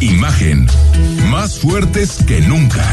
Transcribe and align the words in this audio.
Imagen. 0.00 0.66
Más 1.30 1.58
fuertes 1.58 2.22
que 2.26 2.40
nunca. 2.42 2.84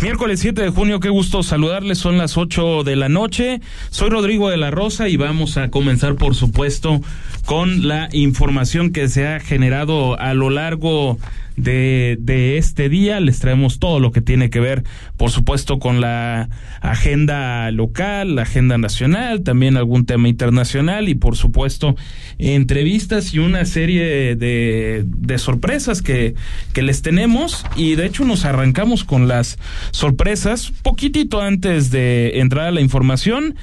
Miércoles 0.00 0.40
7 0.40 0.62
de 0.62 0.68
junio, 0.68 1.00
qué 1.00 1.08
gusto 1.08 1.42
saludarles, 1.42 1.98
son 1.98 2.18
las 2.18 2.36
8 2.36 2.84
de 2.84 2.94
la 2.94 3.08
noche. 3.08 3.60
Soy 3.90 4.10
Rodrigo 4.10 4.50
de 4.50 4.56
la 4.56 4.70
Rosa 4.70 5.08
y 5.08 5.16
vamos 5.16 5.56
a 5.56 5.70
comenzar, 5.70 6.14
por 6.14 6.34
supuesto, 6.34 7.00
con 7.44 7.88
la 7.88 8.08
información 8.12 8.92
que 8.92 9.08
se 9.08 9.26
ha 9.26 9.40
generado 9.40 10.18
a 10.20 10.34
lo 10.34 10.50
largo 10.50 11.18
de, 11.56 12.16
de 12.20 12.58
este 12.58 12.88
día. 12.88 13.20
Les 13.20 13.38
traemos 13.38 13.78
todo 13.78 14.00
lo 14.00 14.12
que 14.12 14.20
tiene 14.20 14.50
que 14.50 14.60
ver, 14.60 14.84
por 15.16 15.30
supuesto, 15.30 15.78
con 15.78 16.00
la 16.00 16.48
agenda 16.80 17.70
local, 17.70 18.36
la 18.36 18.42
agenda 18.42 18.78
nacional, 18.78 19.42
también 19.42 19.76
algún 19.76 20.06
tema 20.06 20.28
internacional 20.28 21.08
y, 21.08 21.14
por 21.14 21.36
supuesto, 21.36 21.96
entrevistas 22.38 23.34
y 23.34 23.38
una 23.38 23.64
serie 23.64 24.36
de, 24.36 25.04
de 25.06 25.38
sorpresas 25.38 26.02
que, 26.02 26.34
que 26.72 26.82
les 26.82 27.02
tenemos. 27.02 27.64
Y 27.76 27.94
de 27.94 28.06
hecho 28.06 28.24
nos 28.24 28.44
arrancamos 28.44 29.04
con 29.04 29.28
las 29.28 29.58
sorpresas 29.90 30.72
poquitito 30.82 31.40
antes 31.40 31.90
de 31.90 32.40
entrar 32.40 32.68
a 32.68 32.72
la 32.72 32.80
información 32.80 33.56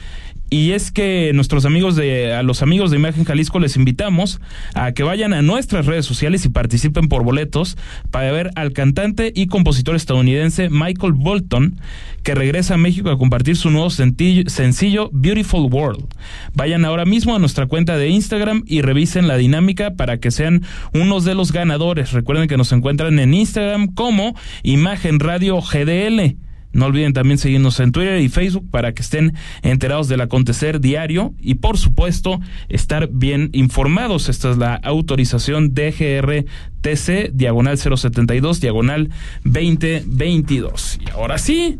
y 0.54 0.74
es 0.74 0.92
que 0.92 1.32
nuestros 1.34 1.64
amigos 1.64 1.96
de 1.96 2.34
a 2.34 2.44
los 2.44 2.62
amigos 2.62 2.92
de 2.92 2.98
Imagen 2.98 3.24
Jalisco 3.24 3.58
les 3.58 3.78
invitamos 3.78 4.42
a 4.76 4.92
que 4.92 5.02
vayan 5.02 5.34
a 5.34 5.42
nuestras 5.42 5.86
redes 5.86 6.06
sociales 6.06 6.46
y 6.46 6.50
participen 6.50 7.08
por 7.08 7.24
boletos 7.24 7.78
para 8.12 8.34
ver 8.34 8.52
al 8.56 8.74
cantante 8.74 9.32
y 9.34 9.48
compositor 9.48 9.96
estadounidense 9.96 10.70
Michael 10.70 11.14
Bolton 11.14 11.80
que 12.24 12.36
regresa 12.36 12.74
a 12.74 12.78
México 12.78 13.10
a 13.10 13.18
compartir 13.18 13.56
su 13.56 13.70
nuevo 13.70 13.90
sencillo 13.90 15.10
Beautiful 15.14 15.72
World. 15.72 16.06
Vayan 16.54 16.84
ahora 16.84 17.06
mismo 17.06 17.34
a 17.34 17.40
nuestra 17.40 17.68
cuenta 17.68 17.96
de 17.96 18.10
Instagram 18.10 18.64
y 18.68 18.82
revisen 18.82 19.30
la 19.30 19.38
dinámica 19.38 19.92
para 19.92 20.18
que 20.18 20.32
sean 20.32 20.64
unos 20.94 21.24
de 21.24 21.34
los 21.34 21.54
ganadores. 21.54 22.12
Recuerden 22.12 22.50
que 22.50 22.58
nos 22.58 22.74
encuentran 22.74 23.20
en 23.20 23.34
Instagram 23.34 23.88
como 23.94 24.36
Imagen 24.64 25.22
Radio 25.22 25.62
GDL. 25.62 26.36
No 26.73 26.86
olviden 26.86 27.14
también 27.14 27.38
seguirnos 27.38 27.80
en 27.80 27.91
Twitter 27.91 28.19
y 28.22 28.30
Facebook 28.30 28.69
para 28.69 28.94
que 28.94 29.02
estén 29.02 29.33
enterados 29.61 30.08
del 30.08 30.22
acontecer 30.22 30.80
diario 30.80 31.33
y 31.39 31.55
por 31.55 31.77
supuesto 31.77 32.39
estar 32.69 33.09
bien 33.11 33.50
informados. 33.53 34.30
Esta 34.30 34.52
es 34.52 34.58
la 34.58 34.75
autorización 34.75 35.73
DGRTC 35.73 37.31
diagonal 37.33 37.77
072 37.77 38.61
diagonal 38.61 39.09
2022. 39.44 40.99
Y 41.05 41.09
ahora 41.11 41.38
sí, 41.38 41.80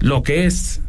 lo 0.00 0.22
que 0.22 0.44
es 0.44 0.82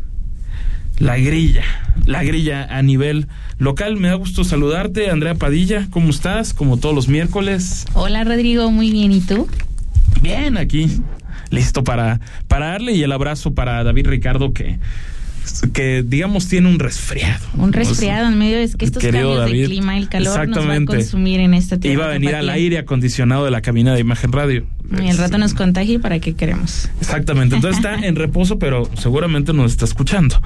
la 0.98 1.18
grilla, 1.18 1.64
la 2.06 2.24
grilla 2.24 2.66
a 2.66 2.82
nivel 2.82 3.28
local. 3.58 3.98
Me 3.98 4.10
da 4.10 4.16
gusto 4.16 4.44
saludarte, 4.44 5.10
Andrea 5.10 5.36
Padilla. 5.36 5.88
¿Cómo 5.90 6.10
estás? 6.10 6.54
Como 6.54 6.78
todos 6.78 6.94
los 6.94 7.08
miércoles. 7.08 7.86
Hola 7.94 8.24
Rodrigo, 8.24 8.70
muy 8.72 8.92
bien. 8.92 9.12
¿Y 9.12 9.22
tú? 9.22 9.48
Bien, 10.22 10.58
aquí 10.58 11.02
listo 11.52 11.84
para, 11.84 12.20
para 12.48 12.68
darle 12.68 12.94
y 12.94 13.04
el 13.04 13.12
abrazo 13.12 13.54
para 13.54 13.84
David 13.84 14.08
Ricardo 14.08 14.54
que 14.54 14.80
que 15.74 16.04
digamos 16.04 16.48
tiene 16.48 16.70
un 16.70 16.80
resfriado. 16.80 17.44
Un 17.58 17.74
resfriado 17.74 18.28
en 18.28 18.38
medio 18.38 18.58
es 18.58 18.76
que 18.76 18.86
estos 18.86 19.02
cambios 19.02 19.46
de 19.46 19.66
clima, 19.66 19.98
el 19.98 20.10
calor 20.10 20.48
nos 20.48 20.68
va 20.68 20.76
a 20.76 20.86
consumir 20.86 21.40
en 21.40 21.54
esta 21.54 21.80
tierra. 21.80 21.94
Iba 21.94 22.06
a 22.06 22.10
venir 22.10 22.36
al 22.36 22.50
aire 22.50 22.78
acondicionado 22.78 23.46
de 23.46 23.52
la 23.52 23.62
cabina 23.62 23.94
de 23.94 24.02
imagen 24.02 24.32
radio. 24.32 24.66
Y 25.02 25.08
el 25.08 25.18
rato 25.18 25.38
nos 25.38 25.54
contagie 25.54 26.00
para 26.00 26.20
qué 26.20 26.34
queremos. 26.34 26.90
Exactamente. 27.00 27.56
Entonces 27.56 27.78
está 27.78 27.96
en 28.06 28.16
reposo, 28.16 28.60
pero 28.60 28.90
seguramente 28.98 29.54
nos 29.54 29.72
está 29.72 29.86
escuchando. 29.86 30.42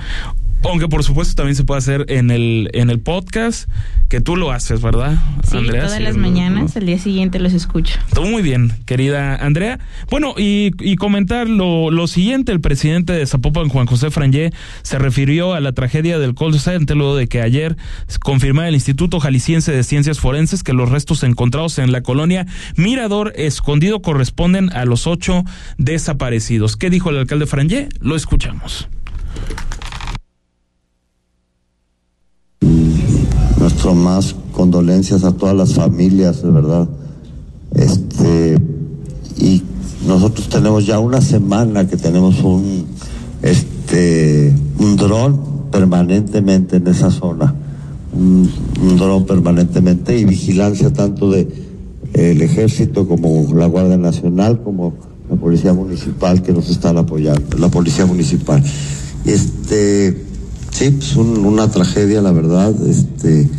Aunque 0.63 0.87
por 0.87 1.03
supuesto 1.03 1.35
también 1.35 1.55
se 1.55 1.63
puede 1.63 1.79
hacer 1.79 2.05
en 2.09 2.31
el, 2.31 2.69
en 2.73 2.89
el 2.89 2.99
podcast, 2.99 3.69
que 4.09 4.21
tú 4.21 4.35
lo 4.35 4.51
haces, 4.51 4.81
¿verdad? 4.81 5.17
Sí, 5.43 5.57
todas 5.65 5.99
las 5.99 6.17
mañanas, 6.17 6.75
al 6.75 6.85
día 6.85 6.97
siguiente 6.97 7.39
los 7.39 7.53
escucho. 7.53 7.99
Todo 8.13 8.25
muy 8.25 8.41
bien, 8.41 8.73
querida 8.85 9.35
Andrea. 9.35 9.79
Bueno, 10.09 10.33
y, 10.37 10.71
y 10.79 10.95
comentar 10.95 11.47
lo, 11.47 11.91
lo, 11.91 12.07
siguiente, 12.07 12.51
el 12.51 12.61
presidente 12.61 13.13
de 13.13 13.25
Zapopan, 13.25 13.69
Juan 13.69 13.85
José 13.85 14.09
Frangé, 14.09 14.51
se 14.81 14.97
refirió 14.97 15.53
a 15.53 15.59
la 15.59 15.73
tragedia 15.73 16.17
del 16.19 16.33
Col 16.33 16.59
Center 16.59 16.97
luego 16.97 17.15
de 17.15 17.27
que 17.27 17.41
ayer 17.41 17.77
confirmara 18.21 18.69
el 18.69 18.75
Instituto 18.75 19.19
Jalisciense 19.19 19.71
de 19.71 19.83
Ciencias 19.83 20.19
Forenses 20.19 20.63
que 20.63 20.73
los 20.73 20.89
restos 20.89 21.23
encontrados 21.23 21.77
en 21.79 21.91
la 21.91 22.01
colonia 22.01 22.45
Mirador 22.75 23.33
Escondido 23.35 24.01
corresponden 24.01 24.71
a 24.73 24.85
los 24.85 25.07
ocho 25.07 25.43
desaparecidos. 25.77 26.77
¿Qué 26.77 26.89
dijo 26.89 27.09
el 27.09 27.17
alcalde 27.17 27.45
Frangé? 27.45 27.89
Lo 27.99 28.15
escuchamos. 28.15 28.87
Nuestro 33.59 33.95
más 33.95 34.35
condolencias 34.51 35.23
a 35.23 35.31
todas 35.31 35.55
las 35.55 35.73
familias, 35.73 36.41
de 36.43 36.51
verdad. 36.51 36.87
Este, 37.73 38.57
y 39.37 39.61
nosotros 40.07 40.47
tenemos 40.49 40.85
ya 40.85 40.99
una 40.99 41.21
semana 41.21 41.87
que 41.87 41.97
tenemos 41.97 42.41
un, 42.43 42.85
este, 43.41 44.53
un 44.79 44.95
dron 44.95 45.69
permanentemente 45.71 46.77
en 46.77 46.87
esa 46.87 47.11
zona, 47.11 47.53
un, 48.13 48.49
dron 48.97 49.25
permanentemente 49.25 50.17
y 50.17 50.25
vigilancia 50.25 50.93
tanto 50.93 51.29
de 51.31 51.65
ejército 52.13 53.07
como 53.07 53.53
la 53.53 53.65
Guardia 53.65 53.97
Nacional 53.97 54.61
como 54.63 54.93
la 55.29 55.35
policía 55.35 55.73
municipal 55.73 56.41
que 56.41 56.53
nos 56.53 56.69
están 56.69 56.97
apoyando, 56.97 57.57
la 57.57 57.69
policía 57.69 58.05
municipal. 58.05 58.63
Este, 59.25 60.23
Sí, 60.75 60.91
pues 60.91 61.15
una 61.15 61.71
tragedia, 61.71 62.21
la 62.21 62.33
verdad. 62.33 62.75
Este. 62.85 63.49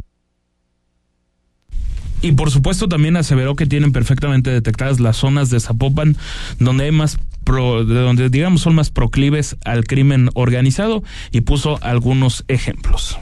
Y 2.21 2.32
por 2.32 2.50
supuesto 2.50 2.91
también 2.91 3.16
aseveró 3.16 3.56
que 3.56 3.65
tienen 3.65 3.91
perfectamente 3.91 4.50
detectadas 4.50 5.00
las 5.00 5.16
zonas 5.16 5.49
de 5.49 5.59
Zapopan 5.59 6.15
donde 6.59 6.84
hay 6.84 6.93
más 6.93 7.16
donde 7.47 8.28
digamos 8.28 8.60
son 8.60 8.75
más 8.75 8.91
proclives 8.91 9.56
al 9.65 9.84
crimen 9.84 10.28
organizado 10.34 11.03
y 11.31 11.41
puso 11.41 11.78
algunos 11.81 12.44
ejemplos. 12.49 13.16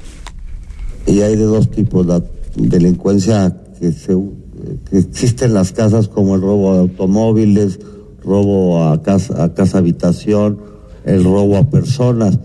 Y 1.07 1.21
hay 1.21 1.37
de 1.37 1.45
dos 1.45 1.71
tipos, 1.71 2.05
la 2.05 2.21
delincuencia 2.57 3.57
que, 3.79 3.93
se, 3.93 4.17
que 4.91 4.99
existe 4.99 5.45
en 5.45 5.55
las 5.55 5.71
casas 5.71 6.09
como 6.09 6.35
el 6.35 6.41
robo 6.41 6.73
de 6.73 6.81
automóviles, 6.81 7.79
robo 8.25 8.89
a 8.89 9.01
casa, 9.03 9.45
a 9.45 9.55
casa 9.55 9.79
habitación, 9.79 10.59
el 11.05 11.23
robo 11.23 11.59
a 11.59 11.71
personas 11.71 12.41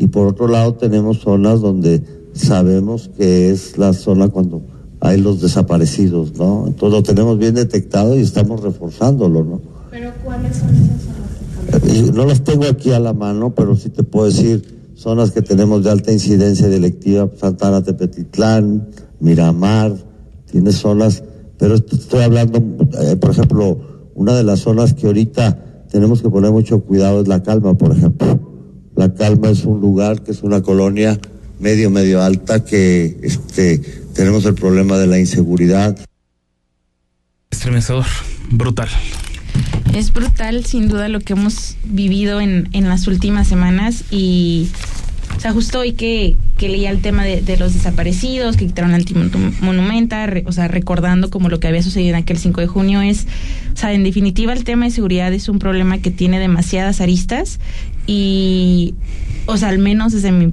y 0.00 0.06
por 0.06 0.26
otro 0.26 0.48
lado 0.48 0.72
tenemos 0.74 1.18
zonas 1.18 1.60
donde 1.60 2.02
sabemos 2.32 3.10
que 3.18 3.50
es 3.50 3.76
la 3.76 3.92
zona 3.92 4.28
cuando 4.28 4.62
hay 4.98 5.20
los 5.20 5.42
desaparecidos, 5.42 6.32
¿no? 6.38 6.64
Entonces 6.66 6.98
lo 6.98 7.02
tenemos 7.02 7.36
bien 7.36 7.54
detectado 7.54 8.18
y 8.18 8.22
estamos 8.22 8.62
reforzándolo, 8.62 9.44
¿no? 9.44 9.60
Pero 9.90 10.10
¿cuáles 10.24 10.56
son 10.56 10.70
esas 10.70 11.02
zonas? 11.02 11.94
Eh, 11.94 12.12
no 12.14 12.24
las 12.24 12.42
tengo 12.42 12.64
aquí 12.64 12.92
a 12.92 12.98
la 12.98 13.12
mano, 13.12 13.54
pero 13.54 13.76
sí 13.76 13.90
te 13.90 14.02
puedo 14.02 14.24
decir 14.24 14.90
zonas 14.94 15.32
que 15.32 15.42
tenemos 15.42 15.84
de 15.84 15.90
alta 15.90 16.10
incidencia 16.10 16.68
delictiva, 16.68 17.28
Santana 17.38 17.82
Tepetitlán, 17.82 18.88
Miramar, 19.20 19.94
tiene 20.50 20.72
zonas, 20.72 21.22
pero 21.58 21.74
estoy 21.74 22.22
hablando, 22.22 22.58
eh, 23.02 23.16
por 23.16 23.32
ejemplo, 23.32 23.78
una 24.14 24.34
de 24.34 24.44
las 24.44 24.60
zonas 24.60 24.94
que 24.94 25.08
ahorita 25.08 25.84
tenemos 25.90 26.22
que 26.22 26.30
poner 26.30 26.52
mucho 26.52 26.80
cuidado 26.80 27.20
es 27.20 27.28
la 27.28 27.42
calma, 27.42 27.76
por 27.76 27.92
ejemplo 27.92 28.49
la 29.00 29.14
Calma 29.14 29.48
es 29.48 29.64
un 29.64 29.80
lugar 29.80 30.22
que 30.22 30.30
es 30.30 30.42
una 30.42 30.60
colonia 30.60 31.18
medio, 31.58 31.88
medio 31.88 32.22
alta 32.22 32.62
que 32.62 33.16
este, 33.22 33.78
tenemos 34.14 34.44
el 34.44 34.54
problema 34.54 34.98
de 34.98 35.06
la 35.06 35.18
inseguridad. 35.18 35.98
Estremecedor, 37.50 38.04
brutal. 38.50 38.90
Es 39.94 40.12
brutal, 40.12 40.66
sin 40.66 40.88
duda, 40.88 41.08
lo 41.08 41.20
que 41.20 41.32
hemos 41.32 41.78
vivido 41.82 42.42
en, 42.42 42.68
en 42.72 42.90
las 42.90 43.06
últimas 43.06 43.48
semanas 43.48 44.04
y 44.10 44.68
o 45.40 45.40
sea, 45.40 45.52
justo 45.52 45.78
hoy 45.80 45.92
que, 45.92 46.36
que 46.58 46.68
leía 46.68 46.90
el 46.90 47.00
tema 47.00 47.24
de, 47.24 47.56
los 47.56 47.72
desaparecidos, 47.72 48.58
que 48.58 48.66
quitaron 48.66 48.92
el 48.92 49.06
monumenta, 49.62 50.28
o 50.44 50.52
sea, 50.52 50.68
recordando 50.68 51.30
como 51.30 51.48
lo 51.48 51.60
que 51.60 51.68
había 51.68 51.82
sucedido 51.82 52.10
en 52.10 52.16
aquel 52.16 52.36
5 52.36 52.60
de 52.60 52.66
junio, 52.66 53.00
es, 53.00 53.26
o 53.72 53.76
sea, 53.76 53.94
en 53.94 54.04
definitiva 54.04 54.52
el 54.52 54.64
tema 54.64 54.84
de 54.84 54.90
seguridad 54.90 55.32
es 55.32 55.48
un 55.48 55.58
problema 55.58 55.96
que 55.96 56.10
tiene 56.10 56.38
demasiadas 56.38 57.00
aristas 57.00 57.58
y, 58.12 58.96
o 59.46 59.56
sea, 59.56 59.68
al 59.68 59.78
menos 59.78 60.12
desde 60.12 60.32
mi 60.32 60.52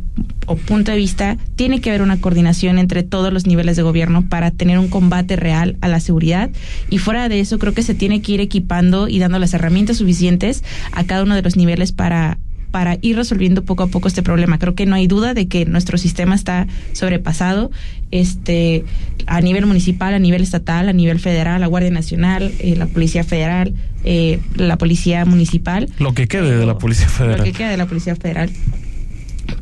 punto 0.67 0.91
de 0.91 0.97
vista, 0.97 1.37
tiene 1.55 1.81
que 1.81 1.89
haber 1.89 2.03
una 2.03 2.21
coordinación 2.21 2.77
entre 2.77 3.01
todos 3.01 3.33
los 3.33 3.47
niveles 3.47 3.75
de 3.75 3.81
gobierno 3.81 4.29
para 4.29 4.51
tener 4.51 4.77
un 4.77 4.89
combate 4.89 5.35
real 5.37 5.75
a 5.81 5.87
la 5.87 5.99
seguridad. 5.99 6.51
Y 6.91 6.99
fuera 6.99 7.29
de 7.29 7.39
eso, 7.39 7.57
creo 7.57 7.73
que 7.73 7.81
se 7.81 7.95
tiene 7.95 8.21
que 8.21 8.33
ir 8.33 8.41
equipando 8.41 9.07
y 9.07 9.17
dando 9.17 9.39
las 9.39 9.55
herramientas 9.55 9.97
suficientes 9.97 10.63
a 10.91 11.05
cada 11.05 11.23
uno 11.23 11.33
de 11.33 11.41
los 11.41 11.57
niveles 11.57 11.93
para 11.93 12.37
para 12.71 12.97
ir 13.01 13.15
resolviendo 13.15 13.63
poco 13.63 13.83
a 13.83 13.87
poco 13.87 14.07
este 14.07 14.23
problema. 14.23 14.59
Creo 14.59 14.75
que 14.75 14.85
no 14.85 14.95
hay 14.95 15.07
duda 15.07 15.33
de 15.33 15.47
que 15.47 15.65
nuestro 15.65 15.97
sistema 15.97 16.35
está 16.35 16.67
sobrepasado 16.93 17.71
este 18.11 18.85
a 19.25 19.41
nivel 19.41 19.65
municipal, 19.65 20.13
a 20.13 20.19
nivel 20.19 20.41
estatal, 20.41 20.89
a 20.89 20.93
nivel 20.93 21.19
federal, 21.19 21.61
la 21.61 21.67
Guardia 21.67 21.91
Nacional, 21.91 22.51
eh, 22.59 22.75
la 22.77 22.87
Policía 22.87 23.23
Federal, 23.23 23.73
eh, 24.03 24.39
la 24.55 24.77
Policía 24.77 25.25
Municipal. 25.25 25.89
Lo 25.99 26.13
que 26.13 26.27
quede 26.27 26.57
de 26.57 26.65
la 26.65 26.77
Policía 26.77 27.09
Federal. 27.09 27.39
Lo 27.39 27.43
que 27.43 27.53
quede 27.53 27.69
de 27.69 27.77
la 27.77 27.85
Policía 27.85 28.15
Federal. 28.15 28.49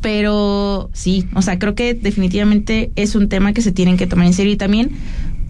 Pero 0.02 0.90
sí, 0.92 1.26
o 1.34 1.42
sea, 1.42 1.58
creo 1.58 1.74
que 1.74 1.94
definitivamente 1.94 2.90
es 2.96 3.14
un 3.14 3.28
tema 3.28 3.52
que 3.52 3.62
se 3.62 3.72
tienen 3.72 3.96
que 3.96 4.06
tomar 4.06 4.26
en 4.26 4.34
serio 4.34 4.52
y 4.52 4.56
también 4.56 4.90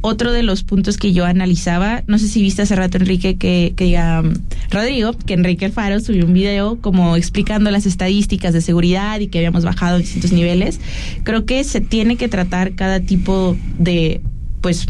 otro 0.01 0.33
de 0.33 0.43
los 0.43 0.63
puntos 0.63 0.97
que 0.99 1.13
yo 1.13 1.25
analizaba, 1.25 2.03
no 2.07 2.19
sé 2.19 2.29
si 2.29 2.43
viste 2.43 2.63
hace 2.63 2.77
rato 2.77 2.99
Enrique 2.99 3.37
que, 3.37 3.75
que 3.77 3.99
um, 3.99 4.35
Rodrigo, 4.71 5.13
que 5.13 5.35
Enrique 5.35 5.65
Alfaro 5.65 6.01
subió 6.01 6.27
un 6.27 6.33
video 6.33 6.81
como 6.81 7.17
explicando 7.17 7.71
las 7.71 7.87
estadísticas 7.87 8.53
de 8.53 8.61
seguridad 8.61 9.21
y 9.21 9.29
que 9.29 9.39
habíamos 9.39 9.65
bajado 9.65 9.97
en 9.97 10.03
distintos 10.03 10.33
niveles. 10.33 10.81
Creo 11.25 11.45
que 11.45 11.65
se 11.65 11.81
tiene 11.81 12.17
que 12.17 12.29
tratar 12.29 12.75
cada 12.75 13.01
tipo 13.01 13.57
de 13.79 14.21
pues 14.61 14.87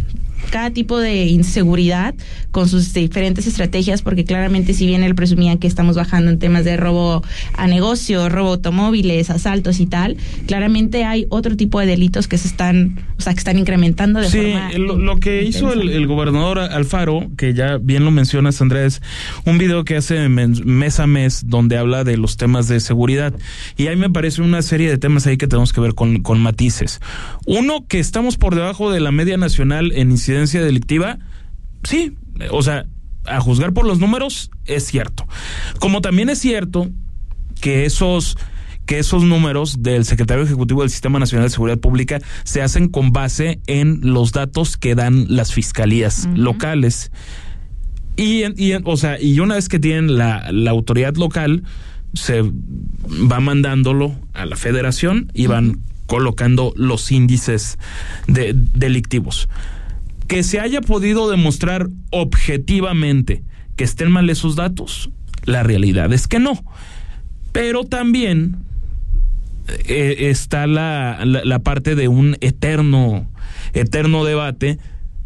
cada 0.51 0.71
tipo 0.71 0.99
de 0.99 1.27
inseguridad 1.27 2.15
con 2.51 2.69
sus 2.69 2.93
diferentes 2.93 3.47
estrategias, 3.47 4.03
porque 4.03 4.25
claramente 4.25 4.75
si 4.75 4.87
bien 4.87 5.03
él 5.03 5.15
presumía 5.15 5.57
que 5.59 5.67
estamos 5.67 5.97
bajando 5.97 6.31
en 6.31 6.39
temas 6.39 6.65
de 6.65 6.77
robo 6.77 7.23
a 7.55 7.67
negocio, 7.67 8.29
robo 8.29 8.51
automóviles, 8.51 9.31
asaltos 9.31 9.81
y 9.81 9.87
tal, 9.87 10.17
claramente 10.47 11.05
hay 11.05 11.27
otro 11.29 11.57
tipo 11.57 11.81
de 11.81 11.87
delitos 11.87 12.29
que 12.29 12.39
se 12.39 12.49
están, 12.49 13.05
o 13.19 13.23
sea, 13.23 13.33
que 13.33 13.39
están 13.39 13.59
incrementando 13.59 14.21
de 14.21 14.31
sí, 14.31 14.55
lo, 14.79 15.19
que 15.19 15.43
hizo 15.45 15.73
el, 15.73 16.07
gobernador 16.07 16.59
Alfaro, 16.59 17.31
que 17.37 17.55
ya 17.55 17.79
bien 17.79 18.05
lo 18.05 18.11
mencionas, 18.11 18.61
Andrés, 18.61 19.03
un 19.45 19.59
video 19.59 19.85
que 19.85 19.97
hace 19.97 20.29
mes 20.29 21.01
a 21.01 21.07
mes 21.07 21.43
donde 21.47 21.77
habla 21.77 22.05
de 22.05 22.17
los 22.17 22.37
temas 22.37 22.69
de 22.69 22.81
seguridad. 22.81 23.35
Y 23.77 23.89
ahí 23.89 23.97
me 23.97 24.11
parece 24.11 24.43
una 24.43 24.63
serie 24.63 24.89
de 24.89 24.99
temas 24.99 25.27
ahí 25.27 25.37
que 25.37 25.47
tenemos 25.47 25.73
que 25.73 25.81
ver 25.81 25.95
con, 25.95 26.23
con 26.23 26.41
matices. 26.41 27.01
Uno, 27.45 27.87
que 27.87 27.99
estamos 27.99 28.37
por 28.37 28.55
debajo 28.55 28.91
de 28.91 29.01
la 29.01 29.13
media 29.13 29.37
nacional 29.37 29.93
en 29.95 30.11
incidencia 30.11 30.26
delictiva, 30.33 31.19
sí, 31.83 32.17
o 32.51 32.63
sea, 32.63 32.87
a 33.27 33.41
juzgar 33.41 33.73
por 33.73 33.87
los 33.87 33.99
números, 33.99 34.51
es 34.67 34.85
cierto. 34.85 35.27
Como 35.79 36.01
también 36.01 36.31
es 36.31 36.39
cierto 36.39 36.89
que 37.61 37.85
esos 37.85 38.37
que 38.87 39.01
esos 39.01 39.25
números 39.25 39.83
del 39.83 40.05
secretario 40.05 40.45
ejecutivo 40.45 40.83
del 40.83 40.91
Sistema 40.91 41.19
Nacional 41.19 41.49
de 41.49 41.51
Seguridad 41.51 41.79
Pública 41.79 42.21
se 42.45 42.63
hacen 42.63 42.89
con 42.89 43.11
base 43.11 43.59
en 43.67 44.01
los 44.13 44.31
datos 44.31 44.77
que 44.77 44.95
dan 44.95 45.27
las 45.29 45.53
fiscalías 45.53 46.29
locales. 46.37 47.11
Y, 48.17 48.45
o 48.85 48.97
sea, 48.97 49.21
y 49.21 49.41
una 49.41 49.57
vez 49.57 49.69
que 49.69 49.81
tienen 49.81 50.17
la, 50.17 50.53
la, 50.53 50.71
autoridad 50.71 51.17
local, 51.17 51.65
se 52.15 52.43
va 52.43 53.41
mandándolo 53.41 54.15
a 54.35 54.47
la 54.47 54.55
federación 54.55 55.33
y 55.35 55.49
van 55.49 55.81
colocando 56.07 56.73
los 56.77 57.11
índices 57.11 57.79
de, 58.29 58.53
delictivos 58.55 59.49
que 60.27 60.43
se 60.43 60.61
haya 60.61 60.81
podido 60.81 61.31
demostrar 61.31 61.89
objetivamente 62.11 63.43
que 63.77 63.85
estén 63.85 64.11
mal 64.11 64.29
esos 64.31 64.57
datos, 64.57 65.11
la 65.45 65.63
realidad 65.63 66.13
es 66.13 66.27
que 66.27 66.39
no. 66.39 66.65
Pero 67.53 67.85
también 67.85 68.57
eh, 69.87 70.29
está 70.31 70.67
la, 70.67 71.21
la, 71.25 71.59
parte 71.61 71.95
de 71.95 72.09
un 72.09 72.37
eterno, 72.41 73.29
eterno 73.73 74.25
debate 74.25 74.79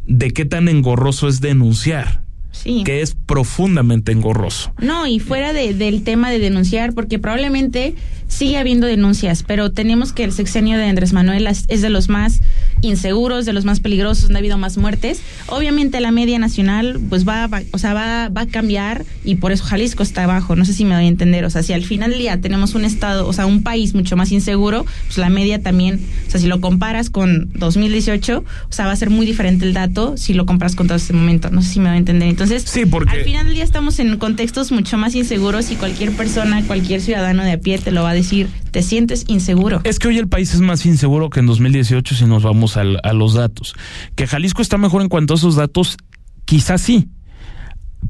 de 0.06 0.30
qué 0.30 0.44
tan 0.44 0.68
engorroso 0.68 1.28
es 1.28 1.40
denunciar. 1.40 2.20
Sí. 2.52 2.82
que 2.84 3.00
es 3.00 3.14
profundamente 3.14 4.10
engorroso. 4.10 4.74
No, 4.80 5.06
y 5.06 5.20
fuera 5.20 5.52
de, 5.52 5.72
del 5.72 6.02
tema 6.02 6.30
de 6.30 6.40
denunciar, 6.40 6.92
porque 6.94 7.18
probablemente 7.18 7.94
sigue 8.26 8.58
habiendo 8.58 8.88
denuncias, 8.88 9.44
pero 9.44 9.70
tenemos 9.70 10.12
que 10.12 10.24
el 10.24 10.32
sexenio 10.32 10.76
de 10.76 10.84
Andrés 10.84 11.12
Manuel 11.12 11.46
es 11.46 11.80
de 11.80 11.88
los 11.90 12.08
más 12.08 12.42
inseguros, 12.82 13.44
de 13.46 13.52
los 13.52 13.64
más 13.64 13.80
peligrosos, 13.80 14.24
donde 14.24 14.38
ha 14.38 14.40
habido 14.40 14.58
más 14.58 14.76
muertes. 14.76 15.20
Obviamente 15.46 16.00
la 16.00 16.10
media 16.10 16.38
nacional 16.38 17.00
pues 17.08 17.26
va, 17.26 17.48
o 17.72 17.78
sea, 17.78 17.94
va, 17.94 18.28
va 18.28 18.42
a 18.42 18.46
cambiar 18.46 19.04
y 19.24 19.36
por 19.36 19.52
eso 19.52 19.64
Jalisco 19.64 20.02
está 20.02 20.24
abajo, 20.24 20.56
no 20.56 20.64
sé 20.64 20.72
si 20.72 20.84
me 20.84 20.94
doy 20.94 21.04
a 21.04 21.08
entender, 21.08 21.44
o 21.44 21.50
sea, 21.50 21.62
si 21.62 21.72
al 21.72 21.84
final 21.84 22.10
del 22.10 22.20
día 22.20 22.40
tenemos 22.40 22.74
un 22.74 22.84
estado, 22.84 23.26
o 23.26 23.32
sea, 23.32 23.46
un 23.46 23.62
país 23.62 23.94
mucho 23.94 24.16
más 24.16 24.32
inseguro, 24.32 24.86
pues 25.06 25.18
la 25.18 25.30
media 25.30 25.62
también, 25.62 26.00
o 26.26 26.30
sea, 26.30 26.40
si 26.40 26.46
lo 26.46 26.60
comparas 26.60 27.10
con 27.10 27.50
2018, 27.54 28.38
o 28.38 28.72
sea, 28.72 28.86
va 28.86 28.92
a 28.92 28.96
ser 28.96 29.10
muy 29.10 29.26
diferente 29.26 29.64
el 29.64 29.74
dato 29.74 30.16
si 30.16 30.34
lo 30.34 30.46
comparas 30.46 30.76
con 30.76 30.86
todo 30.86 30.96
este 30.96 31.12
momento, 31.12 31.50
no 31.50 31.62
sé 31.62 31.70
si 31.70 31.80
me 31.80 31.88
doy 31.88 31.96
a 31.96 31.98
entender. 31.98 32.28
Entonces, 32.28 32.64
sí, 32.66 32.86
porque... 32.86 33.10
al 33.10 33.24
final 33.24 33.46
del 33.46 33.54
día 33.54 33.64
estamos 33.64 33.98
en 33.98 34.16
contextos 34.18 34.72
mucho 34.72 34.96
más 34.96 35.14
inseguros 35.14 35.70
y 35.70 35.76
cualquier 35.76 36.12
persona, 36.12 36.64
cualquier 36.66 37.00
ciudadano 37.00 37.44
de 37.44 37.52
a 37.52 37.58
pie 37.58 37.78
te 37.78 37.90
lo 37.90 38.02
va 38.02 38.10
a 38.10 38.14
decir, 38.14 38.48
te 38.70 38.82
sientes 38.82 39.24
inseguro. 39.28 39.80
Es 39.84 39.98
que 39.98 40.08
hoy 40.08 40.18
el 40.18 40.28
país 40.28 40.54
es 40.54 40.60
más 40.60 40.86
inseguro 40.86 41.30
que 41.30 41.40
en 41.40 41.46
2018 41.46 42.14
si 42.14 42.24
nos 42.26 42.42
vamos 42.42 42.69
a 42.76 43.12
los 43.12 43.34
datos. 43.34 43.74
Que 44.14 44.26
Jalisco 44.26 44.62
está 44.62 44.78
mejor 44.78 45.02
en 45.02 45.08
cuanto 45.08 45.34
a 45.34 45.36
esos 45.36 45.56
datos, 45.56 45.96
quizás 46.44 46.80
sí. 46.80 47.08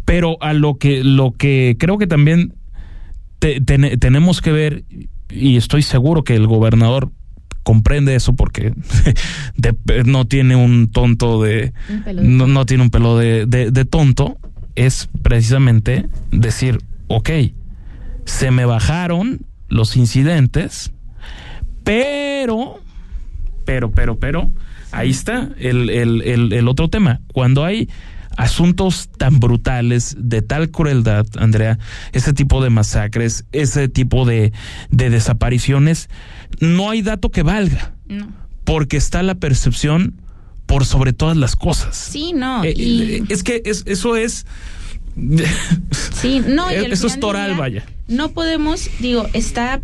Pero 0.05 0.37
a 0.41 0.53
lo 0.53 0.79
que, 0.79 1.05
lo 1.05 1.33
que 1.33 1.77
creo 1.79 1.99
que 1.99 2.07
también 2.07 2.55
tenemos 3.39 4.41
que 4.41 4.53
ver, 4.53 4.85
y 5.31 5.57
estoy 5.57 5.83
seguro 5.83 6.25
que 6.25 6.37
el 6.37 6.47
gobernador 6.47 7.11
comprende 7.63 8.15
eso 8.15 8.35
porque 8.35 8.73
no 10.05 10.27
tiene 10.27 10.57
un 10.57 10.91
tonto 10.91 11.43
de, 11.43 11.73
no, 12.15 12.47
no, 12.47 12.67
tiene 12.67 12.83
un 12.83 12.91
pelo 12.91 13.17
de, 13.17 13.47
de, 13.47 13.85
tonto, 13.85 14.39
es 14.75 15.09
precisamente 15.23 16.09
decir, 16.31 16.79
ok, 17.09 17.31
se 18.25 18.51
me 18.51 18.65
bajaron 18.65 19.41
los 19.69 19.97
incidentes, 19.97 20.93
pero, 21.85 22.81
pero, 23.65 23.91
pero, 23.91 24.19
pero, 24.19 24.51
ahí 24.93 25.11
está 25.11 25.51
el, 25.59 25.91
el, 25.91 26.53
el, 26.53 26.69
otro 26.69 26.89
tema. 26.89 27.21
Cuando 27.33 27.65
hay 27.65 27.89
asuntos 28.37 29.09
tan 29.17 29.41
brutales, 29.41 30.17
de 30.19 30.43
tal 30.43 30.71
crueldad, 30.71 31.27
Andrea, 31.39 31.79
ese 32.13 32.33
tipo 32.33 32.63
de 32.63 32.71
masacres, 32.71 33.45
ese 33.53 33.89
tipo 33.89 34.25
de, 34.25 34.53
de 34.91 35.11
desapariciones, 35.11 36.09
no 36.61 36.91
hay 36.91 37.03
dato 37.03 37.31
que 37.31 37.43
valga. 37.43 37.95
Porque 38.65 38.97
está 38.97 39.23
la 39.23 39.37
percepción 39.37 40.21
por 40.67 40.85
sobre 40.85 41.13
todas 41.13 41.37
las 41.37 41.57
cosas. 41.57 41.97
Sí, 41.97 42.33
no. 42.33 42.63
Eh, 42.63 42.75
eh, 42.77 43.23
es 43.29 43.43
que 43.43 43.63
es, 43.65 43.83
eso 43.87 44.17
es. 44.17 44.47
Sí, 46.13 46.41
no. 46.47 46.71
Y 46.71 46.75
eso 46.93 47.09
es 47.09 47.19
toral, 47.19 47.57
vaya. 47.57 47.85
No 48.07 48.31
podemos, 48.31 48.89
digo, 49.01 49.27
está 49.33 49.81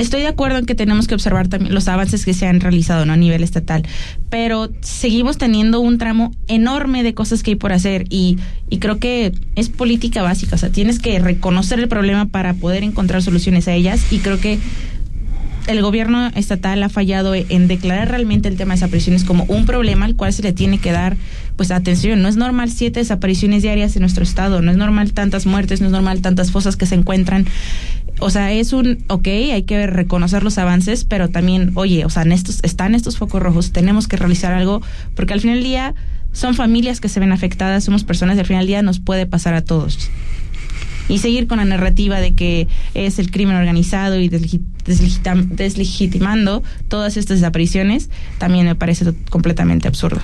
estoy 0.00 0.20
de 0.22 0.28
acuerdo 0.28 0.58
en 0.58 0.66
que 0.66 0.74
tenemos 0.74 1.06
que 1.06 1.14
observar 1.14 1.48
también 1.48 1.74
los 1.74 1.88
avances 1.88 2.24
que 2.24 2.34
se 2.34 2.46
han 2.46 2.60
realizado 2.60 3.04
¿no? 3.04 3.12
a 3.12 3.16
nivel 3.16 3.42
estatal, 3.42 3.82
pero 4.28 4.70
seguimos 4.80 5.38
teniendo 5.38 5.80
un 5.80 5.98
tramo 5.98 6.32
enorme 6.48 7.02
de 7.02 7.14
cosas 7.14 7.42
que 7.42 7.52
hay 7.52 7.56
por 7.56 7.72
hacer 7.72 8.06
y, 8.08 8.38
y 8.68 8.78
creo 8.78 8.98
que 8.98 9.32
es 9.56 9.68
política 9.68 10.22
básica, 10.22 10.56
o 10.56 10.58
sea, 10.58 10.70
tienes 10.70 10.98
que 10.98 11.18
reconocer 11.18 11.78
el 11.78 11.88
problema 11.88 12.26
para 12.26 12.54
poder 12.54 12.82
encontrar 12.82 13.22
soluciones 13.22 13.68
a 13.68 13.74
ellas 13.74 14.12
y 14.12 14.18
creo 14.18 14.40
que 14.40 14.58
el 15.66 15.82
gobierno 15.82 16.28
estatal 16.34 16.82
ha 16.82 16.88
fallado 16.88 17.34
en 17.34 17.68
declarar 17.68 18.08
realmente 18.08 18.48
el 18.48 18.56
tema 18.56 18.74
de 18.74 18.80
desapariciones 18.80 19.24
como 19.24 19.44
un 19.44 19.66
problema 19.66 20.04
al 20.04 20.16
cual 20.16 20.32
se 20.32 20.42
le 20.42 20.52
tiene 20.52 20.78
que 20.78 20.90
dar 20.90 21.16
pues 21.56 21.70
atención. 21.70 22.22
No 22.22 22.28
es 22.28 22.36
normal 22.36 22.70
siete 22.70 23.00
desapariciones 23.00 23.62
diarias 23.62 23.94
en 23.94 24.00
nuestro 24.00 24.24
estado, 24.24 24.62
no 24.62 24.70
es 24.70 24.76
normal 24.76 25.12
tantas 25.12 25.46
muertes, 25.46 25.80
no 25.80 25.86
es 25.86 25.92
normal 25.92 26.22
tantas 26.22 26.50
fosas 26.50 26.76
que 26.76 26.86
se 26.86 26.94
encuentran 26.94 27.46
o 28.20 28.30
sea, 28.30 28.52
es 28.52 28.72
un, 28.72 29.04
ok, 29.08 29.26
hay 29.26 29.64
que 29.64 29.86
reconocer 29.86 30.42
los 30.42 30.58
avances, 30.58 31.04
pero 31.04 31.28
también, 31.28 31.72
oye, 31.74 32.04
o 32.04 32.10
sea, 32.10 32.22
en 32.22 32.32
estos, 32.32 32.60
están 32.62 32.94
estos 32.94 33.18
focos 33.18 33.42
rojos, 33.42 33.72
tenemos 33.72 34.08
que 34.08 34.16
realizar 34.16 34.52
algo, 34.52 34.82
porque 35.14 35.32
al 35.32 35.40
final 35.40 35.56
del 35.56 35.64
día 35.64 35.94
son 36.32 36.54
familias 36.54 37.00
que 37.00 37.08
se 37.08 37.18
ven 37.18 37.32
afectadas, 37.32 37.84
somos 37.84 38.04
personas 38.04 38.36
y 38.36 38.40
al 38.40 38.46
final 38.46 38.62
del 38.62 38.68
día 38.68 38.82
nos 38.82 39.00
puede 39.00 39.26
pasar 39.26 39.54
a 39.54 39.62
todos. 39.62 40.10
Y 41.08 41.18
seguir 41.18 41.48
con 41.48 41.58
la 41.58 41.64
narrativa 41.64 42.20
de 42.20 42.34
que 42.34 42.68
es 42.94 43.18
el 43.18 43.32
crimen 43.32 43.56
organizado 43.56 44.20
y 44.20 44.28
deslegitimando 44.28 46.62
todas 46.86 47.16
estas 47.16 47.40
desapariciones, 47.40 48.10
también 48.38 48.66
me 48.66 48.76
parece 48.76 49.12
completamente 49.28 49.88
absurdo. 49.88 50.20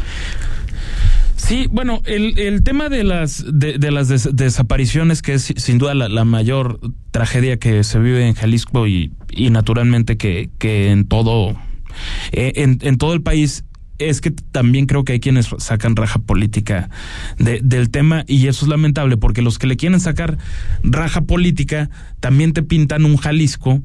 Sí, 1.37 1.69
bueno, 1.71 2.03
el, 2.07 2.39
el 2.39 2.63
tema 2.63 2.89
de 2.89 3.05
las 3.05 3.45
de, 3.47 3.79
las 3.91 4.09
desapariciones, 4.35 5.23
que 5.23 5.35
es 5.35 5.53
sin 5.57 5.79
duda 5.79 5.95
la, 5.95 6.25
mayor 6.25 6.81
tragedia 7.11 7.59
que 7.59 7.85
se 7.85 7.99
vive 7.99 8.27
en 8.27 8.35
Jalisco 8.35 8.87
y, 8.87 9.13
y 9.31 9.51
naturalmente 9.51 10.17
que, 10.17 10.51
que 10.59 10.91
en 10.91 11.07
todo 11.07 11.55
eh, 12.33 12.53
en, 12.57 12.79
en 12.83 12.99
todo 12.99 13.13
el 13.13 13.23
país 13.23 13.65
es 13.99 14.21
que 14.21 14.31
también 14.31 14.87
creo 14.87 15.05
que 15.05 15.15
hay 15.15 15.21
quienes 15.21 15.49
sacan 15.59 15.97
raja 15.97 16.19
política 16.19 16.91
del 17.39 17.91
tema 17.91 18.25
y 18.27 18.47
eso 18.47 18.65
es 18.65 18.69
lamentable 18.69 19.17
porque 19.17 19.43
los 19.43 19.59
que 19.59 19.67
le 19.67 19.77
quieren 19.77 20.01
sacar 20.01 20.39
raja 20.83 21.23
política 21.23 21.91
también 22.21 22.53
te 22.53 22.63
pintan 22.63 23.05
un 23.05 23.17
Jalisco 23.17 23.83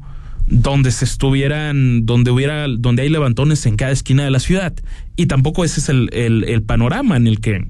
donde 0.47 0.91
se 0.91 1.05
estuvieran, 1.05 2.05
donde 2.05 2.31
hubiera, 2.31 2.67
donde 2.67 3.03
hay 3.03 3.09
levantones 3.09 3.65
en 3.65 3.75
cada 3.75 3.91
esquina 3.91 4.23
de 4.23 4.31
la 4.31 4.39
ciudad 4.39 4.73
y 5.15 5.27
tampoco 5.27 5.63
ese 5.63 5.79
es 5.79 5.89
el, 5.89 6.09
el 6.13 6.63
panorama 6.63 7.17
en 7.17 7.27
el 7.27 7.39
que 7.39 7.67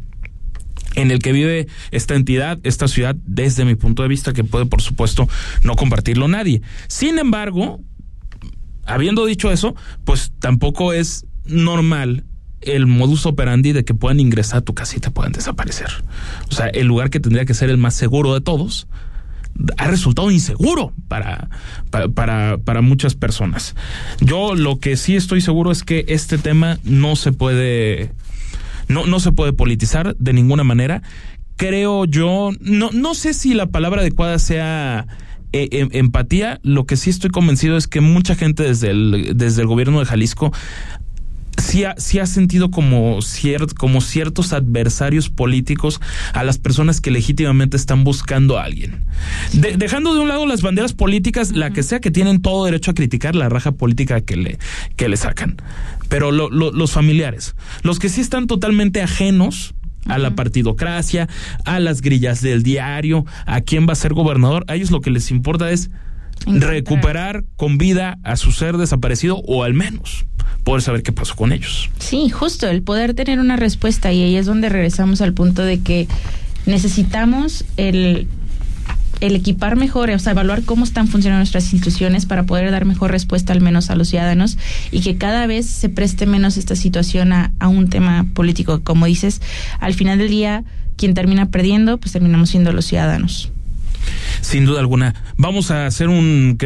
en 0.96 1.12
el 1.12 1.20
que 1.20 1.32
vive 1.32 1.68
esta 1.92 2.16
entidad, 2.16 2.60
esta 2.64 2.88
ciudad, 2.88 3.16
desde 3.26 3.66
mi 3.66 3.76
punto 3.76 4.04
de 4.04 4.10
vista, 4.10 4.34
que 4.34 4.44
puede, 4.44 4.66
por 4.66 4.82
supuesto, 4.82 5.28
no 5.64 5.76
compartirlo 5.76 6.28
nadie. 6.28 6.62
Sin 6.88 7.18
embargo, 7.18 7.80
habiendo 8.86 9.26
dicho 9.26 9.52
eso, 9.52 9.76
pues 10.04 10.34
tampoco 10.40 10.94
es 10.94 11.26
normal 11.46 12.26
el 12.62 12.86
modus 12.86 13.26
operandi 13.26 13.72
de 13.72 13.84
que 13.84 13.94
puedan 13.94 14.20
ingresar 14.20 14.60
a 14.60 14.62
tu 14.62 14.74
casa 14.74 14.96
y 14.98 15.00
te 15.00 15.10
puedan 15.10 15.32
desaparecer. 15.32 15.90
O 16.50 16.54
sea, 16.54 16.68
el 16.68 16.88
lugar 16.88 17.10
que 17.10 17.20
tendría 17.20 17.46
que 17.46 17.54
ser 17.54 17.70
el 17.70 17.78
más 17.78 17.96
seguro 17.96 18.34
de 18.34 18.42
todos 18.42 18.88
ha 19.78 19.88
resultado 19.88 20.32
inseguro 20.32 20.94
para, 21.08 21.50
para, 21.90 22.58
para, 22.58 22.82
muchas 22.82 23.16
personas. 23.16 23.76
Yo 24.20 24.56
lo 24.56 24.80
que 24.80 24.98
sí 24.98 25.16
estoy 25.16 25.42
seguro 25.42 25.72
es 25.72 25.84
que 25.84 26.06
este 26.08 26.38
tema 26.38 26.80
no 26.84 27.16
se 27.16 27.32
puede, 27.32 28.14
no, 28.88 29.06
no 29.06 29.20
se 29.20 29.32
puede 29.32 29.54
politizar 29.54 30.16
de 30.18 30.34
ninguna 30.34 30.64
manera. 30.64 31.02
Creo 31.58 32.06
yo, 32.06 32.52
no, 32.60 32.90
no 32.92 33.14
sé 33.14 33.34
si 33.34 33.54
la 33.54 33.68
palabra 33.68 34.02
adecuada 34.02 34.40
sea 34.40 35.08
eh, 35.54 35.68
em, 35.72 35.90
empatía, 35.92 36.62
lo 36.64 36.86
que 36.86 36.96
sí 36.96 37.10
estoy 37.10 37.30
convencido 37.30 37.76
es 37.76 37.88
que 37.88 38.00
mucha 38.00 38.36
gente 38.36 38.64
desde 38.64 38.92
el, 38.92 39.34
desde 39.36 39.62
el 39.62 39.68
gobierno 39.68 40.00
de 40.00 40.06
Jalisco 40.06 40.54
sí 41.72 41.86
ha, 41.86 42.24
ha 42.24 42.26
sentido 42.26 42.70
como, 42.70 43.20
como 43.78 44.02
ciertos 44.02 44.54
adversarios 44.54 45.30
políticos 45.30 46.02
a 46.34 46.44
las 46.44 46.58
personas 46.58 47.00
que 47.00 47.12
legítimamente 47.12 47.78
están 47.78 48.04
buscando 48.04 48.58
a 48.58 48.64
alguien. 48.64 49.06
dejando 49.54 50.14
de 50.14 50.20
un 50.20 50.28
lado 50.28 50.46
las 50.46 50.62
banderas 50.62 50.94
políticas, 50.94 51.52
la 51.54 51.72
que 51.72 51.84
sea 51.84 52.00
que 52.00 52.12
tienen 52.12 52.42
todo 52.42 52.66
derecho 52.66 52.92
a 52.92 52.94
criticar 52.94 53.36
la 53.36 53.48
raja 53.48 53.72
política 53.72 54.22
que 54.22 54.36
le, 54.36 54.60
que 54.98 55.08
le 55.08 55.16
sacan. 55.18 55.58
Pero 56.10 56.32
los 56.32 56.92
familiares, 56.92 57.56
los 57.84 58.00
que 58.00 58.10
sí 58.10 58.20
están 58.20 58.48
totalmente 58.48 59.02
ajenos 59.02 59.74
a 60.08 60.18
la 60.18 60.36
partidocracia, 60.36 61.30
a 61.64 61.80
las 61.80 62.02
grillas 62.02 62.42
del 62.42 62.64
diario, 62.64 63.26
a 63.46 63.62
quién 63.62 63.88
va 63.88 63.94
a 63.94 63.96
ser 63.96 64.14
gobernador. 64.14 64.66
A 64.68 64.76
ellos 64.76 64.92
lo 64.92 65.00
que 65.00 65.12
les 65.12 65.32
importa 65.32 65.72
es 65.72 65.90
recuperar 66.46 67.44
con 67.56 67.78
vida 67.78 68.18
a 68.24 68.36
su 68.36 68.52
ser 68.52 68.78
desaparecido 68.78 69.38
o 69.48 69.64
al 69.64 69.74
menos 69.74 70.26
poder 70.64 70.82
saber 70.82 71.04
qué 71.04 71.12
pasó 71.12 71.36
con 71.36 71.52
ellos. 71.52 71.90
Sí, 72.00 72.30
justo, 72.30 72.68
el 72.68 72.84
poder 72.84 73.14
tener 73.14 73.40
una 73.40 73.56
respuesta 73.56 74.12
y 74.12 74.22
ahí 74.22 74.36
es 74.36 74.46
donde 74.46 74.70
regresamos 74.70 75.22
al 75.22 75.34
punto 75.34 75.64
de 75.64 75.80
que 75.80 76.08
necesitamos 76.66 77.66
el 77.78 78.28
el 79.22 79.36
equipar 79.36 79.76
mejor, 79.76 80.10
o 80.10 80.20
sea, 80.20 80.32
evaluar 80.32 80.64
cómo 80.64 80.84
están 80.84 81.08
funcionando 81.08 81.42
nuestras 81.42 81.72
instituciones 81.74 82.26
para 82.26 82.44
poder 82.44 82.72
dar 82.72 82.86
mejor 82.86 83.12
respuesta 83.12 83.54
al 83.54 83.62
menos 83.62 83.92
a 83.92 83.96
los 83.96 84.10
ciudadanos 84.10 84.58
y 84.92 85.02
que 85.02 85.16
cada 85.16 85.46
vez 85.46 85.68
se 85.68 85.90
preste 85.90 86.26
menos 86.26 86.58
esta 86.58 86.76
situación 86.76 87.32
a, 87.32 87.54
a 87.60 87.68
un 87.68 87.88
tema 87.88 88.26
político. 88.34 88.82
Como 88.84 89.06
dices, 89.06 89.40
al 89.80 89.94
final 89.94 90.18
del 90.18 90.30
día, 90.30 90.64
quien 90.98 91.14
termina 91.14 91.50
perdiendo, 91.50 92.00
pues 92.00 92.14
terminamos 92.14 92.50
siendo 92.50 92.74
los 92.74 92.86
ciudadanos. 92.86 93.52
Sin 94.42 94.66
duda 94.66 94.80
alguna. 94.80 95.14
Vamos 95.38 95.72
a 95.72 95.86
hacer 95.86 96.10
un 96.10 96.58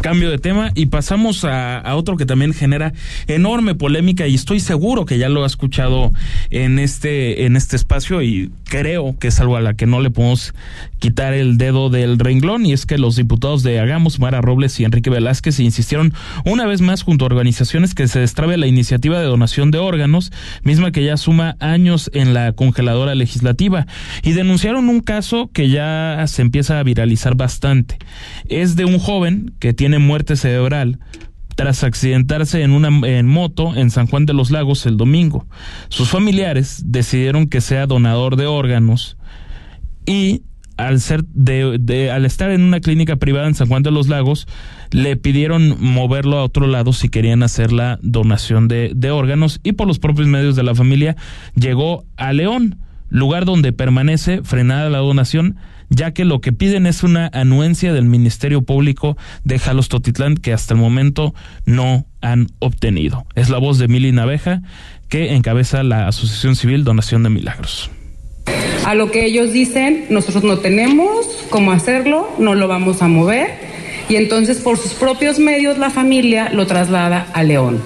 cambio 0.00 0.30
de 0.30 0.38
tema 0.38 0.70
y 0.74 0.86
pasamos 0.86 1.44
a, 1.44 1.82
otro 1.94 2.16
que 2.16 2.26
también 2.26 2.54
genera 2.54 2.92
enorme 3.26 3.74
polémica 3.74 4.26
y 4.26 4.34
estoy 4.34 4.60
seguro 4.60 5.04
que 5.04 5.18
ya 5.18 5.28
lo 5.28 5.44
ha 5.44 5.46
escuchado 5.46 6.12
en 6.50 6.78
este 6.78 7.44
en 7.44 7.56
este 7.56 7.76
espacio 7.76 8.22
y 8.22 8.50
creo 8.64 9.16
que 9.18 9.28
es 9.28 9.40
algo 9.40 9.56
a 9.56 9.60
la 9.60 9.74
que 9.74 9.86
no 9.86 10.00
le 10.00 10.10
podemos 10.10 10.54
quitar 10.98 11.34
el 11.34 11.58
dedo 11.58 11.90
del 11.90 12.18
renglón 12.18 12.64
y 12.66 12.72
es 12.72 12.86
que 12.86 12.98
los 12.98 13.16
diputados 13.16 13.62
de 13.62 13.80
Hagamos, 13.80 14.20
Mara 14.20 14.40
Robles 14.40 14.78
y 14.78 14.84
Enrique 14.84 15.10
Velázquez 15.10 15.58
insistieron 15.60 16.14
una 16.44 16.66
vez 16.66 16.80
más 16.80 17.02
junto 17.02 17.24
a 17.24 17.26
organizaciones 17.26 17.94
que 17.94 18.08
se 18.08 18.20
destrabe 18.20 18.56
la 18.56 18.66
iniciativa 18.66 19.18
de 19.18 19.26
donación 19.26 19.70
de 19.70 19.78
órganos, 19.78 20.32
misma 20.62 20.92
que 20.92 21.04
ya 21.04 21.16
suma 21.16 21.56
años 21.58 22.10
en 22.14 22.34
la 22.34 22.52
congeladora 22.52 23.14
legislativa 23.14 23.86
y 24.22 24.32
denunciaron 24.32 24.88
un 24.88 25.00
caso 25.00 25.50
que 25.52 25.68
ya 25.68 26.24
se 26.26 26.42
empieza 26.42 26.78
a 26.78 26.82
viralizar 26.82 27.34
bastante. 27.34 27.98
Es 28.48 28.76
de 28.76 28.84
un 28.84 28.98
joven 28.98 29.52
que 29.58 29.72
tiene 29.80 29.98
muerte 29.98 30.36
cerebral 30.36 30.98
tras 31.56 31.84
accidentarse 31.84 32.60
en 32.60 32.72
una 32.72 32.88
en 33.08 33.26
moto 33.26 33.74
en 33.74 33.90
San 33.90 34.08
Juan 34.08 34.26
de 34.26 34.34
los 34.34 34.50
Lagos 34.50 34.84
el 34.84 34.98
domingo. 34.98 35.46
Sus 35.88 36.10
familiares 36.10 36.82
decidieron 36.84 37.46
que 37.48 37.62
sea 37.62 37.86
donador 37.86 38.36
de 38.36 38.44
órganos 38.44 39.16
y 40.04 40.42
al 40.76 41.00
ser 41.00 41.24
de, 41.24 42.10
al 42.10 42.26
estar 42.26 42.50
en 42.50 42.60
una 42.60 42.80
clínica 42.80 43.16
privada 43.16 43.46
en 43.46 43.54
San 43.54 43.68
Juan 43.68 43.82
de 43.82 43.90
los 43.90 44.08
Lagos 44.08 44.46
le 44.90 45.16
pidieron 45.16 45.82
moverlo 45.82 46.36
a 46.36 46.44
otro 46.44 46.66
lado 46.66 46.92
si 46.92 47.08
querían 47.08 47.42
hacer 47.42 47.72
la 47.72 47.98
donación 48.02 48.68
de, 48.68 48.92
de 48.94 49.10
órganos 49.10 49.60
y 49.62 49.72
por 49.72 49.86
los 49.86 49.98
propios 49.98 50.28
medios 50.28 50.56
de 50.56 50.62
la 50.62 50.74
familia 50.74 51.16
llegó 51.54 52.04
a 52.18 52.34
León, 52.34 52.80
lugar 53.10 53.44
donde 53.44 53.72
permanece 53.72 54.42
frenada 54.42 54.88
la 54.88 54.98
donación 54.98 55.56
ya 55.90 56.12
que 56.12 56.24
lo 56.24 56.40
que 56.40 56.52
piden 56.52 56.86
es 56.86 57.02
una 57.02 57.28
anuencia 57.32 57.92
del 57.92 58.04
Ministerio 58.04 58.62
Público 58.62 59.16
de 59.44 59.58
Jalos 59.58 59.88
Totitlán 59.88 60.36
que 60.36 60.52
hasta 60.52 60.74
el 60.74 60.80
momento 60.80 61.34
no 61.66 62.06
han 62.22 62.46
obtenido. 62.60 63.26
Es 63.34 63.50
la 63.50 63.58
voz 63.58 63.78
de 63.78 63.88
Mili 63.88 64.12
Naveja 64.12 64.62
que 65.08 65.34
encabeza 65.34 65.82
la 65.82 66.06
Asociación 66.06 66.54
Civil 66.54 66.84
Donación 66.84 67.24
de 67.24 67.30
Milagros. 67.30 67.90
A 68.86 68.94
lo 68.94 69.10
que 69.10 69.26
ellos 69.26 69.52
dicen, 69.52 70.06
nosotros 70.10 70.44
no 70.44 70.58
tenemos 70.58 71.26
cómo 71.50 71.72
hacerlo, 71.72 72.30
no 72.38 72.54
lo 72.54 72.68
vamos 72.68 73.02
a 73.02 73.08
mover 73.08 73.48
y 74.08 74.16
entonces 74.16 74.58
por 74.58 74.78
sus 74.78 74.94
propios 74.94 75.38
medios 75.38 75.76
la 75.78 75.90
familia 75.90 76.50
lo 76.52 76.66
traslada 76.66 77.26
a 77.34 77.42
León. 77.42 77.82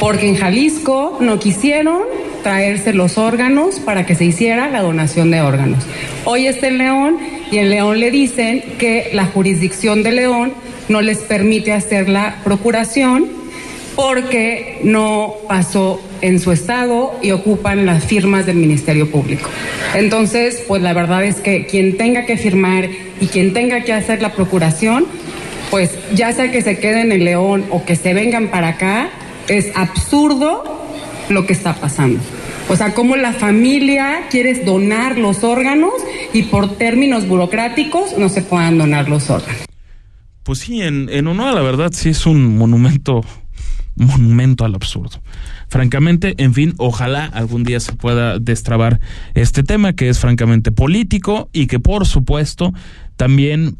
Porque 0.00 0.28
en 0.28 0.36
Jalisco 0.36 1.18
no 1.20 1.38
quisieron 1.38 2.02
traerse 2.42 2.92
los 2.92 3.18
órganos 3.18 3.80
para 3.80 4.04
que 4.06 4.14
se 4.14 4.24
hiciera 4.24 4.68
la 4.68 4.82
donación 4.82 5.30
de 5.30 5.40
órganos. 5.40 5.84
Hoy 6.24 6.46
está 6.46 6.68
en 6.68 6.78
León 6.78 7.18
y 7.50 7.58
en 7.58 7.70
León 7.70 8.00
le 8.00 8.10
dicen 8.10 8.62
que 8.78 9.10
la 9.12 9.26
jurisdicción 9.26 10.02
de 10.02 10.12
León 10.12 10.52
no 10.88 11.00
les 11.00 11.18
permite 11.18 11.72
hacer 11.72 12.08
la 12.08 12.36
procuración 12.44 13.26
porque 13.94 14.80
no 14.84 15.34
pasó 15.48 16.00
en 16.20 16.40
su 16.40 16.52
estado 16.52 17.14
y 17.22 17.32
ocupan 17.32 17.84
las 17.84 18.04
firmas 18.04 18.46
del 18.46 18.56
Ministerio 18.56 19.10
Público. 19.10 19.50
Entonces, 19.94 20.62
pues 20.66 20.82
la 20.82 20.92
verdad 20.92 21.24
es 21.24 21.36
que 21.36 21.66
quien 21.66 21.96
tenga 21.96 22.24
que 22.24 22.36
firmar 22.36 22.88
y 23.20 23.26
quien 23.26 23.52
tenga 23.52 23.82
que 23.82 23.92
hacer 23.92 24.22
la 24.22 24.32
procuración, 24.32 25.06
pues 25.70 25.90
ya 26.14 26.32
sea 26.32 26.50
que 26.50 26.62
se 26.62 26.78
queden 26.78 27.12
en 27.12 27.24
León 27.24 27.64
o 27.70 27.84
que 27.84 27.96
se 27.96 28.14
vengan 28.14 28.48
para 28.48 28.68
acá, 28.68 29.10
es 29.48 29.72
absurdo 29.74 30.81
lo 31.32 31.46
que 31.46 31.52
está 31.52 31.74
pasando. 31.74 32.20
O 32.68 32.76
sea, 32.76 32.94
cómo 32.94 33.16
la 33.16 33.32
familia 33.32 34.28
quiere 34.30 34.64
donar 34.64 35.18
los 35.18 35.44
órganos 35.44 35.92
y 36.32 36.44
por 36.44 36.76
términos 36.76 37.26
burocráticos 37.26 38.16
no 38.18 38.28
se 38.28 38.42
puedan 38.42 38.78
donar 38.78 39.08
los 39.08 39.30
órganos. 39.30 39.64
Pues 40.42 40.60
sí, 40.60 40.82
en, 40.82 41.08
en 41.10 41.26
honor 41.26 41.48
a 41.48 41.52
la 41.52 41.62
verdad 41.62 41.90
sí 41.92 42.08
es 42.08 42.26
un 42.26 42.56
monumento, 42.56 43.24
monumento 43.96 44.64
al 44.64 44.74
absurdo. 44.74 45.20
Francamente, 45.68 46.34
en 46.38 46.52
fin, 46.52 46.74
ojalá 46.78 47.24
algún 47.26 47.64
día 47.64 47.80
se 47.80 47.92
pueda 47.92 48.38
destrabar 48.38 49.00
este 49.34 49.62
tema 49.62 49.94
que 49.94 50.08
es 50.08 50.18
francamente 50.18 50.72
político 50.72 51.48
y 51.52 51.66
que 51.66 51.80
por 51.80 52.06
supuesto 52.06 52.74
también 53.16 53.76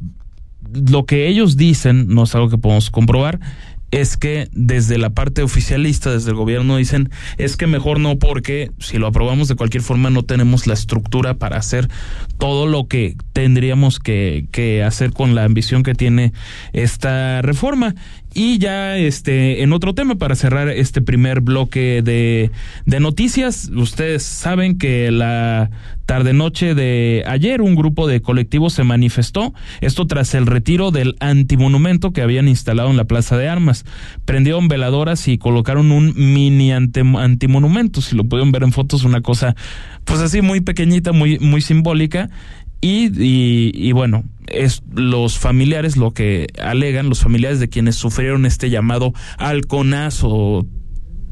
lo 0.73 1.05
que 1.05 1.29
ellos 1.29 1.57
dicen, 1.57 2.09
no 2.09 2.25
es 2.25 2.35
algo 2.35 2.49
que 2.49 2.59
podemos 2.59 2.91
comprobar, 2.91 3.41
es 3.93 4.17
que 4.17 4.49
desde 4.53 4.99
la 4.99 5.11
parte 5.11 5.43
oficialista, 5.43 6.11
desde 6.11 6.31
el 6.31 6.37
gobierno, 6.37 6.79
dicen 6.79 7.11
es 7.37 7.57
que 7.57 7.67
mejor 7.67 8.01
no 8.01 8.19
porque 8.19 8.73
si 8.79 8.99
lo 8.99 9.07
aprobamos 9.07 9.49
de 9.49 9.55
cualquier 9.55 9.83
forma 9.83 10.11
no 10.11 10.25
tenemos 10.25 10.67
la 10.67 10.75
estructura 10.75 11.35
para 11.35 11.59
hacer 11.59 11.89
todo 12.39 12.67
lo 12.67 12.89
que 12.89 13.17
tendríamos 13.35 14.01
que, 14.01 14.47
que 14.51 14.83
hacer 14.83 15.13
con 15.13 15.35
la 15.35 15.45
ambición 15.45 15.83
que 15.83 15.95
tiene 15.95 16.33
esta 16.73 17.43
reforma. 17.43 17.95
Y 18.35 18.59
ya 18.59 18.97
este, 18.97 19.63
en 19.63 19.73
otro 19.73 19.95
tema, 19.95 20.15
para 20.15 20.35
cerrar 20.35 20.69
este 20.69 21.03
primer 21.03 21.41
bloque 21.41 22.03
de, 22.03 22.51
de 22.87 23.01
noticias, 23.01 23.71
ustedes 23.75 24.23
saben 24.23 24.79
que 24.79 25.11
la 25.11 25.71
tarde-noche 26.07 26.75
de 26.75 27.25
ayer 27.27 27.61
un 27.61 27.75
grupo 27.75 28.07
de 28.07 28.21
colectivos 28.21 28.73
se 28.73 28.85
manifestó, 28.85 29.55
esto 29.81 30.07
tras 30.07 30.35
el 30.35 30.47
retiro 30.47 30.91
del 30.91 31.17
antimonumento 31.21 32.13
que 32.13 32.23
habían 32.23 32.49
instalado 32.49 32.91
en 32.91 32.97
la 32.97 33.05
Plaza 33.05 33.37
de 33.37 33.49
Armas. 33.49 33.85
Prendieron 34.25 34.69
veladoras 34.69 35.29
y 35.29 35.39
colocaron 35.39 35.93
un 35.93 36.13
mini 36.17 36.73
antimonumento, 36.73 38.01
si 38.01 38.17
lo 38.17 38.25
pudieron 38.25 38.53
ver 38.53 38.63
en 38.63 38.73
fotos, 38.73 39.05
una 39.05 39.21
cosa 39.21 39.55
pues 40.05 40.21
así 40.21 40.43
muy 40.43 40.61
pequeñita, 40.61 41.13
muy, 41.13 41.39
muy 41.39 41.61
simbólica. 41.61 42.31
Y, 42.85 43.11
y, 43.15 43.93
bueno, 43.93 44.25
es 44.53 44.83
los 44.93 45.39
familiares 45.39 45.97
lo 45.97 46.13
que 46.13 46.47
alegan, 46.61 47.09
los 47.09 47.21
familiares 47.21 47.61
de 47.61 47.69
quienes 47.69 47.97
sufrieron 47.97 48.47
este 48.47 48.71
llamado 48.71 49.13
halconazo 49.39 50.67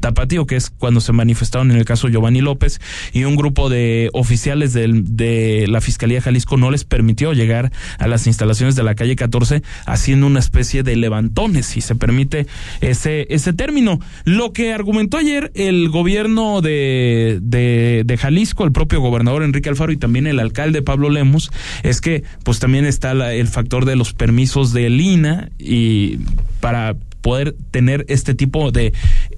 Tapatío, 0.01 0.45
que 0.45 0.57
es 0.57 0.69
cuando 0.69 0.99
se 0.99 1.13
manifestaron 1.13 1.71
en 1.71 1.77
el 1.77 1.85
caso 1.85 2.09
Giovanni 2.09 2.41
López, 2.41 2.81
y 3.13 3.23
un 3.23 3.37
grupo 3.37 3.69
de 3.69 4.09
oficiales 4.13 4.73
de 4.73 5.65
la 5.69 5.79
Fiscalía 5.79 6.17
de 6.17 6.21
Jalisco 6.21 6.57
no 6.57 6.71
les 6.71 6.83
permitió 6.83 7.31
llegar 7.33 7.71
a 7.97 8.07
las 8.07 8.27
instalaciones 8.27 8.75
de 8.75 8.83
la 8.83 8.95
calle 8.95 9.15
14 9.15 9.63
haciendo 9.85 10.27
una 10.27 10.39
especie 10.39 10.83
de 10.83 10.95
levantones, 10.95 11.67
si 11.67 11.81
se 11.81 11.95
permite 11.95 12.47
ese, 12.81 13.27
ese 13.29 13.53
término. 13.53 13.99
Lo 14.25 14.53
que 14.53 14.73
argumentó 14.73 15.17
ayer 15.17 15.51
el 15.55 15.89
gobierno 15.89 16.61
de, 16.61 17.39
de, 17.41 18.17
Jalisco, 18.17 18.65
el 18.65 18.71
propio 18.71 18.99
gobernador 18.99 19.43
Enrique 19.43 19.69
Alfaro 19.69 19.91
y 19.91 19.97
también 19.97 20.27
el 20.27 20.39
alcalde 20.39 20.81
Pablo 20.81 21.09
Lemus, 21.09 21.51
es 21.83 22.01
que 22.01 22.23
pues 22.43 22.59
también 22.59 22.85
está 22.85 23.11
el 23.33 23.47
factor 23.47 23.85
de 23.85 23.95
los 23.95 24.13
permisos 24.13 24.73
de 24.73 24.89
Lina 24.89 25.49
y 25.57 26.17
para 26.59 26.95
poder 27.21 27.55
tener 27.71 28.05
este 28.09 28.35
tipo 28.35 28.71
de 28.71 28.93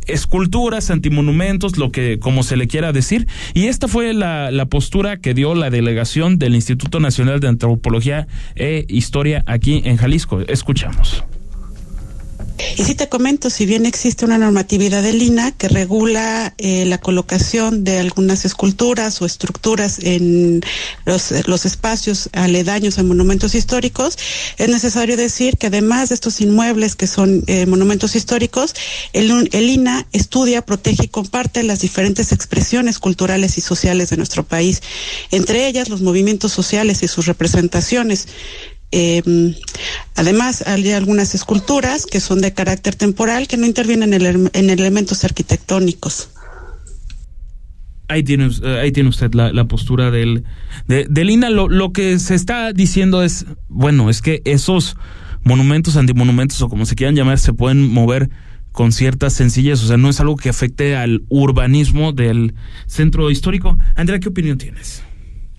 esculturas, 0.07 0.89
antimonumentos, 0.89 1.77
lo 1.77 1.91
que 1.91 2.19
como 2.19 2.43
se 2.43 2.57
le 2.57 2.67
quiera 2.67 2.91
decir. 2.91 3.27
Y 3.53 3.67
esta 3.67 3.87
fue 3.87 4.13
la, 4.13 4.51
la 4.51 4.65
postura 4.65 5.17
que 5.17 5.33
dio 5.33 5.55
la 5.55 5.69
delegación 5.69 6.39
del 6.39 6.55
Instituto 6.55 6.99
Nacional 6.99 7.39
de 7.39 7.47
Antropología 7.47 8.27
e 8.55 8.85
Historia 8.87 9.43
aquí 9.47 9.81
en 9.85 9.97
Jalisco. 9.97 10.41
Escuchamos. 10.41 11.23
Y 12.77 12.83
si 12.83 12.95
te 12.95 13.09
comento, 13.09 13.49
si 13.49 13.65
bien 13.65 13.85
existe 13.85 14.25
una 14.25 14.37
normatividad 14.37 15.03
del 15.03 15.21
INA 15.21 15.51
que 15.51 15.67
regula 15.67 16.53
eh, 16.57 16.85
la 16.85 16.99
colocación 16.99 17.83
de 17.83 17.99
algunas 17.99 18.45
esculturas 18.45 19.21
o 19.21 19.25
estructuras 19.25 19.99
en 19.99 20.61
los, 21.05 21.31
espacios 21.65 22.29
aledaños 22.33 22.99
a 22.99 23.03
monumentos 23.03 23.55
históricos, 23.55 24.17
es 24.57 24.69
necesario 24.69 25.17
decir 25.17 25.57
que 25.57 25.67
además 25.67 26.09
de 26.09 26.15
estos 26.15 26.41
inmuebles 26.41 26.95
que 26.95 27.07
son 27.07 27.43
eh, 27.47 27.65
monumentos 27.65 28.15
históricos, 28.15 28.73
el 29.13 29.69
INA 29.69 30.05
estudia, 30.11 30.63
protege 30.63 31.05
y 31.05 31.07
comparte 31.07 31.63
las 31.63 31.79
diferentes 31.79 32.31
expresiones 32.31 32.99
culturales 32.99 33.57
y 33.57 33.61
sociales 33.61 34.09
de 34.09 34.17
nuestro 34.17 34.43
país, 34.43 34.81
entre 35.31 35.67
ellas 35.67 35.89
los 35.89 36.01
movimientos 36.01 36.51
sociales 36.51 37.03
y 37.03 37.07
sus 37.07 37.25
representaciones. 37.25 38.27
Eh, 38.95 39.23
además, 40.13 40.63
hay 40.67 40.91
algunas 40.91 41.33
esculturas 41.33 42.05
que 42.05 42.19
son 42.19 42.41
de 42.41 42.53
carácter 42.53 42.93
temporal 42.93 43.47
que 43.47 43.57
no 43.57 43.65
intervienen 43.65 44.13
en, 44.13 44.51
en 44.53 44.69
elementos 44.69 45.23
arquitectónicos. 45.23 46.29
Ahí 48.07 48.21
tiene, 48.21 48.51
eh, 48.61 48.79
ahí 48.81 48.91
tiene 48.91 49.09
usted 49.09 49.33
la, 49.33 49.65
postura 49.65 50.11
del, 50.11 50.43
de, 50.87 51.07
del 51.09 51.31
INA. 51.31 51.49
Lo, 51.49 51.69
lo 51.69 51.91
que 51.91 52.19
se 52.19 52.35
está 52.35 52.71
diciendo 52.71 53.23
es, 53.23 53.47
bueno, 53.67 54.11
es 54.11 54.21
que 54.21 54.43
esos 54.45 54.95
monumentos, 55.43 55.97
antimonumentos 55.97 56.61
o 56.61 56.69
como 56.69 56.85
se 56.85 56.93
quieran 56.93 57.15
llamar, 57.15 57.39
se 57.39 57.51
pueden 57.51 57.91
mover 57.91 58.29
con 58.71 58.91
ciertas 58.91 59.33
sencillas, 59.33 59.83
o 59.83 59.87
sea, 59.87 59.97
no 59.97 60.09
es 60.09 60.19
algo 60.19 60.35
que 60.35 60.49
afecte 60.49 60.95
al 60.95 61.23
urbanismo 61.29 62.11
del 62.11 62.53
centro 62.85 63.31
histórico. 63.31 63.75
Andrea, 63.95 64.19
¿qué 64.19 64.29
opinión 64.29 64.59
tienes? 64.59 65.03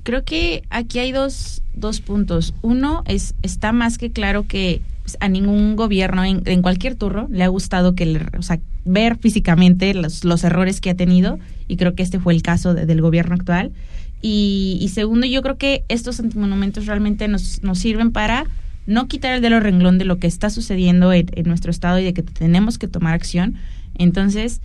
Creo 0.04 0.22
que 0.22 0.62
aquí 0.68 0.98
hay 0.98 1.12
dos, 1.12 1.62
dos 1.74 2.00
puntos. 2.00 2.54
Uno 2.62 3.02
es 3.06 3.34
está 3.42 3.72
más 3.72 3.98
que 3.98 4.12
claro 4.12 4.46
que 4.46 4.82
pues, 5.02 5.16
a 5.20 5.28
ningún 5.28 5.76
gobierno 5.76 6.24
en, 6.24 6.42
en, 6.44 6.62
cualquier 6.62 6.94
turno 6.94 7.26
le 7.30 7.42
ha 7.42 7.48
gustado 7.48 7.94
que 7.94 8.20
o 8.38 8.42
sea, 8.42 8.60
ver 8.84 9.16
físicamente 9.16 9.94
los, 9.94 10.24
los, 10.24 10.44
errores 10.44 10.82
que 10.82 10.90
ha 10.90 10.94
tenido 10.94 11.38
y 11.68 11.76
creo 11.76 11.94
que 11.94 12.02
este 12.02 12.20
fue 12.20 12.34
el 12.34 12.42
caso 12.42 12.74
del 12.74 13.00
gobierno 13.00 13.34
actual. 13.34 13.72
Y, 14.20 14.78
y, 14.80 14.88
segundo, 14.88 15.26
yo 15.26 15.42
creo 15.42 15.56
que 15.56 15.84
estos 15.88 16.20
antimonumentos 16.20 16.86
realmente 16.86 17.26
nos, 17.26 17.62
nos 17.62 17.78
sirven 17.78 18.12
para 18.12 18.44
no 18.86 19.08
quitar 19.08 19.34
el 19.34 19.42
dedo 19.42 19.60
renglón 19.60 19.96
de 19.96 20.04
lo 20.04 20.18
que 20.18 20.26
está 20.26 20.50
sucediendo 20.50 21.12
en, 21.12 21.26
en, 21.32 21.46
nuestro 21.46 21.70
estado 21.70 21.98
y 21.98 22.04
de 22.04 22.12
que 22.12 22.22
tenemos 22.22 22.78
que 22.78 22.88
tomar 22.88 23.14
acción. 23.14 23.56
Entonces, 23.96 24.60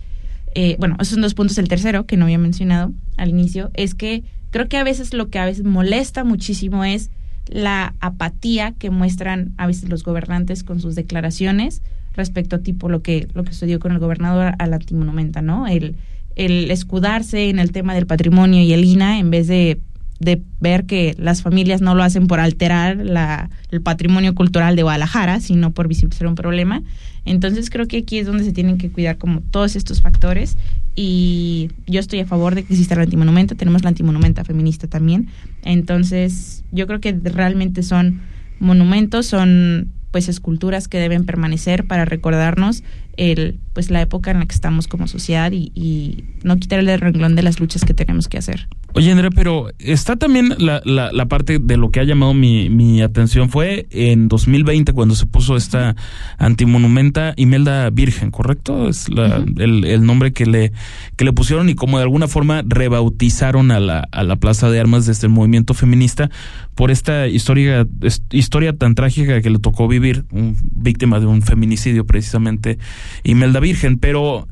eh, 0.54 0.76
bueno, 0.78 0.96
esos 1.00 1.14
son 1.14 1.22
dos 1.22 1.34
puntos. 1.34 1.56
El 1.58 1.68
tercero, 1.68 2.06
que 2.06 2.16
no 2.16 2.24
había 2.24 2.38
mencionado 2.38 2.92
al 3.16 3.30
inicio, 3.30 3.70
es 3.74 3.94
que 3.94 4.22
Creo 4.50 4.68
que 4.68 4.76
a 4.76 4.84
veces 4.84 5.14
lo 5.14 5.28
que 5.28 5.38
a 5.38 5.46
veces 5.46 5.64
molesta 5.64 6.24
muchísimo 6.24 6.84
es 6.84 7.10
la 7.46 7.94
apatía 8.00 8.72
que 8.72 8.90
muestran 8.90 9.52
a 9.56 9.66
veces 9.66 9.88
los 9.88 10.04
gobernantes 10.04 10.62
con 10.62 10.80
sus 10.80 10.94
declaraciones 10.94 11.82
respecto 12.14 12.56
a 12.56 12.58
tipo 12.60 12.88
lo 12.88 13.02
que 13.02 13.28
lo 13.34 13.44
que 13.44 13.52
sucedió 13.52 13.80
con 13.80 13.92
el 13.92 13.98
gobernador 13.98 14.54
al 14.58 14.74
antimonumenta, 14.74 15.42
¿no? 15.42 15.66
El, 15.66 15.96
el 16.36 16.70
escudarse 16.70 17.48
en 17.48 17.58
el 17.58 17.72
tema 17.72 17.94
del 17.94 18.06
patrimonio 18.06 18.62
y 18.62 18.72
el 18.72 18.84
INA 18.84 19.18
en 19.18 19.30
vez 19.30 19.46
de 19.46 19.80
de 20.20 20.42
ver 20.60 20.84
que 20.84 21.16
las 21.18 21.40
familias 21.42 21.80
no 21.80 21.94
lo 21.94 22.02
hacen 22.02 22.26
por 22.26 22.40
alterar 22.40 22.98
la, 22.98 23.48
el 23.70 23.80
patrimonio 23.80 24.34
cultural 24.34 24.76
de 24.76 24.82
Guadalajara, 24.82 25.40
sino 25.40 25.70
por 25.70 25.88
visibilizar 25.88 26.26
un 26.26 26.34
problema. 26.34 26.82
Entonces 27.24 27.70
creo 27.70 27.88
que 27.88 27.98
aquí 27.98 28.18
es 28.18 28.26
donde 28.26 28.44
se 28.44 28.52
tienen 28.52 28.76
que 28.76 28.90
cuidar 28.90 29.16
como 29.16 29.40
todos 29.40 29.76
estos 29.76 30.02
factores 30.02 30.58
y 30.96 31.70
yo 31.86 32.00
estoy 32.00 32.20
a 32.20 32.26
favor 32.26 32.54
de 32.54 32.64
que 32.64 32.72
exista 32.72 32.94
el 32.94 33.00
antimonumento, 33.00 33.54
tenemos 33.54 33.82
la 33.82 33.88
antimonumenta 33.88 34.44
feminista 34.44 34.86
también. 34.86 35.28
Entonces 35.62 36.64
yo 36.72 36.86
creo 36.86 37.00
que 37.00 37.12
realmente 37.12 37.82
son 37.82 38.20
monumentos, 38.58 39.26
son 39.26 39.88
pues 40.10 40.28
esculturas 40.28 40.88
que 40.88 40.98
deben 40.98 41.24
permanecer 41.24 41.86
para 41.86 42.04
recordarnos 42.04 42.82
el 43.16 43.58
pues 43.72 43.90
la 43.90 44.00
época 44.00 44.32
en 44.32 44.40
la 44.40 44.46
que 44.46 44.54
estamos 44.54 44.88
como 44.88 45.06
sociedad 45.06 45.52
y, 45.52 45.70
y 45.74 46.24
no 46.42 46.56
quitarle 46.56 46.92
el 46.92 47.00
renglón 47.00 47.36
de 47.36 47.42
las 47.42 47.60
luchas 47.60 47.84
que 47.84 47.94
tenemos 47.94 48.28
que 48.28 48.38
hacer. 48.38 48.68
Oye, 48.92 49.12
Andrea, 49.12 49.30
pero 49.30 49.70
está 49.78 50.16
también 50.16 50.54
la, 50.58 50.82
la, 50.84 51.12
la 51.12 51.26
parte 51.26 51.60
de 51.60 51.76
lo 51.76 51.90
que 51.90 52.00
ha 52.00 52.04
llamado 52.04 52.34
mi, 52.34 52.68
mi, 52.68 53.02
atención. 53.02 53.48
Fue 53.48 53.86
en 53.90 54.26
2020 54.26 54.92
cuando 54.92 55.14
se 55.14 55.26
puso 55.26 55.56
esta 55.56 55.94
antimonumenta 56.38 57.32
Imelda 57.36 57.88
Virgen, 57.90 58.32
¿correcto? 58.32 58.88
Es 58.88 59.08
la, 59.08 59.44
el, 59.58 59.84
el, 59.84 60.04
nombre 60.04 60.32
que 60.32 60.44
le, 60.44 60.72
que 61.16 61.24
le 61.24 61.32
pusieron 61.32 61.68
y 61.68 61.76
como 61.76 61.98
de 61.98 62.02
alguna 62.02 62.26
forma 62.26 62.62
rebautizaron 62.66 63.70
a 63.70 63.78
la, 63.78 64.08
a 64.10 64.24
la 64.24 64.36
Plaza 64.36 64.70
de 64.70 64.80
Armas 64.80 65.06
desde 65.06 65.28
el 65.28 65.32
movimiento 65.32 65.72
feminista 65.72 66.28
por 66.74 66.90
esta 66.90 67.28
historia, 67.28 67.86
historia 68.32 68.76
tan 68.76 68.96
trágica 68.96 69.40
que 69.40 69.50
le 69.50 69.60
tocó 69.60 69.86
vivir, 69.86 70.24
un, 70.32 70.56
víctima 70.74 71.20
de 71.20 71.26
un 71.26 71.42
feminicidio 71.42 72.06
precisamente, 72.06 72.78
Imelda 73.22 73.60
Virgen. 73.60 73.98
Pero 73.98 74.48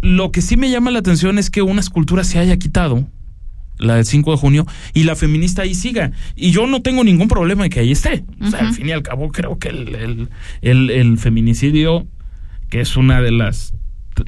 lo 0.00 0.32
que 0.32 0.42
sí 0.42 0.56
me 0.56 0.70
llama 0.70 0.90
la 0.90 0.98
atención 0.98 1.38
es 1.38 1.50
que 1.50 1.62
una 1.62 1.80
escultura 1.80 2.24
se 2.24 2.40
haya 2.40 2.56
quitado 2.56 3.06
la 3.78 3.96
del 3.96 4.04
5 4.04 4.32
de 4.32 4.36
junio, 4.36 4.66
y 4.92 5.04
la 5.04 5.16
feminista 5.16 5.62
ahí 5.62 5.74
siga. 5.74 6.12
Y 6.36 6.50
yo 6.50 6.66
no 6.66 6.82
tengo 6.82 7.04
ningún 7.04 7.28
problema 7.28 7.64
en 7.64 7.70
que 7.70 7.80
ahí 7.80 7.92
esté. 7.92 8.24
O 8.40 8.48
sea, 8.48 8.60
al 8.60 8.74
fin 8.74 8.88
y 8.88 8.92
al 8.92 9.02
cabo, 9.02 9.30
creo 9.30 9.58
que 9.58 9.68
el, 9.68 10.28
el, 10.62 10.90
el, 10.90 11.18
feminicidio, 11.18 12.06
que 12.70 12.80
es 12.80 12.96
una 12.96 13.20
de 13.20 13.32
las 13.32 13.74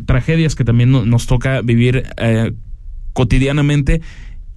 tragedias 0.05 0.55
que 0.55 0.65
también 0.65 0.91
nos 0.91 1.27
toca 1.27 1.61
vivir 1.63 2.05
eh, 2.17 2.53
cotidianamente, 3.13 4.01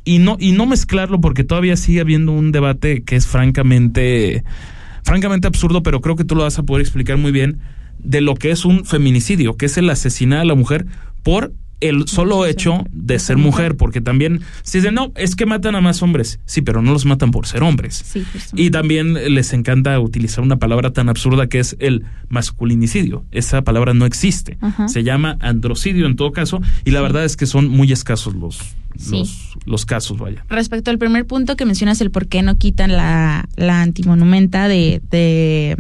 y 0.05 0.19
no, 0.19 0.37
y 0.39 0.53
no 0.53 0.65
mezclarlo 0.65 1.21
porque 1.21 1.43
todavía 1.43 1.75
sigue 1.75 1.99
habiendo 1.99 2.31
un 2.31 2.51
debate 2.51 3.03
que 3.03 3.15
es 3.15 3.27
francamente, 3.27 4.43
francamente 5.03 5.47
absurdo, 5.47 5.83
pero 5.83 6.01
creo 6.01 6.15
que 6.15 6.23
tú 6.23 6.35
lo 6.35 6.43
vas 6.43 6.57
a 6.57 6.63
poder 6.63 6.81
explicar 6.81 7.17
muy 7.17 7.31
bien 7.31 7.59
de 7.99 8.21
lo 8.21 8.35
que 8.35 8.49
es 8.51 8.65
un 8.65 8.85
feminicidio, 8.85 9.55
que 9.55 9.67
es 9.67 9.77
el 9.77 9.89
asesinar 9.89 10.39
a 10.39 10.45
la 10.45 10.55
mujer 10.55 10.87
por 11.21 11.53
el 11.81 12.07
solo 12.07 12.45
hecho 12.45 12.83
de 12.91 13.19
ser 13.19 13.37
mujer, 13.37 13.77
porque 13.77 14.01
también 14.01 14.41
si 14.63 14.79
dicen, 14.79 14.95
no, 14.95 15.11
es 15.15 15.35
que 15.35 15.45
matan 15.45 15.75
a 15.75 15.81
más 15.81 16.01
hombres, 16.01 16.39
sí, 16.45 16.61
pero 16.61 16.81
no 16.81 16.91
los 16.91 17.05
matan 17.05 17.31
por 17.31 17.47
ser 17.47 17.63
hombres. 17.63 18.03
y 18.53 18.69
también 18.69 19.13
les 19.13 19.53
encanta 19.53 19.99
utilizar 19.99 20.43
una 20.43 20.57
palabra 20.57 20.91
tan 20.91 21.09
absurda 21.09 21.47
que 21.47 21.59
es 21.59 21.75
el 21.79 22.03
masculinicidio. 22.27 23.25
Esa 23.31 23.61
palabra 23.63 23.93
no 23.93 24.05
existe. 24.05 24.57
Se 24.87 25.03
llama 25.03 25.37
androcidio 25.39 26.05
en 26.05 26.15
todo 26.15 26.31
caso, 26.31 26.61
y 26.85 26.91
la 26.91 27.01
verdad 27.01 27.25
es 27.25 27.37
que 27.37 27.45
son 27.45 27.67
muy 27.67 27.91
escasos 27.91 28.35
los, 28.35 28.59
los, 29.09 29.57
los, 29.65 29.85
casos, 29.85 30.17
vaya. 30.17 30.45
Respecto 30.49 30.91
al 30.91 30.97
primer 30.97 31.25
punto 31.25 31.55
que 31.55 31.65
mencionas, 31.65 32.01
el 32.01 32.11
por 32.11 32.27
qué 32.27 32.41
no 32.41 32.57
quitan 32.57 32.91
la, 32.91 33.47
la 33.55 33.81
antimonumenta 33.81 34.67
de, 34.67 35.01
de, 35.09 35.77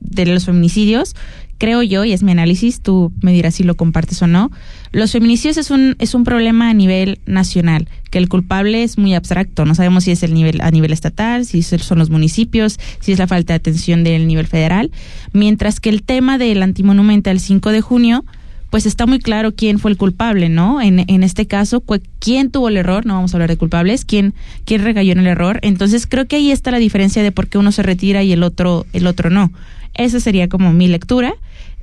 de 0.00 0.26
los 0.26 0.44
feminicidios, 0.44 1.14
creo 1.58 1.82
yo, 1.82 2.04
y 2.04 2.12
es 2.12 2.22
mi 2.22 2.32
análisis, 2.32 2.80
tú 2.80 3.12
me 3.20 3.32
dirás 3.32 3.56
si 3.56 3.64
lo 3.64 3.76
compartes 3.76 4.22
o 4.22 4.26
no, 4.26 4.50
los 4.92 5.12
feminicidios 5.12 5.56
es 5.58 5.70
un, 5.70 5.96
es 5.98 6.14
un 6.14 6.24
problema 6.24 6.70
a 6.70 6.74
nivel 6.74 7.20
nacional, 7.26 7.88
que 8.10 8.18
el 8.18 8.28
culpable 8.28 8.84
es 8.84 8.96
muy 8.96 9.14
abstracto, 9.14 9.64
no 9.64 9.74
sabemos 9.74 10.04
si 10.04 10.12
es 10.12 10.22
el 10.22 10.32
nivel 10.32 10.60
a 10.60 10.70
nivel 10.70 10.92
estatal, 10.92 11.44
si 11.44 11.62
son 11.62 11.98
los 11.98 12.10
municipios, 12.10 12.78
si 13.00 13.12
es 13.12 13.18
la 13.18 13.26
falta 13.26 13.52
de 13.52 13.56
atención 13.56 14.04
del 14.04 14.26
nivel 14.26 14.46
federal, 14.46 14.92
mientras 15.32 15.80
que 15.80 15.90
el 15.90 16.02
tema 16.02 16.38
del 16.38 16.62
antimonumento 16.62 17.30
el 17.30 17.40
5 17.40 17.70
de 17.72 17.80
junio, 17.80 18.24
pues 18.70 18.84
está 18.84 19.06
muy 19.06 19.18
claro 19.18 19.54
quién 19.54 19.78
fue 19.78 19.90
el 19.90 19.96
culpable, 19.96 20.48
¿no? 20.50 20.82
En, 20.82 21.04
en 21.08 21.22
este 21.22 21.46
caso, 21.46 21.82
quién 22.18 22.50
tuvo 22.50 22.68
el 22.68 22.76
error, 22.76 23.06
no 23.06 23.14
vamos 23.14 23.32
a 23.32 23.36
hablar 23.36 23.48
de 23.48 23.56
culpables, 23.56 24.04
quién, 24.04 24.34
quién 24.66 24.84
regalló 24.84 25.12
en 25.12 25.20
el 25.20 25.26
error. 25.26 25.58
Entonces 25.62 26.06
creo 26.06 26.26
que 26.26 26.36
ahí 26.36 26.50
está 26.50 26.70
la 26.70 26.78
diferencia 26.78 27.22
de 27.22 27.32
por 27.32 27.48
qué 27.48 27.56
uno 27.56 27.72
se 27.72 27.82
retira 27.82 28.22
y 28.22 28.32
el 28.32 28.42
otro, 28.42 28.84
el 28.92 29.06
otro 29.06 29.30
no. 29.30 29.50
Esa 29.98 30.20
sería 30.20 30.48
como 30.48 30.72
mi 30.72 30.88
lectura. 30.88 31.34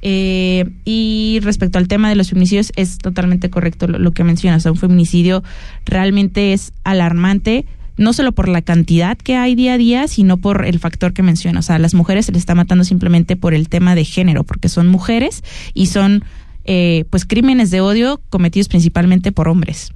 Eh, 0.02 0.70
y 0.86 1.40
respecto 1.42 1.78
al 1.78 1.88
tema 1.88 2.10
de 2.10 2.16
los 2.16 2.30
feminicidios, 2.30 2.72
es 2.76 2.98
totalmente 2.98 3.50
correcto 3.50 3.88
lo, 3.88 4.12
que 4.12 4.24
mencionas. 4.24 4.66
un 4.66 4.78
feminicidio 4.78 5.44
realmente 5.86 6.54
es 6.54 6.74
alarmante, 6.84 7.66
no 7.98 8.14
solo 8.14 8.32
por 8.32 8.48
la 8.48 8.62
cantidad 8.62 9.18
que 9.18 9.36
hay 9.36 9.56
día 9.56 9.74
a 9.74 9.78
día, 9.78 10.08
sino 10.08 10.38
por 10.38 10.66
el 10.66 10.80
factor 10.80 11.14
que 11.14 11.24
mencionas. 11.24 11.66
O 11.66 11.68
sea, 11.68 11.76
a 11.78 11.80
las 11.80 11.94
mujeres 11.94 12.28
se 12.28 12.32
les 12.32 12.40
está 12.40 12.56
matando 12.56 12.84
simplemente 12.84 13.36
por 13.36 13.54
el 13.54 13.68
tema 13.68 13.96
de 13.96 14.06
género, 14.06 14.44
porque 14.44 14.70
son 14.70 14.88
mujeres 14.88 15.44
y 15.74 15.88
son 15.88 16.24
eh, 16.66 17.06
pues 17.10 17.26
crímenes 17.26 17.72
de 17.72 17.82
odio 17.82 18.22
cometidos 18.30 18.68
principalmente 18.68 19.32
por 19.32 19.48
hombres. 19.48 19.95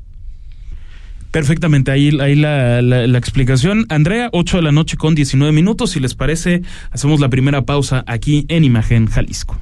Perfectamente, 1.32 1.92
ahí, 1.92 2.12
la, 2.12 2.82
la, 2.82 3.18
explicación. 3.18 3.86
Andrea, 3.90 4.30
8 4.34 4.58
de 4.58 4.64
la 4.64 4.72
noche 4.72 4.98
con 4.98 5.14
19 5.14 5.52
minutos. 5.54 5.92
Si 5.92 6.00
les 6.00 6.16
parece, 6.16 6.64
hacemos 6.92 7.20
la 7.20 7.30
primera 7.30 7.64
pausa 7.66 8.04
aquí 8.08 8.46
en 8.48 8.64
Imagen 8.64 9.06
Jalisco. 9.06 9.60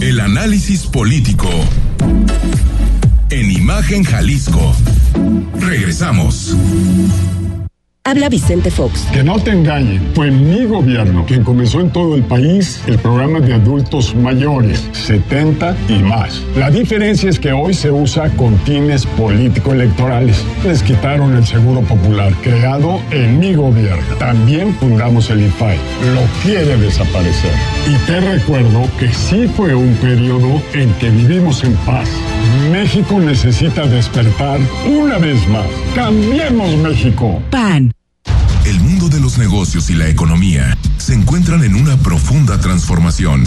El 0.00 0.20
análisis 0.20 0.86
político. 0.86 1.50
En 3.28 3.50
Imagen 3.50 4.04
Jalisco. 4.04 4.74
Regresamos. 5.60 6.56
Habla 8.04 8.28
Vicente 8.28 8.72
Fox. 8.72 9.06
Que 9.12 9.22
no 9.22 9.38
te 9.38 9.52
engañe, 9.52 10.00
fue 10.14 10.28
mi 10.32 10.64
gobierno 10.64 11.24
quien 11.24 11.44
comenzó 11.44 11.80
en 11.80 11.90
todo 11.90 12.16
el 12.16 12.24
país 12.24 12.82
el 12.88 12.98
programa 12.98 13.38
de 13.38 13.54
adultos 13.54 14.16
mayores, 14.16 14.88
70 14.90 15.76
y 15.88 16.02
más. 16.02 16.42
La 16.56 16.68
diferencia 16.68 17.30
es 17.30 17.38
que 17.38 17.52
hoy 17.52 17.74
se 17.74 17.92
usa 17.92 18.28
con 18.30 18.58
fines 18.62 19.06
político-electorales. 19.06 20.44
Les 20.64 20.82
quitaron 20.82 21.36
el 21.36 21.46
Seguro 21.46 21.82
Popular, 21.82 22.34
creado 22.42 23.00
en 23.12 23.38
mi 23.38 23.54
gobierno. 23.54 24.16
También 24.18 24.74
fundamos 24.74 25.30
el 25.30 25.46
IFAI. 25.46 25.78
Lo 26.12 26.22
quiere 26.42 26.76
desaparecer. 26.78 27.52
Y 27.88 27.94
te 28.04 28.20
recuerdo 28.20 28.82
que 28.98 29.12
sí 29.12 29.46
fue 29.46 29.76
un 29.76 29.94
periodo 29.94 30.60
en 30.74 30.92
que 30.94 31.08
vivimos 31.08 31.62
en 31.62 31.74
paz. 31.86 32.08
México 32.70 33.18
necesita 33.20 33.86
despertar 33.86 34.60
una 34.86 35.18
vez 35.18 35.46
más. 35.48 35.66
Cambiemos 35.94 36.76
México. 36.76 37.42
PAN. 37.50 37.92
El 38.64 38.78
mundo 38.80 39.08
de 39.08 39.20
los 39.20 39.38
negocios 39.38 39.90
y 39.90 39.94
la 39.94 40.08
economía 40.08 40.76
se 40.98 41.14
encuentran 41.14 41.64
en 41.64 41.74
una 41.74 41.96
profunda 41.96 42.60
transformación. 42.60 43.44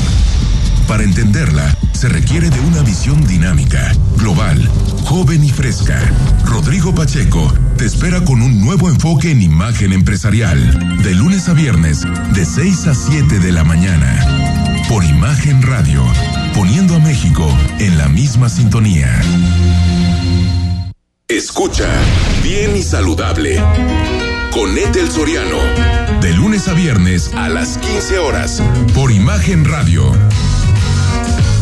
Para 0.87 1.03
entenderla, 1.03 1.75
se 1.93 2.09
requiere 2.09 2.49
de 2.49 2.59
una 2.59 2.81
visión 2.81 3.25
dinámica, 3.25 3.91
global, 4.17 4.69
joven 5.03 5.43
y 5.43 5.49
fresca. 5.49 5.99
Rodrigo 6.43 6.93
Pacheco 6.93 7.51
te 7.77 7.85
espera 7.85 8.23
con 8.23 8.41
un 8.41 8.61
nuevo 8.61 8.89
enfoque 8.89 9.31
en 9.31 9.41
imagen 9.41 9.93
empresarial, 9.93 11.01
de 11.01 11.15
lunes 11.15 11.49
a 11.49 11.53
viernes, 11.53 12.05
de 12.33 12.45
6 12.45 12.87
a 12.87 12.93
7 12.93 13.39
de 13.39 13.51
la 13.51 13.63
mañana. 13.63 14.64
Por 14.89 15.03
Imagen 15.03 15.61
Radio, 15.61 16.03
poniendo 16.53 16.95
a 16.95 16.99
México 16.99 17.47
en 17.79 17.97
la 17.97 18.07
misma 18.07 18.49
sintonía. 18.49 19.21
Escucha, 21.27 21.89
bien 22.43 22.75
y 22.77 22.83
saludable 22.83 23.59
con 24.55 24.77
Ethel 24.77 25.11
Soriano. 25.11 25.57
De 26.21 26.33
lunes 26.33 26.69
a 26.69 26.73
viernes 26.73 27.33
a 27.33 27.49
las 27.49 27.77
15 27.77 28.19
horas 28.19 28.63
por 28.93 29.11
Imagen 29.11 29.65
Radio. 29.65 30.03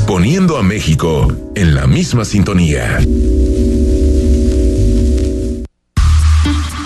Poniendo 0.06 0.58
a 0.58 0.64
México 0.64 1.34
en 1.56 1.74
la 1.74 1.88
misma 1.88 2.24
sintonía. 2.24 3.00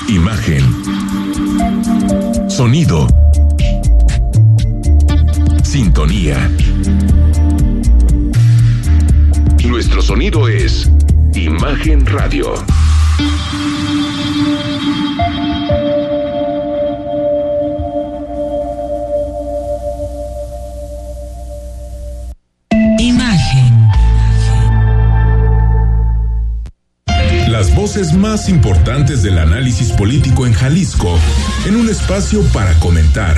Imagen. 0.08 0.64
Sonido. 2.48 3.27
Sintonía. 5.78 6.50
Nuestro 9.64 10.02
sonido 10.02 10.48
es 10.48 10.90
Imagen 11.36 12.04
Radio. 12.08 12.56
voces 27.88 28.12
más 28.12 28.50
importantes 28.50 29.24
del 29.24 29.38
análisis 29.38 29.92
político 29.92 30.46
en 30.46 30.52
Jalisco 30.52 31.18
en 31.66 31.76
un 31.78 31.88
espacio 31.88 32.44
para 32.52 32.74
comentar, 32.80 33.38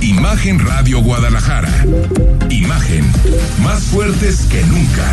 Imagen 0.00 0.58
Radio 0.58 1.00
Guadalajara. 1.00 1.84
Imagen, 2.50 3.04
más 3.62 3.82
fuertes 3.84 4.46
que 4.50 4.62
nunca. 4.64 5.10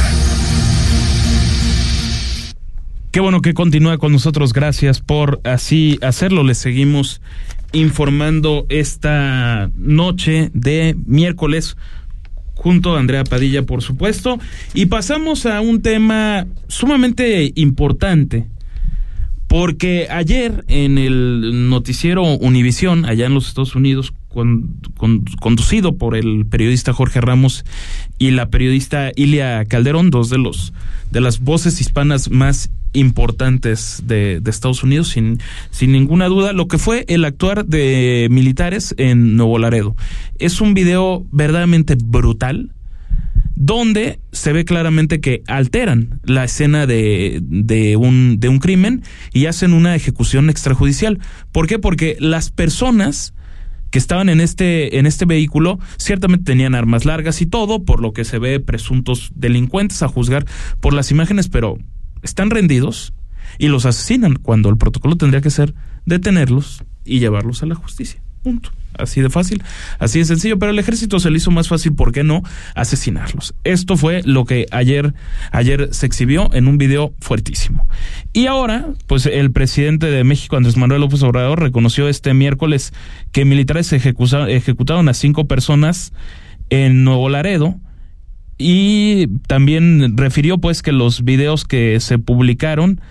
Qué 3.12 3.20
bueno 3.20 3.42
que 3.42 3.54
continúa 3.54 3.98
con 3.98 4.12
nosotros. 4.12 4.54
Gracias 4.54 5.00
por 5.00 5.40
así 5.46 5.98
hacerlo. 6.02 6.44
Les 6.44 6.58
seguimos 6.58 7.22
informando 7.72 8.66
esta 8.70 9.72
noche 9.76 10.52
de 10.54 10.96
miércoles 11.06 11.78
junto 12.56 12.96
a 12.96 13.00
Andrea 13.00 13.24
Padilla, 13.24 13.64
por 13.64 13.82
supuesto. 13.82 14.38
Y 14.74 14.88
pasamos 14.88 15.46
a 15.46 15.62
un 15.62 15.82
tema 15.82 16.46
sumamente 16.68 17.52
importante 17.56 18.48
porque 19.54 20.08
ayer 20.10 20.66
en 20.68 20.98
el 20.98 21.70
noticiero 21.70 22.24
Univisión, 22.24 23.06
allá 23.06 23.28
en 23.28 23.36
los 23.36 23.48
Estados 23.48 23.76
Unidos, 23.76 24.12
conducido 24.34 25.98
por 25.98 26.16
el 26.16 26.46
periodista 26.46 26.94
Jorge 26.94 27.22
Ramos 27.22 27.66
y 28.18 28.32
la 28.32 28.50
periodista 28.50 29.12
Ilia 29.16 29.64
Calderón, 29.66 30.10
dos 30.10 30.30
de 30.30 30.38
los 30.38 30.74
de 31.12 31.22
las 31.22 31.40
voces 31.40 31.80
hispanas 31.80 32.32
más 32.32 32.72
importantes 32.94 34.04
de, 34.06 34.40
de, 34.40 34.50
Estados 34.50 34.84
Unidos, 34.84 35.10
sin, 35.10 35.40
sin 35.70 35.92
ninguna 35.92 36.28
duda, 36.28 36.54
lo 36.54 36.68
que 36.68 36.78
fue 36.78 37.06
el 37.08 37.26
actuar 37.26 37.66
de 37.66 38.28
militares 38.32 38.96
en 38.98 39.36
Nuevo 39.36 39.60
Laredo. 39.60 39.96
Es 40.40 40.62
un 40.62 40.74
video 40.74 41.26
verdaderamente 41.32 41.96
brutal, 41.96 42.72
donde 43.56 44.20
se 44.32 44.54
ve 44.54 44.66
claramente 44.66 45.22
que 45.22 45.44
alteran 45.48 46.20
la 46.24 46.44
escena 46.44 46.88
de, 46.88 47.40
de, 47.44 47.96
un, 47.96 48.40
de 48.40 48.50
un 48.50 48.60
crimen 48.60 49.04
y 49.32 49.46
hacen 49.46 49.74
una 49.74 49.96
ejecución 49.96 50.50
extrajudicial. 50.50 51.20
¿Por 51.52 51.68
qué? 51.68 51.80
Porque 51.80 52.18
las 52.20 52.50
personas 52.50 53.34
que 53.94 54.00
estaban 54.00 54.28
en 54.28 54.42
este, 54.42 54.98
en 54.98 55.06
este 55.06 55.26
vehículo 55.26 55.78
ciertamente 55.98 56.46
tenían 56.46 56.74
armas 56.74 57.06
largas 57.06 57.44
y 57.44 57.46
todo, 57.46 57.84
por 57.84 58.02
lo 58.02 58.12
que 58.12 58.26
se 58.26 58.40
ve 58.40 58.60
presuntos 58.60 59.32
delincuentes 59.36 60.02
a 60.02 60.08
juzgar 60.08 60.48
por 60.80 60.96
las 60.96 61.12
imágenes, 61.12 61.48
pero 61.48 61.78
están 62.24 62.50
rendidos 62.50 63.14
y 63.60 63.68
los 63.68 63.86
asesinan 63.86 64.38
cuando 64.38 64.70
el 64.70 64.78
protocolo 64.78 65.16
tendría 65.16 65.42
que 65.42 65.52
ser 65.52 65.76
detenerlos 66.08 66.84
y 67.06 67.20
llevarlos 67.20 67.62
a 67.62 67.68
la 67.68 67.76
justicia. 67.76 68.20
Punto. 68.42 68.72
Así 68.98 69.22
de 69.22 69.30
fácil, 69.30 69.64
así 70.00 70.20
de 70.20 70.26
sencillo, 70.26 70.60
pero 70.60 70.72
el 70.72 70.80
ejército 70.80 71.20
se 71.20 71.30
le 71.30 71.38
hizo 71.38 71.52
más 71.52 71.68
fácil, 71.68 71.94
¿por 71.94 72.12
qué 72.12 72.24
no? 72.24 72.44
Asesinarlos. 72.76 73.54
Esto 73.64 73.98
fue 73.98 74.22
lo 74.24 74.46
que 74.46 74.68
ayer, 74.72 75.14
ayer 75.52 75.90
se 75.92 76.06
exhibió 76.06 76.54
en 76.54 76.68
un 76.68 76.78
video 76.78 77.14
fuertísimo. 77.20 77.88
Y 78.34 78.48
ahora, 78.48 78.88
pues 79.08 79.26
el 79.26 79.52
presidente 79.52 80.08
de 80.08 80.24
México, 80.24 80.58
Andrés 80.58 80.78
Manuel 80.78 81.02
López 81.02 81.24
Obrador, 81.24 81.62
reconoció 81.62 82.08
este 82.08 82.34
miércoles 82.34 82.94
que 83.32 83.46
militares 83.46 83.92
ejecutaron 83.94 85.10
a 85.10 85.14
cinco 85.14 85.48
personas 85.48 86.14
en 86.70 87.04
Nuevo 87.04 87.30
Laredo 87.30 87.80
y 88.58 89.28
también 89.48 90.18
refirió 90.18 90.58
pues 90.58 90.82
que 90.82 90.92
los 90.92 91.24
videos 91.24 91.66
que 91.66 92.00
se 92.00 92.20
publicaron 92.20 93.02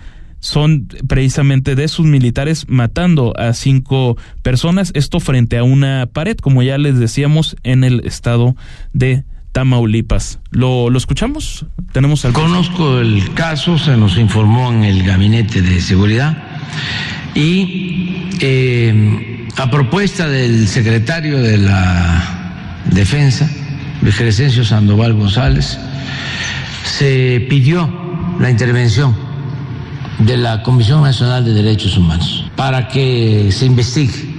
son 0.43 0.89
precisamente 1.07 1.73
de 1.73 1.87
sus 1.87 2.05
militares 2.05 2.65
matando 2.67 3.33
a 3.39 3.53
cinco 3.53 4.17
personas, 4.41 4.91
esto 4.93 5.21
frente 5.21 5.57
a 5.57 5.63
una 5.63 6.05
pared, 6.11 6.35
como 6.35 6.61
ya 6.61 6.77
les 6.77 6.99
decíamos, 6.99 7.55
en 7.63 7.85
el 7.85 8.01
estado 8.01 8.57
de 8.91 9.23
Tamaulipas. 9.53 10.39
¿Lo, 10.51 10.89
lo 10.89 10.97
escuchamos? 10.97 11.65
¿Tenemos 11.93 12.25
algo? 12.25 12.41
Conozco 12.41 12.99
el 12.99 13.33
caso, 13.33 13.77
se 13.77 13.95
nos 13.95 14.17
informó 14.17 14.69
en 14.73 14.83
el 14.83 15.03
gabinete 15.03 15.61
de 15.61 15.79
seguridad 15.79 16.35
y 17.35 18.27
eh, 18.41 19.47
a 19.55 19.71
propuesta 19.71 20.27
del 20.27 20.67
secretario 20.67 21.41
de 21.41 21.57
la 21.57 22.81
Defensa, 22.91 23.49
Crescencio 24.01 24.65
Sandoval 24.65 25.13
González, 25.13 25.79
se 26.83 27.45
pidió 27.49 27.89
la 28.41 28.49
intervención 28.49 29.32
de 30.25 30.37
la 30.37 30.63
Comisión 30.63 31.03
Nacional 31.03 31.43
de 31.43 31.53
Derechos 31.53 31.97
Humanos 31.97 32.45
para 32.55 32.87
que 32.87 33.49
se 33.51 33.65
investigue 33.65 34.33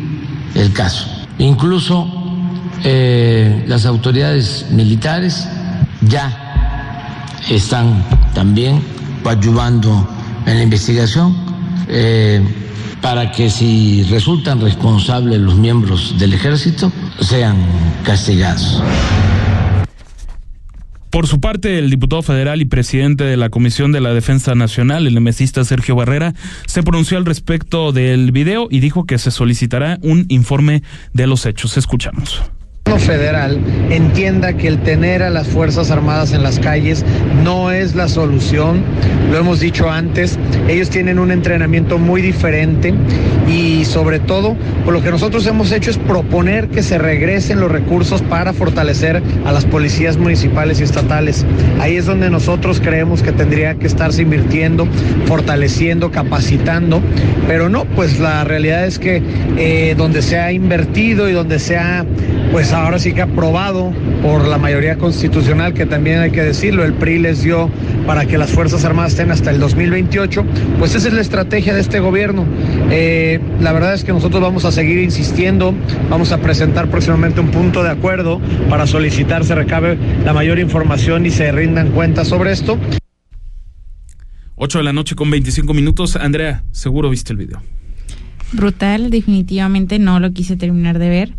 el 0.54 0.72
caso. 0.72 1.06
Incluso 1.38 2.08
eh, 2.84 3.64
las 3.66 3.86
autoridades 3.86 4.66
militares 4.70 5.48
ya 6.02 6.80
están 7.48 8.04
también 8.34 8.82
ayudando 9.24 10.08
en 10.46 10.56
la 10.56 10.62
investigación 10.62 11.36
eh, 11.88 12.42
para 13.00 13.30
que 13.32 13.50
si 13.50 14.02
resultan 14.04 14.60
responsables 14.60 15.40
los 15.40 15.56
miembros 15.56 16.18
del 16.18 16.34
ejército 16.34 16.90
sean 17.20 17.56
castigados. 18.02 18.82
Por 21.14 21.28
su 21.28 21.38
parte, 21.38 21.78
el 21.78 21.90
diputado 21.90 22.22
federal 22.22 22.60
y 22.60 22.64
presidente 22.64 23.22
de 23.22 23.36
la 23.36 23.48
Comisión 23.48 23.92
de 23.92 24.00
la 24.00 24.12
Defensa 24.12 24.56
Nacional, 24.56 25.06
el 25.06 25.14
nemesista 25.14 25.62
Sergio 25.62 25.94
Barrera, 25.94 26.34
se 26.66 26.82
pronunció 26.82 27.18
al 27.18 27.24
respecto 27.24 27.92
del 27.92 28.32
video 28.32 28.66
y 28.68 28.80
dijo 28.80 29.04
que 29.04 29.18
se 29.18 29.30
solicitará 29.30 30.00
un 30.02 30.26
informe 30.28 30.82
de 31.12 31.28
los 31.28 31.46
hechos. 31.46 31.76
Escuchamos 31.76 32.42
federal 32.98 33.58
entienda 33.90 34.52
que 34.52 34.68
el 34.68 34.78
tener 34.78 35.22
a 35.22 35.30
las 35.30 35.46
Fuerzas 35.48 35.90
Armadas 35.90 36.32
en 36.32 36.42
las 36.42 36.58
calles 36.58 37.04
no 37.42 37.70
es 37.70 37.94
la 37.94 38.08
solución. 38.08 38.82
Lo 39.30 39.38
hemos 39.38 39.60
dicho 39.60 39.90
antes, 39.90 40.38
ellos 40.68 40.90
tienen 40.90 41.18
un 41.18 41.30
entrenamiento 41.30 41.98
muy 41.98 42.22
diferente 42.22 42.94
y 43.48 43.84
sobre 43.84 44.20
todo, 44.20 44.56
por 44.84 44.94
lo 44.94 45.02
que 45.02 45.10
nosotros 45.10 45.46
hemos 45.46 45.72
hecho 45.72 45.90
es 45.90 45.98
proponer 45.98 46.68
que 46.68 46.82
se 46.82 46.98
regresen 46.98 47.60
los 47.60 47.70
recursos 47.70 48.22
para 48.22 48.52
fortalecer 48.52 49.22
a 49.44 49.52
las 49.52 49.64
policías 49.64 50.16
municipales 50.16 50.80
y 50.80 50.84
estatales. 50.84 51.44
Ahí 51.80 51.96
es 51.96 52.06
donde 52.06 52.30
nosotros 52.30 52.80
creemos 52.80 53.22
que 53.22 53.32
tendría 53.32 53.74
que 53.74 53.86
estarse 53.86 54.22
invirtiendo, 54.22 54.86
fortaleciendo, 55.26 56.10
capacitando, 56.10 57.02
pero 57.46 57.68
no, 57.68 57.84
pues 57.84 58.18
la 58.20 58.44
realidad 58.44 58.86
es 58.86 58.98
que 58.98 59.22
eh, 59.56 59.94
donde 59.96 60.22
se 60.22 60.38
ha 60.38 60.52
invertido 60.52 61.28
y 61.28 61.32
donde 61.32 61.58
se 61.58 61.76
ha 61.76 62.04
pues 62.52 62.72
ahora 62.84 62.98
sí 62.98 63.14
que 63.14 63.22
aprobado 63.22 63.92
por 64.22 64.46
la 64.46 64.58
mayoría 64.58 64.98
constitucional, 64.98 65.72
que 65.72 65.86
también 65.86 66.18
hay 66.18 66.30
que 66.30 66.42
decirlo, 66.42 66.84
el 66.84 66.92
PRI 66.92 67.18
les 67.18 67.42
dio 67.42 67.70
para 68.06 68.26
que 68.26 68.36
las 68.36 68.50
Fuerzas 68.50 68.84
Armadas 68.84 69.12
estén 69.12 69.30
hasta 69.30 69.50
el 69.50 69.58
2028, 69.58 70.44
pues 70.78 70.94
esa 70.94 71.08
es 71.08 71.14
la 71.14 71.22
estrategia 71.22 71.74
de 71.74 71.80
este 71.80 71.98
gobierno. 72.00 72.44
Eh, 72.90 73.40
la 73.60 73.72
verdad 73.72 73.94
es 73.94 74.04
que 74.04 74.12
nosotros 74.12 74.42
vamos 74.42 74.66
a 74.66 74.72
seguir 74.72 74.98
insistiendo, 74.98 75.74
vamos 76.10 76.30
a 76.32 76.38
presentar 76.38 76.90
próximamente 76.90 77.40
un 77.40 77.50
punto 77.50 77.82
de 77.82 77.88
acuerdo 77.88 78.38
para 78.68 78.86
solicitar 78.86 79.44
se 79.44 79.54
recabe 79.54 79.96
la 80.22 80.34
mayor 80.34 80.58
información 80.58 81.24
y 81.24 81.30
se 81.30 81.50
rindan 81.52 81.90
cuentas 81.90 82.28
sobre 82.28 82.52
esto. 82.52 82.78
8 84.56 84.78
de 84.78 84.84
la 84.84 84.92
noche 84.92 85.14
con 85.14 85.30
25 85.30 85.72
minutos. 85.72 86.16
Andrea, 86.16 86.64
seguro 86.70 87.08
viste 87.08 87.32
el 87.32 87.38
video. 87.38 87.62
Brutal, 88.52 89.10
definitivamente 89.10 89.98
no 89.98 90.20
lo 90.20 90.32
quise 90.32 90.56
terminar 90.56 90.98
de 90.98 91.08
ver. 91.08 91.34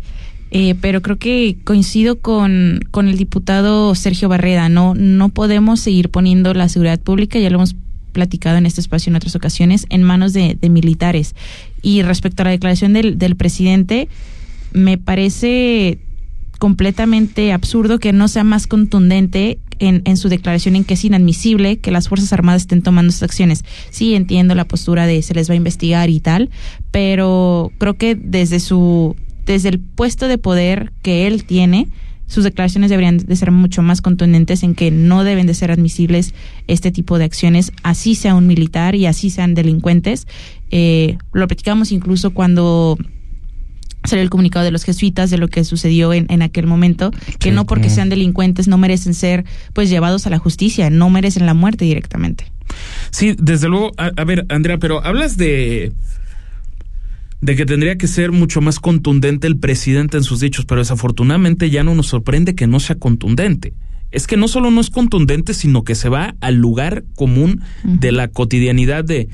Eh, 0.50 0.74
pero 0.80 1.02
creo 1.02 1.18
que 1.18 1.56
coincido 1.64 2.20
con, 2.20 2.80
con 2.90 3.08
el 3.08 3.16
diputado 3.16 3.94
Sergio 3.94 4.28
Barreda, 4.28 4.68
no, 4.68 4.94
no 4.94 5.28
podemos 5.28 5.80
seguir 5.80 6.10
poniendo 6.10 6.54
la 6.54 6.68
seguridad 6.68 7.00
pública, 7.00 7.38
ya 7.38 7.50
lo 7.50 7.56
hemos 7.56 7.74
platicado 8.12 8.56
en 8.56 8.64
este 8.64 8.80
espacio 8.80 9.10
en 9.10 9.16
otras 9.16 9.36
ocasiones, 9.36 9.86
en 9.90 10.02
manos 10.02 10.32
de, 10.32 10.56
militares. 10.70 11.34
Y 11.82 12.02
respecto 12.02 12.42
a 12.42 12.44
la 12.44 12.52
declaración 12.52 12.92
del, 12.92 13.18
del 13.18 13.36
presidente, 13.36 14.08
me 14.72 14.96
parece 14.96 15.98
completamente 16.58 17.52
absurdo 17.52 17.98
que 17.98 18.14
no 18.14 18.28
sea 18.28 18.42
más 18.42 18.66
contundente 18.66 19.58
en, 19.78 20.00
en, 20.06 20.16
su 20.16 20.30
declaración 20.30 20.76
en 20.76 20.84
que 20.84 20.94
es 20.94 21.04
inadmisible 21.04 21.76
que 21.76 21.90
las 21.90 22.08
Fuerzas 22.08 22.32
Armadas 22.32 22.62
estén 22.62 22.80
tomando 22.80 23.10
estas 23.10 23.24
acciones. 23.28 23.64
Sí, 23.90 24.14
entiendo 24.14 24.54
la 24.54 24.64
postura 24.64 25.06
de 25.06 25.20
se 25.20 25.34
les 25.34 25.50
va 25.50 25.52
a 25.52 25.56
investigar 25.56 26.08
y 26.08 26.20
tal, 26.20 26.48
pero 26.90 27.70
creo 27.76 27.94
que 27.94 28.14
desde 28.14 28.60
su 28.60 29.16
desde 29.46 29.70
el 29.70 29.80
puesto 29.80 30.28
de 30.28 30.38
poder 30.38 30.92
que 31.02 31.26
él 31.26 31.44
tiene, 31.44 31.88
sus 32.26 32.42
declaraciones 32.44 32.90
deberían 32.90 33.18
de 33.18 33.36
ser 33.36 33.52
mucho 33.52 33.82
más 33.82 34.02
contundentes 34.02 34.62
en 34.64 34.74
que 34.74 34.90
no 34.90 35.22
deben 35.22 35.46
de 35.46 35.54
ser 35.54 35.70
admisibles 35.70 36.34
este 36.66 36.90
tipo 36.90 37.18
de 37.18 37.24
acciones, 37.24 37.72
así 37.84 38.16
sea 38.16 38.34
un 38.34 38.46
militar 38.48 38.96
y 38.96 39.06
así 39.06 39.30
sean 39.30 39.54
delincuentes. 39.54 40.26
Eh, 40.70 41.18
lo 41.32 41.46
platicamos 41.46 41.92
incluso 41.92 42.32
cuando 42.32 42.98
salió 44.02 44.22
el 44.22 44.30
comunicado 44.30 44.64
de 44.64 44.72
los 44.72 44.84
jesuitas 44.84 45.30
de 45.30 45.38
lo 45.38 45.48
que 45.48 45.64
sucedió 45.64 46.12
en, 46.12 46.26
en 46.28 46.42
aquel 46.42 46.66
momento, 46.66 47.12
que 47.38 47.52
no 47.52 47.64
porque 47.64 47.90
sean 47.90 48.08
delincuentes 48.08 48.68
no 48.68 48.78
merecen 48.78 49.14
ser 49.14 49.44
pues 49.72 49.88
llevados 49.88 50.26
a 50.26 50.30
la 50.30 50.38
justicia, 50.38 50.90
no 50.90 51.10
merecen 51.10 51.46
la 51.46 51.54
muerte 51.54 51.84
directamente. 51.84 52.52
Sí, 53.10 53.36
desde 53.38 53.68
luego, 53.68 53.92
a 53.96 54.24
ver, 54.24 54.46
Andrea, 54.48 54.78
pero 54.78 55.04
hablas 55.04 55.36
de 55.36 55.92
de 57.40 57.56
que 57.56 57.66
tendría 57.66 57.98
que 57.98 58.06
ser 58.06 58.32
mucho 58.32 58.60
más 58.60 58.80
contundente 58.80 59.46
el 59.46 59.58
presidente 59.58 60.16
en 60.16 60.24
sus 60.24 60.40
dichos, 60.40 60.64
pero 60.64 60.80
desafortunadamente 60.80 61.70
ya 61.70 61.84
no 61.84 61.94
nos 61.94 62.08
sorprende 62.08 62.54
que 62.54 62.66
no 62.66 62.80
sea 62.80 62.96
contundente. 62.96 63.74
Es 64.10 64.26
que 64.26 64.36
no 64.36 64.48
solo 64.48 64.70
no 64.70 64.80
es 64.80 64.90
contundente, 64.90 65.52
sino 65.52 65.84
que 65.84 65.94
se 65.94 66.08
va 66.08 66.36
al 66.40 66.56
lugar 66.56 67.04
común 67.14 67.62
de 67.84 68.12
la 68.12 68.28
cotidianidad 68.28 69.04
de 69.04 69.28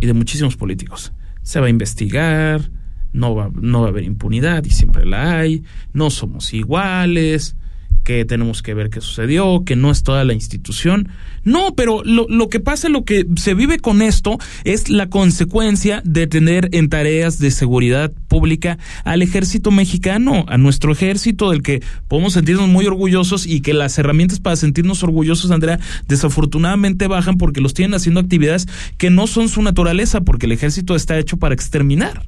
y 0.00 0.06
de 0.06 0.12
muchísimos 0.12 0.56
políticos. 0.56 1.12
Se 1.42 1.60
va 1.60 1.66
a 1.66 1.70
investigar, 1.70 2.70
no 3.12 3.34
va, 3.34 3.50
no 3.54 3.82
va 3.82 3.86
a 3.86 3.90
haber 3.90 4.04
impunidad 4.04 4.64
y 4.64 4.70
siempre 4.70 5.04
la 5.04 5.38
hay, 5.38 5.62
no 5.92 6.10
somos 6.10 6.52
iguales, 6.52 7.56
que 8.02 8.24
tenemos 8.24 8.62
que 8.62 8.74
ver 8.74 8.90
qué 8.90 9.00
sucedió, 9.00 9.62
que 9.64 9.76
no 9.76 9.90
es 9.90 10.02
toda 10.02 10.24
la 10.24 10.34
institución. 10.34 11.08
No, 11.44 11.74
pero 11.74 12.02
lo, 12.04 12.26
lo 12.28 12.48
que 12.48 12.60
pasa, 12.60 12.88
lo 12.88 13.04
que 13.04 13.26
se 13.36 13.54
vive 13.54 13.78
con 13.78 14.02
esto 14.02 14.38
es 14.64 14.88
la 14.88 15.08
consecuencia 15.08 16.02
de 16.04 16.26
tener 16.26 16.68
en 16.72 16.88
tareas 16.88 17.38
de 17.38 17.50
seguridad 17.50 18.12
pública 18.28 18.78
al 19.04 19.22
ejército 19.22 19.70
mexicano, 19.70 20.44
a 20.48 20.58
nuestro 20.58 20.92
ejército 20.92 21.50
del 21.50 21.62
que 21.62 21.82
podemos 22.08 22.34
sentirnos 22.34 22.68
muy 22.68 22.86
orgullosos 22.86 23.46
y 23.46 23.60
que 23.60 23.74
las 23.74 23.98
herramientas 23.98 24.40
para 24.40 24.56
sentirnos 24.56 25.02
orgullosos, 25.02 25.50
Andrea, 25.50 25.78
desafortunadamente 26.08 27.06
bajan 27.06 27.36
porque 27.36 27.60
los 27.60 27.74
tienen 27.74 27.94
haciendo 27.94 28.20
actividades 28.20 28.66
que 28.98 29.10
no 29.10 29.26
son 29.26 29.48
su 29.48 29.62
naturaleza, 29.62 30.22
porque 30.22 30.46
el 30.46 30.52
ejército 30.52 30.94
está 30.94 31.18
hecho 31.18 31.36
para 31.36 31.54
exterminar 31.54 32.22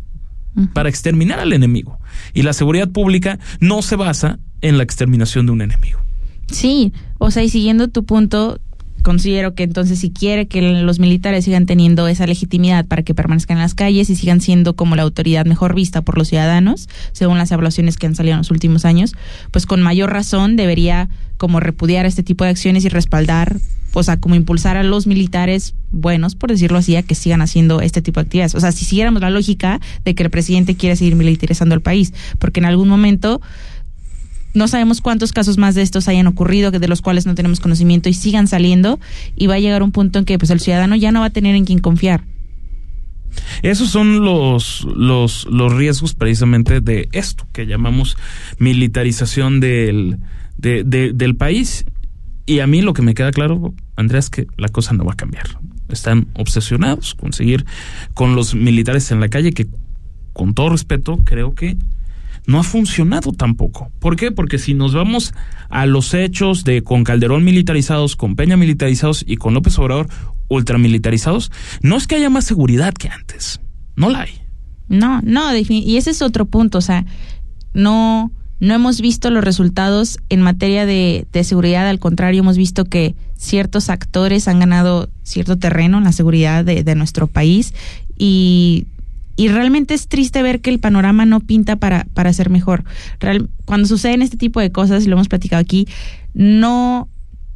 para 0.72 0.88
exterminar 0.88 1.40
al 1.40 1.52
enemigo. 1.52 1.98
Y 2.32 2.42
la 2.42 2.52
seguridad 2.52 2.88
pública 2.88 3.38
no 3.60 3.82
se 3.82 3.96
basa 3.96 4.38
en 4.60 4.78
la 4.78 4.84
exterminación 4.84 5.46
de 5.46 5.52
un 5.52 5.62
enemigo. 5.62 6.00
Sí, 6.50 6.92
o 7.18 7.30
sea, 7.30 7.42
y 7.42 7.48
siguiendo 7.48 7.88
tu 7.88 8.04
punto, 8.04 8.60
considero 9.06 9.54
que 9.54 9.62
entonces 9.62 10.00
si 10.00 10.10
quiere 10.10 10.48
que 10.48 10.60
los 10.60 10.98
militares 10.98 11.44
sigan 11.44 11.64
teniendo 11.64 12.08
esa 12.08 12.26
legitimidad 12.26 12.84
para 12.86 13.04
que 13.04 13.14
permanezcan 13.14 13.56
en 13.58 13.62
las 13.62 13.76
calles 13.76 14.10
y 14.10 14.16
sigan 14.16 14.40
siendo 14.40 14.74
como 14.74 14.96
la 14.96 15.02
autoridad 15.02 15.46
mejor 15.46 15.76
vista 15.76 16.02
por 16.02 16.18
los 16.18 16.26
ciudadanos, 16.26 16.88
según 17.12 17.38
las 17.38 17.52
evaluaciones 17.52 17.98
que 17.98 18.08
han 18.08 18.16
salido 18.16 18.32
en 18.32 18.38
los 18.38 18.50
últimos 18.50 18.84
años, 18.84 19.14
pues 19.52 19.64
con 19.64 19.80
mayor 19.80 20.12
razón 20.12 20.56
debería 20.56 21.08
como 21.36 21.60
repudiar 21.60 22.04
este 22.04 22.24
tipo 22.24 22.42
de 22.42 22.50
acciones 22.50 22.84
y 22.84 22.88
respaldar 22.88 23.58
o 23.92 24.02
sea, 24.02 24.18
como 24.18 24.34
impulsar 24.34 24.76
a 24.76 24.82
los 24.82 25.06
militares 25.06 25.74
buenos, 25.90 26.34
por 26.34 26.50
decirlo 26.50 26.76
así, 26.76 26.96
a 26.96 27.02
que 27.02 27.14
sigan 27.14 27.40
haciendo 27.40 27.80
este 27.80 28.02
tipo 28.02 28.20
de 28.20 28.26
actividades. 28.26 28.54
O 28.54 28.60
sea, 28.60 28.70
si 28.70 28.84
siguiéramos 28.84 29.22
la 29.22 29.30
lógica 29.30 29.80
de 30.04 30.14
que 30.14 30.22
el 30.22 30.28
presidente 30.28 30.74
quiere 30.74 30.96
seguir 30.96 31.16
militarizando 31.16 31.74
el 31.74 31.80
país, 31.80 32.12
porque 32.38 32.60
en 32.60 32.66
algún 32.66 32.88
momento 32.88 33.40
no 34.56 34.68
sabemos 34.68 35.00
cuántos 35.02 35.32
casos 35.32 35.58
más 35.58 35.74
de 35.74 35.82
estos 35.82 36.08
hayan 36.08 36.26
ocurrido, 36.26 36.70
de 36.70 36.88
los 36.88 37.02
cuales 37.02 37.26
no 37.26 37.34
tenemos 37.34 37.60
conocimiento 37.60 38.08
y 38.08 38.14
sigan 38.14 38.48
saliendo, 38.48 38.98
y 39.36 39.46
va 39.46 39.54
a 39.54 39.58
llegar 39.58 39.82
un 39.82 39.92
punto 39.92 40.18
en 40.18 40.24
que 40.24 40.38
pues 40.38 40.50
el 40.50 40.60
ciudadano 40.60 40.96
ya 40.96 41.12
no 41.12 41.20
va 41.20 41.26
a 41.26 41.30
tener 41.30 41.54
en 41.54 41.66
quién 41.66 41.78
confiar. 41.78 42.24
Esos 43.62 43.90
son 43.90 44.24
los, 44.24 44.86
los, 44.96 45.46
los 45.50 45.72
riesgos 45.74 46.14
precisamente 46.14 46.80
de 46.80 47.08
esto 47.12 47.46
que 47.52 47.66
llamamos 47.66 48.16
militarización 48.58 49.60
del, 49.60 50.18
del 50.56 51.36
país. 51.36 51.84
Y 52.46 52.60
a 52.60 52.66
mí 52.66 52.80
lo 52.80 52.94
que 52.94 53.02
me 53.02 53.14
queda 53.14 53.32
claro, 53.32 53.74
Andrea, 53.94 54.20
es 54.20 54.30
que 54.30 54.46
la 54.56 54.68
cosa 54.68 54.94
no 54.94 55.04
va 55.04 55.12
a 55.12 55.16
cambiar. 55.16 55.58
Están 55.90 56.28
obsesionados 56.34 57.14
con 57.14 57.34
seguir 57.34 57.66
con 58.14 58.36
los 58.36 58.54
militares 58.54 59.10
en 59.10 59.20
la 59.20 59.28
calle, 59.28 59.52
que 59.52 59.66
con 60.32 60.54
todo 60.54 60.70
respeto 60.70 61.18
creo 61.24 61.54
que 61.54 61.76
no 62.46 62.60
ha 62.60 62.62
funcionado 62.62 63.32
tampoco. 63.32 63.90
¿Por 63.98 64.16
qué? 64.16 64.30
Porque 64.30 64.58
si 64.58 64.74
nos 64.74 64.94
vamos 64.94 65.34
a 65.68 65.86
los 65.86 66.14
hechos 66.14 66.64
de 66.64 66.82
con 66.82 67.04
Calderón 67.04 67.44
militarizados, 67.44 68.16
con 68.16 68.36
Peña 68.36 68.56
militarizados 68.56 69.24
y 69.26 69.36
con 69.36 69.54
López 69.54 69.78
Obrador 69.78 70.08
ultramilitarizados, 70.48 71.50
no 71.82 71.96
es 71.96 72.06
que 72.06 72.16
haya 72.16 72.30
más 72.30 72.44
seguridad 72.44 72.94
que 72.94 73.08
antes. 73.08 73.60
No 73.96 74.10
la 74.10 74.22
hay. 74.22 74.40
No, 74.88 75.20
no, 75.22 75.56
y 75.56 75.96
ese 75.96 76.10
es 76.10 76.22
otro 76.22 76.46
punto, 76.46 76.78
o 76.78 76.82
sea, 76.82 77.04
no 77.74 78.30
no 78.58 78.74
hemos 78.74 79.00
visto 79.00 79.30
los 79.30 79.44
resultados 79.44 80.18
en 80.30 80.40
materia 80.40 80.86
de, 80.86 81.26
seguridad, 81.44 81.88
al 81.88 81.98
contrario, 81.98 82.40
hemos 82.40 82.56
visto 82.56 82.86
que 82.86 83.14
ciertos 83.36 83.90
actores 83.90 84.48
han 84.48 84.60
ganado 84.60 85.10
cierto 85.22 85.58
terreno 85.58 85.98
en 85.98 86.04
la 86.04 86.12
seguridad 86.12 86.64
de, 86.64 86.94
nuestro 86.94 87.26
país 87.26 87.74
y, 88.18 88.86
realmente 89.48 89.94
es 89.94 90.08
triste 90.08 90.42
ver 90.42 90.60
que 90.60 90.70
el 90.70 90.78
panorama 90.78 91.26
no 91.26 91.40
pinta 91.40 91.76
para, 91.76 92.06
para 92.14 92.32
ser 92.32 92.50
mejor. 92.50 92.84
cuando 93.64 93.86
suceden 93.86 94.22
este 94.22 94.36
tipo 94.36 94.60
de 94.60 94.72
cosas, 94.72 95.04
y 95.04 95.08
lo 95.08 95.16
hemos 95.16 95.28
platicado 95.28 95.60
aquí, 95.60 95.86
no, 96.34 97.08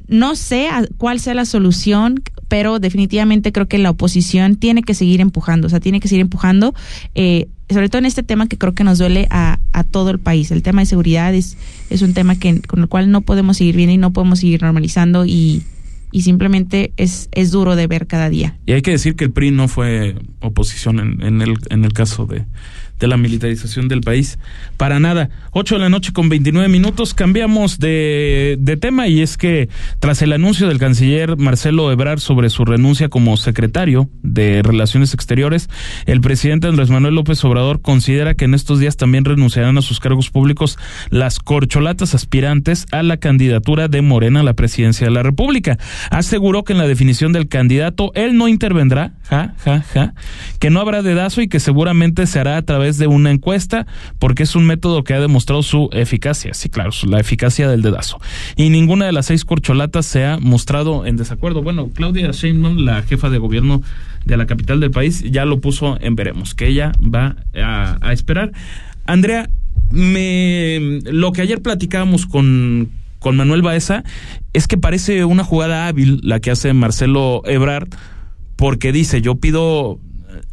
no 0.08 0.36
sé 0.36 0.68
cuál 0.98 1.20
sea 1.20 1.34
la 1.34 1.44
solución, 1.44 2.22
pero 2.48 2.78
definitivamente 2.78 3.52
creo 3.52 3.68
que 3.68 3.78
la 3.78 3.90
oposición 3.90 4.56
tiene 4.56 4.82
que 4.82 4.94
seguir 4.94 5.20
empujando, 5.20 5.66
o 5.68 5.70
sea, 5.70 5.80
tiene 5.80 6.00
que 6.00 6.08
seguir 6.08 6.22
empujando. 6.22 6.74
Eh, 7.14 7.48
sobre 7.70 7.88
todo 7.88 8.00
en 8.00 8.06
este 8.06 8.24
tema 8.24 8.48
que 8.48 8.58
creo 8.58 8.74
que 8.74 8.82
nos 8.82 8.98
duele 8.98 9.28
a, 9.30 9.60
a 9.72 9.84
todo 9.84 10.10
el 10.10 10.18
país. 10.18 10.50
El 10.50 10.62
tema 10.62 10.82
de 10.82 10.86
seguridad 10.86 11.32
es, 11.32 11.56
es 11.88 12.02
un 12.02 12.14
tema 12.14 12.34
que, 12.34 12.60
con 12.62 12.80
el 12.80 12.88
cual 12.88 13.12
no 13.12 13.20
podemos 13.20 13.58
seguir 13.58 13.76
viendo 13.76 13.94
y 13.94 13.98
no 13.98 14.12
podemos 14.12 14.40
seguir 14.40 14.62
normalizando 14.62 15.24
y, 15.24 15.62
y 16.12 16.22
simplemente 16.22 16.92
es, 16.96 17.28
es 17.32 17.50
duro 17.50 17.76
de 17.76 17.86
ver 17.86 18.06
cada 18.06 18.28
día. 18.28 18.58
Y 18.66 18.72
hay 18.72 18.82
que 18.82 18.92
decir 18.92 19.16
que 19.16 19.24
el 19.24 19.32
PRI 19.32 19.50
no 19.50 19.68
fue 19.68 20.16
oposición 20.40 20.98
en, 20.98 21.22
en, 21.22 21.42
el, 21.42 21.56
en 21.70 21.84
el 21.84 21.92
caso 21.92 22.26
de, 22.26 22.46
de 23.00 23.08
la 23.08 23.16
militarización 23.16 23.88
del 23.88 24.02
país. 24.02 24.38
Para 24.76 25.00
nada. 25.00 25.30
8 25.52 25.74
de 25.76 25.80
la 25.80 25.88
noche 25.88 26.12
con 26.12 26.28
29 26.28 26.68
minutos. 26.68 27.14
Cambiamos 27.14 27.78
de, 27.78 28.56
de, 28.60 28.76
tema 28.76 29.08
y 29.08 29.20
es 29.20 29.36
que 29.36 29.68
tras 29.98 30.22
el 30.22 30.32
anuncio 30.32 30.68
del 30.68 30.78
canciller 30.78 31.36
Marcelo 31.36 31.90
Ebrard 31.90 32.20
sobre 32.20 32.50
su 32.50 32.64
renuncia 32.64 33.08
como 33.08 33.36
secretario 33.36 34.08
de 34.22 34.62
Relaciones 34.62 35.14
Exteriores, 35.14 35.68
el 36.06 36.20
presidente 36.20 36.68
Andrés 36.68 36.90
Manuel 36.90 37.14
López 37.14 37.42
Obrador 37.44 37.80
considera 37.80 38.34
que 38.34 38.44
en 38.44 38.54
estos 38.54 38.78
días 38.78 38.96
también 38.96 39.24
renunciarán 39.24 39.76
a 39.78 39.82
sus 39.82 39.98
cargos 39.98 40.30
públicos 40.30 40.78
las 41.08 41.40
corcholatas 41.40 42.14
aspirantes 42.14 42.86
a 42.92 43.02
la 43.02 43.16
candidatura 43.16 43.88
de 43.88 44.02
Morena 44.02 44.40
a 44.40 44.44
la 44.44 44.54
presidencia 44.54 45.06
de 45.06 45.12
la 45.12 45.22
República. 45.22 45.78
Aseguró 46.10 46.64
que 46.64 46.74
en 46.74 46.78
la 46.78 46.86
definición 46.86 47.32
del 47.32 47.48
candidato 47.48 48.12
él 48.14 48.36
no 48.36 48.48
intervendrá, 48.48 49.12
ja, 49.28 49.54
ja, 49.64 49.82
ja, 49.82 50.14
que 50.58 50.70
no 50.70 50.80
habrá 50.80 51.02
dedazo 51.02 51.40
y 51.40 51.48
que 51.48 51.60
seguramente 51.60 52.26
se 52.26 52.38
hará 52.38 52.56
a 52.56 52.62
través 52.62 52.89
de 52.98 53.06
una 53.06 53.30
encuesta 53.30 53.86
porque 54.18 54.42
es 54.42 54.56
un 54.56 54.66
método 54.66 55.04
que 55.04 55.14
ha 55.14 55.20
demostrado 55.20 55.62
su 55.62 55.88
eficacia. 55.92 56.54
Sí, 56.54 56.68
claro, 56.68 56.90
la 57.06 57.20
eficacia 57.20 57.68
del 57.68 57.82
dedazo. 57.82 58.20
Y 58.56 58.70
ninguna 58.70 59.06
de 59.06 59.12
las 59.12 59.26
seis 59.26 59.44
corcholatas 59.44 60.06
se 60.06 60.24
ha 60.24 60.38
mostrado 60.38 61.06
en 61.06 61.16
desacuerdo. 61.16 61.62
Bueno, 61.62 61.90
Claudia 61.94 62.30
Sheinbaum, 62.30 62.78
la 62.78 63.02
jefa 63.02 63.30
de 63.30 63.38
gobierno 63.38 63.82
de 64.24 64.36
la 64.36 64.46
capital 64.46 64.80
del 64.80 64.90
país, 64.90 65.22
ya 65.22 65.44
lo 65.44 65.60
puso 65.60 65.98
en 66.00 66.14
veremos, 66.16 66.54
que 66.54 66.66
ella 66.68 66.92
va 67.02 67.36
a, 67.54 68.12
esperar. 68.12 68.52
Andrea, 69.06 69.48
me, 69.90 71.00
lo 71.04 71.32
que 71.32 71.42
ayer 71.42 71.62
platicábamos 71.62 72.26
con, 72.26 72.90
con 73.18 73.36
Manuel 73.36 73.62
Baeza 73.62 74.04
es 74.52 74.66
que 74.66 74.76
parece 74.76 75.24
una 75.24 75.44
jugada 75.44 75.86
hábil 75.86 76.20
la 76.22 76.40
que 76.40 76.50
hace 76.50 76.72
Marcelo 76.72 77.42
Ebrard 77.46 77.88
porque 78.56 78.92
dice, 78.92 79.22
yo 79.22 79.36
pido, 79.36 79.98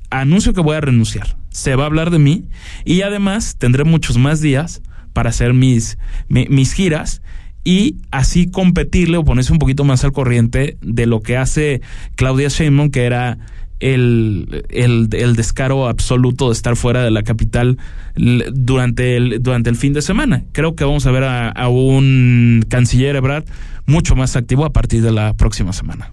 anuncio 0.10 0.54
que 0.54 0.62
voy 0.62 0.76
a 0.78 0.82
renunciar 0.82 1.36
se 1.58 1.76
va 1.76 1.84
a 1.84 1.88
hablar 1.88 2.12
de 2.12 2.20
mí 2.20 2.46
y 2.86 3.02
además 3.02 3.56
tendré 3.58 3.84
muchos 3.84 4.20
más 4.20 4.41
días 4.41 4.84
para 5.12 5.32
hacer 5.32 5.56
mis, 5.56 5.98
mis, 6.30 6.72
giras 6.72 7.24
y 7.63 7.96
así 8.12 8.46
competirle 8.46 9.17
o 9.17 9.26
ponerse 9.26 9.54
un 9.54 9.58
poquito 9.58 9.84
más 9.84 10.04
al 10.04 10.12
corriente 10.12 10.78
de 10.82 11.08
lo 11.08 11.22
que 11.22 11.36
hace 11.36 11.82
Claudia 12.15 12.50
Sheinbaum, 12.50 12.91
que 12.91 13.06
era 13.06 13.39
el, 13.80 14.63
el, 14.70 15.10
el, 15.12 15.36
descaro 15.36 15.88
absoluto 15.88 16.50
de 16.50 16.54
estar 16.54 16.76
fuera 16.76 17.04
de 17.04 17.10
la 17.10 17.24
capital 17.24 17.80
durante 18.15 19.17
el, 19.17 19.41
durante 19.41 19.72
el 19.72 19.78
fin 19.78 19.93
de 19.93 20.04
semana. 20.04 20.43
Creo 20.52 20.76
que 20.76 20.84
vamos 20.84 21.08
a 21.08 21.12
ver 21.12 21.24
a, 21.24 21.50
a 21.50 21.70
un 21.70 22.63
canciller 22.70 23.15
Ebrard 23.15 23.46
mucho 23.88 24.15
más 24.15 24.36
activo 24.36 24.63
a 24.63 24.70
partir 24.70 25.02
de 25.02 25.12
la 25.12 25.34
próxima 25.34 25.74
semana. 25.74 26.12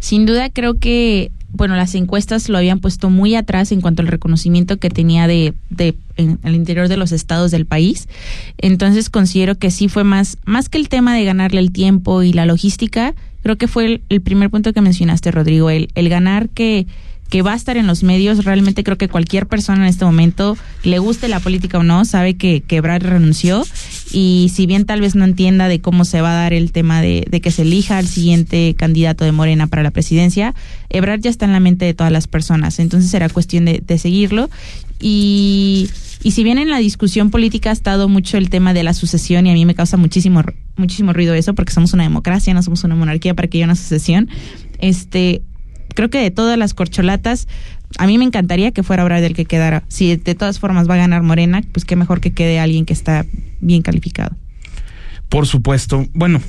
Sin 0.00 0.26
duda 0.26 0.50
creo 0.50 0.80
que 0.80 1.30
bueno, 1.54 1.76
las 1.76 1.94
encuestas 1.94 2.48
lo 2.48 2.58
habían 2.58 2.80
puesto 2.80 3.10
muy 3.10 3.36
atrás 3.36 3.72
en 3.72 3.80
cuanto 3.80 4.02
al 4.02 4.08
reconocimiento 4.08 4.76
que 4.76 4.90
tenía 4.90 5.26
de, 5.26 5.54
de 5.70 5.94
en 6.16 6.38
el 6.42 6.54
interior 6.54 6.88
de 6.88 6.96
los 6.96 7.12
estados 7.12 7.50
del 7.50 7.64
país. 7.64 8.08
Entonces 8.58 9.08
considero 9.08 9.54
que 9.54 9.70
sí 9.70 9.88
fue 9.88 10.04
más, 10.04 10.36
más 10.44 10.68
que 10.68 10.78
el 10.78 10.88
tema 10.88 11.14
de 11.14 11.24
ganarle 11.24 11.60
el 11.60 11.70
tiempo 11.70 12.22
y 12.22 12.32
la 12.32 12.44
logística, 12.44 13.14
creo 13.42 13.56
que 13.56 13.68
fue 13.68 13.86
el, 13.86 14.02
el 14.08 14.20
primer 14.20 14.50
punto 14.50 14.72
que 14.72 14.80
mencionaste, 14.80 15.30
Rodrigo, 15.30 15.70
el, 15.70 15.88
el 15.94 16.08
ganar 16.08 16.48
que 16.48 16.86
que 17.34 17.42
va 17.42 17.54
a 17.54 17.56
estar 17.56 17.76
en 17.76 17.88
los 17.88 18.04
medios. 18.04 18.44
Realmente 18.44 18.84
creo 18.84 18.96
que 18.96 19.08
cualquier 19.08 19.48
persona 19.48 19.82
en 19.82 19.88
este 19.88 20.04
momento, 20.04 20.56
le 20.84 21.00
guste 21.00 21.26
la 21.26 21.40
política 21.40 21.78
o 21.78 21.82
no, 21.82 22.04
sabe 22.04 22.34
que, 22.34 22.60
quebrar 22.60 23.02
renunció. 23.02 23.66
Y 24.12 24.52
si 24.54 24.66
bien 24.66 24.84
tal 24.84 25.00
vez 25.00 25.16
no 25.16 25.24
entienda 25.24 25.66
de 25.66 25.80
cómo 25.80 26.04
se 26.04 26.20
va 26.20 26.30
a 26.30 26.42
dar 26.42 26.52
el 26.52 26.70
tema 26.70 27.02
de, 27.02 27.26
de 27.28 27.40
que 27.40 27.50
se 27.50 27.62
elija 27.62 27.98
al 27.98 28.06
siguiente 28.06 28.76
candidato 28.78 29.24
de 29.24 29.32
Morena 29.32 29.66
para 29.66 29.82
la 29.82 29.90
presidencia, 29.90 30.54
Ebrard 30.90 31.22
ya 31.22 31.30
está 31.30 31.44
en 31.44 31.50
la 31.50 31.58
mente 31.58 31.84
de 31.84 31.92
todas 31.92 32.12
las 32.12 32.28
personas. 32.28 32.78
Entonces 32.78 33.10
será 33.10 33.28
cuestión 33.28 33.64
de, 33.64 33.82
de 33.84 33.98
seguirlo. 33.98 34.48
Y, 35.00 35.90
y 36.22 36.30
si 36.30 36.44
bien 36.44 36.58
en 36.58 36.70
la 36.70 36.78
discusión 36.78 37.30
política 37.30 37.70
ha 37.70 37.72
estado 37.72 38.08
mucho 38.08 38.38
el 38.38 38.48
tema 38.48 38.74
de 38.74 38.84
la 38.84 38.94
sucesión 38.94 39.48
y 39.48 39.50
a 39.50 39.54
mí 39.54 39.66
me 39.66 39.74
causa 39.74 39.96
muchísimo 39.96 40.44
muchísimo 40.76 41.12
ruido 41.12 41.34
eso 41.34 41.52
porque 41.54 41.72
somos 41.72 41.94
una 41.94 42.04
democracia, 42.04 42.54
no 42.54 42.62
somos 42.62 42.84
una 42.84 42.94
monarquía 42.94 43.34
para 43.34 43.48
que 43.48 43.58
haya 43.58 43.64
una 43.64 43.74
sucesión, 43.74 44.28
este 44.78 45.42
creo 45.94 46.10
que 46.10 46.18
de 46.18 46.30
todas 46.30 46.58
las 46.58 46.74
corcholatas, 46.74 47.48
a 47.98 48.06
mí 48.06 48.18
me 48.18 48.24
encantaría 48.24 48.72
que 48.72 48.82
fuera 48.82 49.04
Brad 49.04 49.24
el 49.24 49.34
que 49.34 49.44
quedara. 49.44 49.84
Si 49.88 50.16
de 50.16 50.34
todas 50.34 50.58
formas 50.58 50.88
va 50.88 50.94
a 50.94 50.98
ganar 50.98 51.22
Morena, 51.22 51.62
pues 51.72 51.84
qué 51.84 51.96
mejor 51.96 52.20
que 52.20 52.32
quede 52.32 52.58
alguien 52.58 52.84
que 52.84 52.92
está 52.92 53.24
bien 53.60 53.82
calificado. 53.82 54.36
Por 55.28 55.46
supuesto. 55.46 56.06
Bueno, 56.12 56.40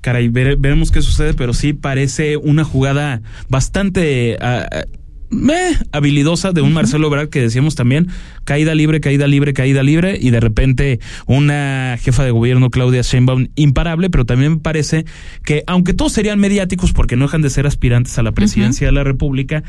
caray, 0.00 0.28
veremos 0.28 0.90
qué 0.90 1.02
sucede, 1.02 1.34
pero 1.34 1.54
sí 1.54 1.72
parece 1.72 2.36
una 2.36 2.64
jugada 2.64 3.20
bastante 3.48 4.38
uh, 4.40 4.97
meh, 5.30 5.76
habilidosa 5.92 6.52
de 6.52 6.62
un 6.62 6.72
Marcelo 6.72 7.06
Ebrard 7.08 7.28
que 7.28 7.40
decíamos 7.40 7.74
también, 7.74 8.08
caída 8.44 8.74
libre, 8.74 9.00
caída 9.00 9.26
libre, 9.26 9.52
caída 9.52 9.82
libre, 9.82 10.18
y 10.20 10.30
de 10.30 10.40
repente 10.40 11.00
una 11.26 11.96
jefa 12.00 12.24
de 12.24 12.30
gobierno, 12.30 12.70
Claudia 12.70 13.02
Sheinbaum, 13.02 13.48
imparable, 13.54 14.10
pero 14.10 14.24
también 14.24 14.52
me 14.52 14.58
parece 14.58 15.04
que, 15.44 15.64
aunque 15.66 15.94
todos 15.94 16.12
serían 16.12 16.40
mediáticos 16.40 16.92
porque 16.92 17.16
no 17.16 17.26
dejan 17.26 17.42
de 17.42 17.50
ser 17.50 17.66
aspirantes 17.66 18.18
a 18.18 18.22
la 18.22 18.32
presidencia 18.32 18.86
de 18.86 18.92
la 18.92 19.04
República, 19.04 19.62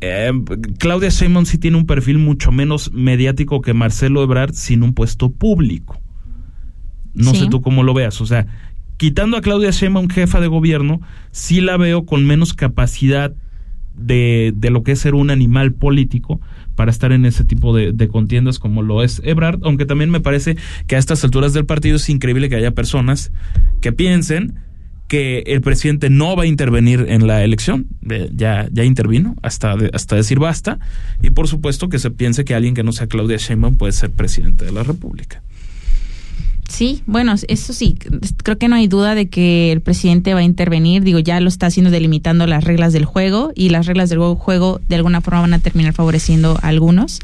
eh, 0.00 0.32
Claudia 0.78 1.08
Sheinbaum 1.08 1.46
sí 1.46 1.58
tiene 1.58 1.76
un 1.76 1.86
perfil 1.86 2.18
mucho 2.18 2.52
menos 2.52 2.92
mediático 2.92 3.62
que 3.62 3.74
Marcelo 3.74 4.22
Ebrard 4.22 4.52
sin 4.54 4.82
un 4.82 4.92
puesto 4.92 5.30
público. 5.30 6.00
No 7.14 7.32
sí. 7.32 7.40
sé 7.40 7.46
tú 7.48 7.62
cómo 7.62 7.82
lo 7.82 7.94
veas, 7.94 8.20
o 8.20 8.26
sea, 8.26 8.46
quitando 8.98 9.36
a 9.36 9.40
Claudia 9.40 9.70
Sheinbaum 9.70 10.08
jefa 10.08 10.40
de 10.40 10.48
gobierno, 10.48 11.00
sí 11.30 11.60
la 11.60 11.76
veo 11.76 12.04
con 12.04 12.26
menos 12.26 12.52
capacidad 12.54 13.34
de, 13.96 14.52
de, 14.54 14.70
lo 14.70 14.82
que 14.82 14.92
es 14.92 15.00
ser 15.00 15.14
un 15.14 15.30
animal 15.30 15.72
político 15.72 16.40
para 16.74 16.90
estar 16.90 17.12
en 17.12 17.24
ese 17.24 17.44
tipo 17.44 17.74
de, 17.74 17.92
de, 17.92 18.08
contiendas 18.08 18.58
como 18.58 18.82
lo 18.82 19.02
es 19.02 19.20
Ebrard, 19.24 19.60
aunque 19.62 19.86
también 19.86 20.10
me 20.10 20.20
parece 20.20 20.56
que 20.86 20.96
a 20.96 20.98
estas 20.98 21.24
alturas 21.24 21.52
del 21.54 21.64
partido 21.64 21.96
es 21.96 22.08
increíble 22.08 22.48
que 22.48 22.56
haya 22.56 22.72
personas 22.72 23.32
que 23.80 23.92
piensen 23.92 24.54
que 25.08 25.44
el 25.46 25.60
presidente 25.60 26.10
no 26.10 26.36
va 26.36 26.44
a 26.44 26.46
intervenir 26.46 27.06
en 27.08 27.26
la 27.26 27.44
elección, 27.44 27.86
ya, 28.32 28.68
ya 28.72 28.84
intervino 28.84 29.36
hasta, 29.42 29.76
de, 29.76 29.90
hasta 29.92 30.16
decir 30.16 30.38
basta, 30.38 30.78
y 31.22 31.30
por 31.30 31.48
supuesto 31.48 31.88
que 31.88 31.98
se 31.98 32.10
piense 32.10 32.44
que 32.44 32.54
alguien 32.54 32.74
que 32.74 32.82
no 32.82 32.92
sea 32.92 33.06
Claudia 33.06 33.36
Sheinbaum 33.36 33.76
puede 33.76 33.92
ser 33.92 34.10
presidente 34.10 34.64
de 34.64 34.72
la 34.72 34.82
República. 34.82 35.42
Sí, 36.68 37.02
bueno, 37.06 37.34
eso 37.48 37.72
sí, 37.72 37.96
creo 38.42 38.58
que 38.58 38.68
no 38.68 38.74
hay 38.74 38.88
duda 38.88 39.14
de 39.14 39.28
que 39.28 39.70
el 39.72 39.80
presidente 39.80 40.34
va 40.34 40.40
a 40.40 40.42
intervenir, 40.42 41.04
digo, 41.04 41.20
ya 41.20 41.40
lo 41.40 41.48
está 41.48 41.66
haciendo 41.66 41.90
delimitando 41.90 42.46
las 42.46 42.64
reglas 42.64 42.92
del 42.92 43.04
juego 43.04 43.52
y 43.54 43.68
las 43.68 43.86
reglas 43.86 44.10
del 44.10 44.18
juego 44.18 44.80
de 44.88 44.96
alguna 44.96 45.20
forma 45.20 45.42
van 45.42 45.54
a 45.54 45.58
terminar 45.60 45.92
favoreciendo 45.92 46.58
a 46.62 46.68
algunos 46.68 47.20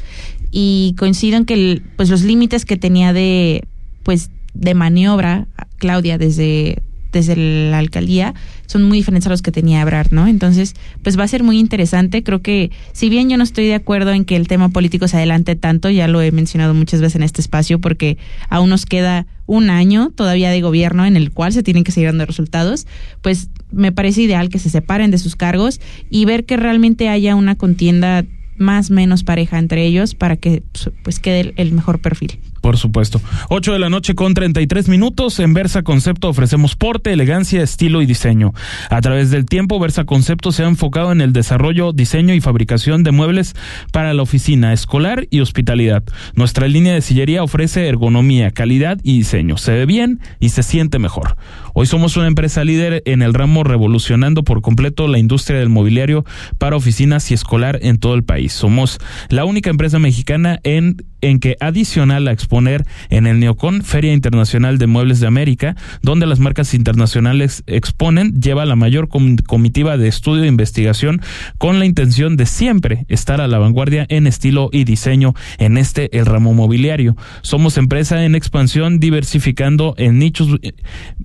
y 0.51 0.95
coincido 0.97 1.37
en 1.37 1.45
que 1.45 1.81
pues 1.97 2.09
los 2.09 2.21
límites 2.21 2.63
que 2.63 2.77
tenía 2.77 3.11
de 3.11 3.65
pues 4.03 4.29
de 4.53 4.75
maniobra 4.75 5.47
Claudia 5.77 6.17
desde 6.17 6.81
desde 7.13 7.35
la 7.35 7.77
alcaldía 7.77 8.33
son 8.65 8.83
muy 8.83 8.97
diferentes 8.97 9.27
a 9.27 9.29
los 9.29 9.41
que 9.41 9.51
tenía 9.51 9.81
Ebrard, 9.81 10.11
¿no? 10.11 10.27
Entonces, 10.27 10.73
pues 11.03 11.17
va 11.17 11.23
a 11.23 11.27
ser 11.27 11.43
muy 11.43 11.59
interesante. 11.59 12.23
Creo 12.23 12.41
que, 12.41 12.71
si 12.91 13.07
bien 13.07 13.29
yo 13.29 13.37
no 13.37 13.43
estoy 13.43 13.67
de 13.67 13.75
acuerdo 13.75 14.11
en 14.11 14.25
que 14.25 14.35
el 14.35 14.47
tema 14.47 14.69
político 14.69 15.07
se 15.07 15.17
adelante 15.17 15.55
tanto, 15.55 15.89
ya 15.91 16.07
lo 16.07 16.21
he 16.21 16.31
mencionado 16.31 16.73
muchas 16.73 16.99
veces 16.99 17.17
en 17.17 17.23
este 17.23 17.39
espacio, 17.39 17.79
porque 17.79 18.17
aún 18.49 18.69
nos 18.69 18.85
queda 18.85 19.27
un 19.45 19.69
año 19.69 20.11
todavía 20.15 20.49
de 20.49 20.61
gobierno 20.61 21.05
en 21.05 21.17
el 21.17 21.31
cual 21.31 21.53
se 21.53 21.63
tienen 21.63 21.83
que 21.83 21.91
seguir 21.91 22.09
dando 22.09 22.25
resultados, 22.25 22.87
pues 23.21 23.49
me 23.71 23.91
parece 23.91 24.21
ideal 24.21 24.49
que 24.49 24.59
se 24.59 24.69
separen 24.69 25.11
de 25.11 25.17
sus 25.17 25.35
cargos 25.35 25.81
y 26.09 26.25
ver 26.25 26.45
que 26.45 26.57
realmente 26.57 27.09
haya 27.09 27.35
una 27.35 27.55
contienda 27.55 28.25
más 28.57 28.91
menos 28.91 29.23
pareja 29.23 29.59
entre 29.59 29.85
ellos 29.85 30.15
para 30.15 30.37
que 30.37 30.63
pues 31.03 31.19
quede 31.19 31.53
el 31.57 31.71
mejor 31.71 32.01
perfil. 32.01 32.39
Por 32.63 32.77
supuesto. 32.77 33.19
8 33.49 33.73
de 33.73 33.79
la 33.79 33.89
noche 33.89 34.15
con 34.15 34.33
33 34.33 34.87
minutos. 34.87 35.37
En 35.41 35.53
Versa 35.53 35.83
Concepto 35.83 36.29
ofrecemos 36.29 36.77
porte, 36.77 37.11
elegancia, 37.11 37.61
estilo 37.61 38.01
y 38.01 38.05
diseño. 38.05 38.53
A 38.89 39.01
través 39.01 39.31
del 39.31 39.43
tiempo, 39.43 39.79
Versa 39.79 40.05
Concepto 40.05 40.53
se 40.53 40.63
ha 40.63 40.69
enfocado 40.69 41.11
en 41.11 41.19
el 41.19 41.33
desarrollo, 41.33 41.91
diseño 41.91 42.33
y 42.33 42.39
fabricación 42.39 43.03
de 43.03 43.11
muebles 43.11 43.53
para 43.91 44.13
la 44.13 44.21
oficina 44.21 44.71
escolar 44.71 45.27
y 45.29 45.41
hospitalidad. 45.41 46.03
Nuestra 46.35 46.69
línea 46.69 46.93
de 46.93 47.01
sillería 47.01 47.43
ofrece 47.43 47.85
ergonomía, 47.89 48.51
calidad 48.51 48.97
y 49.03 49.17
diseño. 49.17 49.57
Se 49.57 49.73
ve 49.73 49.85
bien 49.85 50.21
y 50.39 50.47
se 50.47 50.63
siente 50.63 50.99
mejor. 50.99 51.35
Hoy 51.73 51.85
somos 51.85 52.15
una 52.15 52.27
empresa 52.27 52.63
líder 52.63 53.03
en 53.05 53.23
el 53.23 53.33
ramo 53.33 53.65
revolucionando 53.65 54.45
por 54.45 54.61
completo 54.61 55.09
la 55.09 55.19
industria 55.19 55.59
del 55.59 55.67
mobiliario 55.67 56.23
para 56.59 56.77
oficinas 56.77 57.29
y 57.29 57.33
escolar 57.33 57.79
en 57.81 57.97
todo 57.97 58.13
el 58.13 58.23
país. 58.23 58.53
Somos 58.53 58.99
la 59.27 59.43
única 59.43 59.69
empresa 59.69 59.99
mexicana 59.99 60.61
en 60.63 60.95
en 61.23 61.39
que 61.39 61.55
adicional 61.59 62.27
a 62.27 62.31
exponer 62.31 62.85
en 63.09 63.27
el 63.27 63.39
Neocon, 63.39 63.81
Feria 63.81 64.13
Internacional 64.13 64.77
de 64.77 64.87
Muebles 64.87 65.19
de 65.19 65.27
América, 65.27 65.75
donde 66.01 66.27
las 66.27 66.39
marcas 66.39 66.73
internacionales 66.73 67.63
exponen, 67.65 68.39
lleva 68.39 68.65
la 68.65 68.75
mayor 68.75 69.07
comitiva 69.07 69.97
de 69.97 70.07
estudio 70.07 70.43
e 70.43 70.47
investigación 70.47 71.21
con 71.57 71.79
la 71.79 71.85
intención 71.85 72.35
de 72.37 72.45
siempre 72.45 73.05
estar 73.07 73.41
a 73.41 73.47
la 73.47 73.57
vanguardia 73.57 74.05
en 74.09 74.27
estilo 74.27 74.69
y 74.71 74.83
diseño 74.83 75.33
en 75.57 75.77
este 75.77 76.17
el 76.17 76.25
ramo 76.25 76.53
mobiliario. 76.53 77.15
Somos 77.41 77.77
empresa 77.77 78.23
en 78.25 78.35
expansión 78.35 78.99
diversificando 78.99 79.95
en 79.97 80.19
nichos 80.19 80.59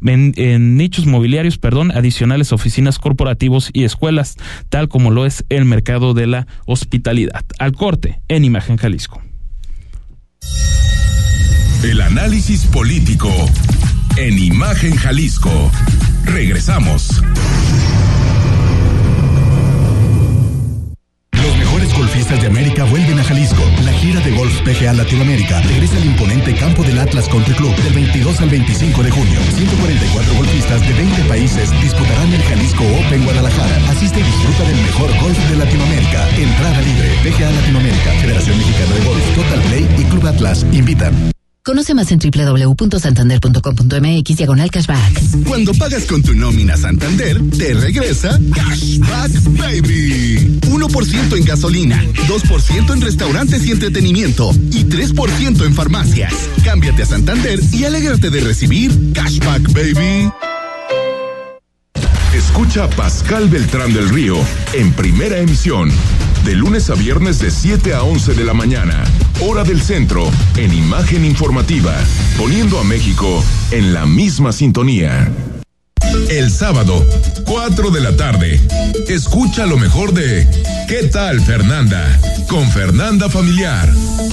en, 0.04 0.76
nichos 0.76 1.06
mobiliarios, 1.06 1.58
perdón, 1.58 1.90
adicionales 1.90 2.52
oficinas 2.52 2.98
corporativos 2.98 3.70
y 3.72 3.84
escuelas, 3.84 4.36
tal 4.68 4.88
como 4.88 5.10
lo 5.10 5.26
es 5.26 5.44
el 5.48 5.64
mercado 5.64 6.14
de 6.14 6.26
la 6.26 6.46
hospitalidad. 6.66 7.44
Al 7.58 7.72
corte 7.72 8.20
en 8.28 8.44
Imagen 8.44 8.76
Jalisco. 8.76 9.27
El 11.82 12.00
análisis 12.00 12.66
político 12.66 13.32
en 14.16 14.36
Imagen 14.38 14.96
Jalisco. 14.96 15.70
Regresamos. 16.24 17.22
De 22.36 22.46
América 22.46 22.84
vuelven 22.84 23.18
a 23.18 23.24
Jalisco. 23.24 23.62
La 23.84 23.92
gira 23.92 24.20
de 24.20 24.30
golf 24.32 24.60
PGA 24.60 24.92
Latinoamérica 24.92 25.62
regresa 25.62 25.96
al 25.96 26.04
imponente 26.04 26.54
campo 26.54 26.82
del 26.82 26.98
Atlas 26.98 27.26
Country 27.26 27.54
Club 27.54 27.74
del 27.76 27.94
22 27.94 28.40
al 28.42 28.50
25 28.50 29.02
de 29.02 29.10
junio. 29.10 29.40
144 29.56 30.34
golfistas 30.34 30.86
de 30.86 30.92
20 30.92 31.22
países 31.22 31.70
disputarán 31.80 32.30
el 32.30 32.42
Jalisco 32.42 32.84
Open 32.84 33.24
Guadalajara. 33.24 33.76
Asiste 33.88 34.20
y 34.20 34.24
disfruta 34.24 34.64
del 34.64 34.76
mejor 34.82 35.10
golf 35.22 35.38
de 35.48 35.56
Latinoamérica. 35.56 36.28
Entrada 36.36 36.80
libre. 36.82 37.08
PGA 37.24 37.50
Latinoamérica, 37.50 38.10
Federación 38.20 38.58
Mexicana 38.58 38.94
de 38.94 39.04
Golf, 39.04 39.34
Total 39.34 39.60
Play 39.62 39.88
y 39.96 40.04
Club 40.04 40.26
Atlas 40.26 40.66
invitan. 40.72 41.37
Conoce 41.68 41.92
más 41.92 42.10
en 42.12 42.18
www.santander.com.mx 42.18 44.36
diagonal 44.38 44.70
cashback. 44.70 45.20
Cuando 45.46 45.74
pagas 45.74 46.06
con 46.06 46.22
tu 46.22 46.32
nómina 46.32 46.78
Santander, 46.78 47.38
te 47.58 47.74
regresa 47.74 48.40
Cashback 48.54 49.30
Baby. 49.58 50.60
1% 50.62 51.36
en 51.36 51.44
gasolina, 51.44 52.02
2% 52.26 52.92
en 52.94 53.02
restaurantes 53.02 53.66
y 53.66 53.72
entretenimiento 53.72 54.50
y 54.70 54.84
3% 54.84 55.66
en 55.66 55.74
farmacias. 55.74 56.32
Cámbiate 56.64 57.02
a 57.02 57.06
Santander 57.06 57.60
y 57.70 57.84
alégrate 57.84 58.30
de 58.30 58.40
recibir 58.40 59.12
Cashback 59.12 59.70
Baby. 59.74 60.32
Escucha 62.32 62.88
Pascal 62.88 63.46
Beltrán 63.50 63.92
del 63.92 64.08
Río 64.08 64.38
en 64.72 64.90
primera 64.94 65.36
emisión 65.36 65.92
de 66.44 66.54
lunes 66.54 66.88
a 66.88 66.94
viernes 66.94 67.40
de 67.40 67.50
7 67.50 67.92
a 67.92 68.04
11 68.04 68.32
de 68.32 68.44
la 68.44 68.54
mañana, 68.54 69.04
hora 69.40 69.62
del 69.62 69.80
centro, 69.80 70.28
en 70.56 70.72
imagen 70.72 71.24
informativa, 71.24 71.94
poniendo 72.36 72.78
a 72.78 72.84
México 72.84 73.44
en 73.70 73.94
la 73.94 74.06
misma 74.06 74.52
sintonía. 74.52 75.30
El 76.30 76.50
sábado, 76.50 77.06
4 77.44 77.90
de 77.90 78.00
la 78.00 78.16
tarde, 78.16 78.60
escucha 79.08 79.66
lo 79.66 79.76
mejor 79.78 80.12
de 80.12 80.48
¿Qué 80.88 81.04
tal 81.04 81.40
Fernanda? 81.40 82.04
Con 82.48 82.68
Fernanda 82.70 83.28
Familiar, 83.28 83.88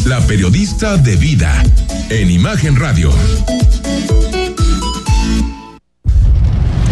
la 0.05 0.21
periodista 0.21 0.97
de 0.97 1.15
vida, 1.15 1.63
en 2.09 2.31
Imagen 2.31 2.75
Radio. 2.75 3.11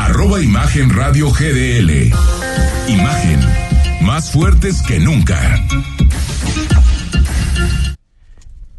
Arroba 0.00 0.42
Imagen 0.42 0.88
Radio 0.88 1.30
GDL. 1.30 2.10
Imagen. 2.88 3.40
Más 4.00 4.32
fuertes 4.32 4.82
que 4.82 4.98
nunca. 4.98 5.62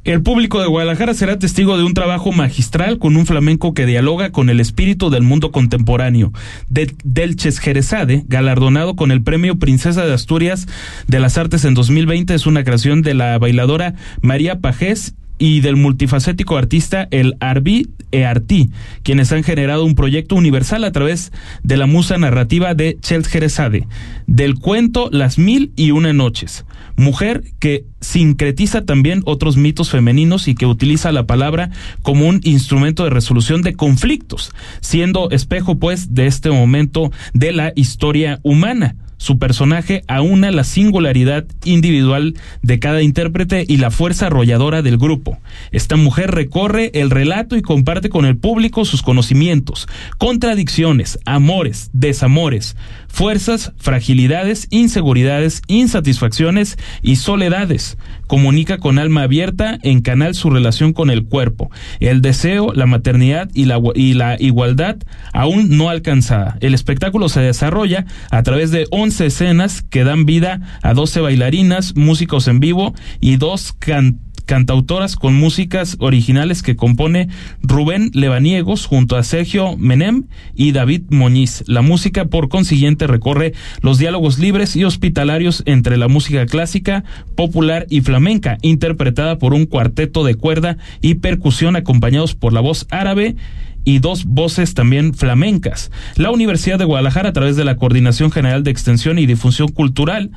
El 0.03 0.23
público 0.23 0.59
de 0.59 0.67
Guadalajara 0.67 1.13
será 1.13 1.37
testigo 1.37 1.77
de 1.77 1.83
un 1.83 1.93
trabajo 1.93 2.31
magistral 2.31 2.97
con 2.97 3.15
un 3.15 3.27
flamenco 3.27 3.75
que 3.75 3.85
dialoga 3.85 4.31
con 4.31 4.49
el 4.49 4.59
espíritu 4.59 5.11
del 5.11 5.21
mundo 5.21 5.51
contemporáneo. 5.51 6.33
De 6.69 6.91
Delches 7.03 7.59
Jerezade, 7.59 8.23
galardonado 8.27 8.95
con 8.95 9.11
el 9.11 9.21
premio 9.21 9.59
Princesa 9.59 10.03
de 10.03 10.13
Asturias 10.13 10.67
de 11.05 11.19
las 11.19 11.37
Artes 11.37 11.65
en 11.65 11.75
2020, 11.75 12.33
es 12.33 12.47
una 12.47 12.63
creación 12.63 13.03
de 13.03 13.13
la 13.13 13.37
bailadora 13.37 13.93
María 14.21 14.59
Pajés 14.59 15.13
y 15.41 15.61
del 15.61 15.75
multifacético 15.75 16.55
artista 16.55 17.07
el 17.09 17.35
Arbi 17.39 17.89
Eartí, 18.11 18.69
quienes 19.01 19.31
han 19.31 19.41
generado 19.41 19.83
un 19.85 19.95
proyecto 19.95 20.35
universal 20.35 20.83
a 20.83 20.91
través 20.91 21.31
de 21.63 21.77
la 21.77 21.87
musa 21.87 22.19
narrativa 22.19 22.75
de 22.75 22.99
Chels 23.01 23.27
Jerezade, 23.27 23.87
del 24.27 24.59
cuento 24.59 25.09
Las 25.11 25.39
Mil 25.39 25.71
y 25.75 25.89
Una 25.89 26.13
Noches, 26.13 26.63
mujer 26.95 27.43
que 27.57 27.85
sincretiza 28.01 28.85
también 28.85 29.23
otros 29.25 29.57
mitos 29.57 29.89
femeninos 29.89 30.47
y 30.47 30.53
que 30.53 30.67
utiliza 30.67 31.11
la 31.11 31.25
palabra 31.25 31.71
como 32.03 32.27
un 32.27 32.39
instrumento 32.43 33.03
de 33.03 33.09
resolución 33.09 33.63
de 33.63 33.73
conflictos, 33.73 34.51
siendo 34.79 35.31
espejo 35.31 35.79
pues 35.79 36.13
de 36.13 36.27
este 36.27 36.51
momento 36.51 37.11
de 37.33 37.51
la 37.51 37.73
historia 37.75 38.39
humana 38.43 38.95
su 39.21 39.37
personaje 39.37 40.01
aúna 40.07 40.49
la 40.49 40.63
singularidad 40.63 41.45
individual 41.63 42.33
de 42.63 42.79
cada 42.79 43.03
intérprete 43.03 43.65
y 43.67 43.77
la 43.77 43.91
fuerza 43.91 44.25
arrolladora 44.25 44.81
del 44.81 44.97
grupo. 44.97 45.37
Esta 45.71 45.95
mujer 45.95 46.31
recorre 46.31 46.89
el 46.95 47.11
relato 47.11 47.55
y 47.55 47.61
comparte 47.61 48.09
con 48.09 48.25
el 48.25 48.37
público 48.37 48.83
sus 48.83 49.03
conocimientos, 49.03 49.87
contradicciones, 50.17 51.19
amores, 51.25 51.91
desamores, 51.93 52.75
fuerzas, 53.11 53.73
fragilidades, 53.77 54.67
inseguridades, 54.69 55.61
insatisfacciones 55.67 56.77
y 57.01 57.17
soledades. 57.17 57.97
Comunica 58.27 58.77
con 58.77 58.97
alma 58.97 59.23
abierta 59.23 59.77
en 59.83 60.01
canal 60.01 60.33
su 60.35 60.49
relación 60.49 60.93
con 60.93 61.09
el 61.09 61.25
cuerpo, 61.25 61.69
el 61.99 62.21
deseo, 62.21 62.73
la 62.73 62.85
maternidad 62.85 63.49
y 63.53 63.65
la, 63.65 64.37
igualdad 64.39 64.97
aún 65.33 65.77
no 65.77 65.89
alcanzada. 65.89 66.57
El 66.61 66.73
espectáculo 66.73 67.29
se 67.29 67.41
desarrolla 67.41 68.05
a 68.29 68.43
través 68.43 68.71
de 68.71 68.87
11 68.91 69.25
escenas 69.25 69.81
que 69.81 70.03
dan 70.03 70.25
vida 70.25 70.79
a 70.81 70.93
12 70.93 71.19
bailarinas, 71.19 71.95
músicos 71.95 72.47
en 72.47 72.59
vivo 72.59 72.95
y 73.19 73.37
dos 73.37 73.73
cantantes 73.73 74.30
cantautoras 74.43 75.15
con 75.15 75.33
músicas 75.33 75.97
originales 75.99 76.63
que 76.63 76.75
compone 76.75 77.29
Rubén 77.61 78.11
Levaniegos 78.13 78.85
junto 78.85 79.15
a 79.15 79.23
Sergio 79.23 79.77
Menem 79.77 80.25
y 80.55 80.71
David 80.71 81.03
Moñiz. 81.09 81.63
La 81.67 81.81
música, 81.81 82.25
por 82.25 82.49
consiguiente, 82.49 83.07
recorre 83.07 83.53
los 83.81 83.97
diálogos 83.97 84.39
libres 84.39 84.75
y 84.75 84.83
hospitalarios 84.83 85.63
entre 85.65 85.97
la 85.97 86.07
música 86.07 86.45
clásica, 86.45 87.03
popular 87.35 87.85
y 87.89 88.01
flamenca, 88.01 88.57
interpretada 88.61 89.37
por 89.37 89.53
un 89.53 89.65
cuarteto 89.65 90.23
de 90.23 90.35
cuerda 90.35 90.77
y 91.01 91.15
percusión 91.15 91.75
acompañados 91.75 92.35
por 92.35 92.53
la 92.53 92.61
voz 92.61 92.87
árabe 92.89 93.35
y 93.83 93.99
dos 93.99 94.25
voces 94.25 94.73
también 94.73 95.13
flamencas. 95.13 95.91
La 96.15 96.31
Universidad 96.31 96.77
de 96.79 96.85
Guadalajara, 96.85 97.29
a 97.29 97.33
través 97.33 97.55
de 97.55 97.65
la 97.65 97.75
Coordinación 97.75 98.31
General 98.31 98.63
de 98.63 98.71
Extensión 98.71 99.19
y 99.19 99.25
Difusión 99.25 99.69
Cultural, 99.69 100.31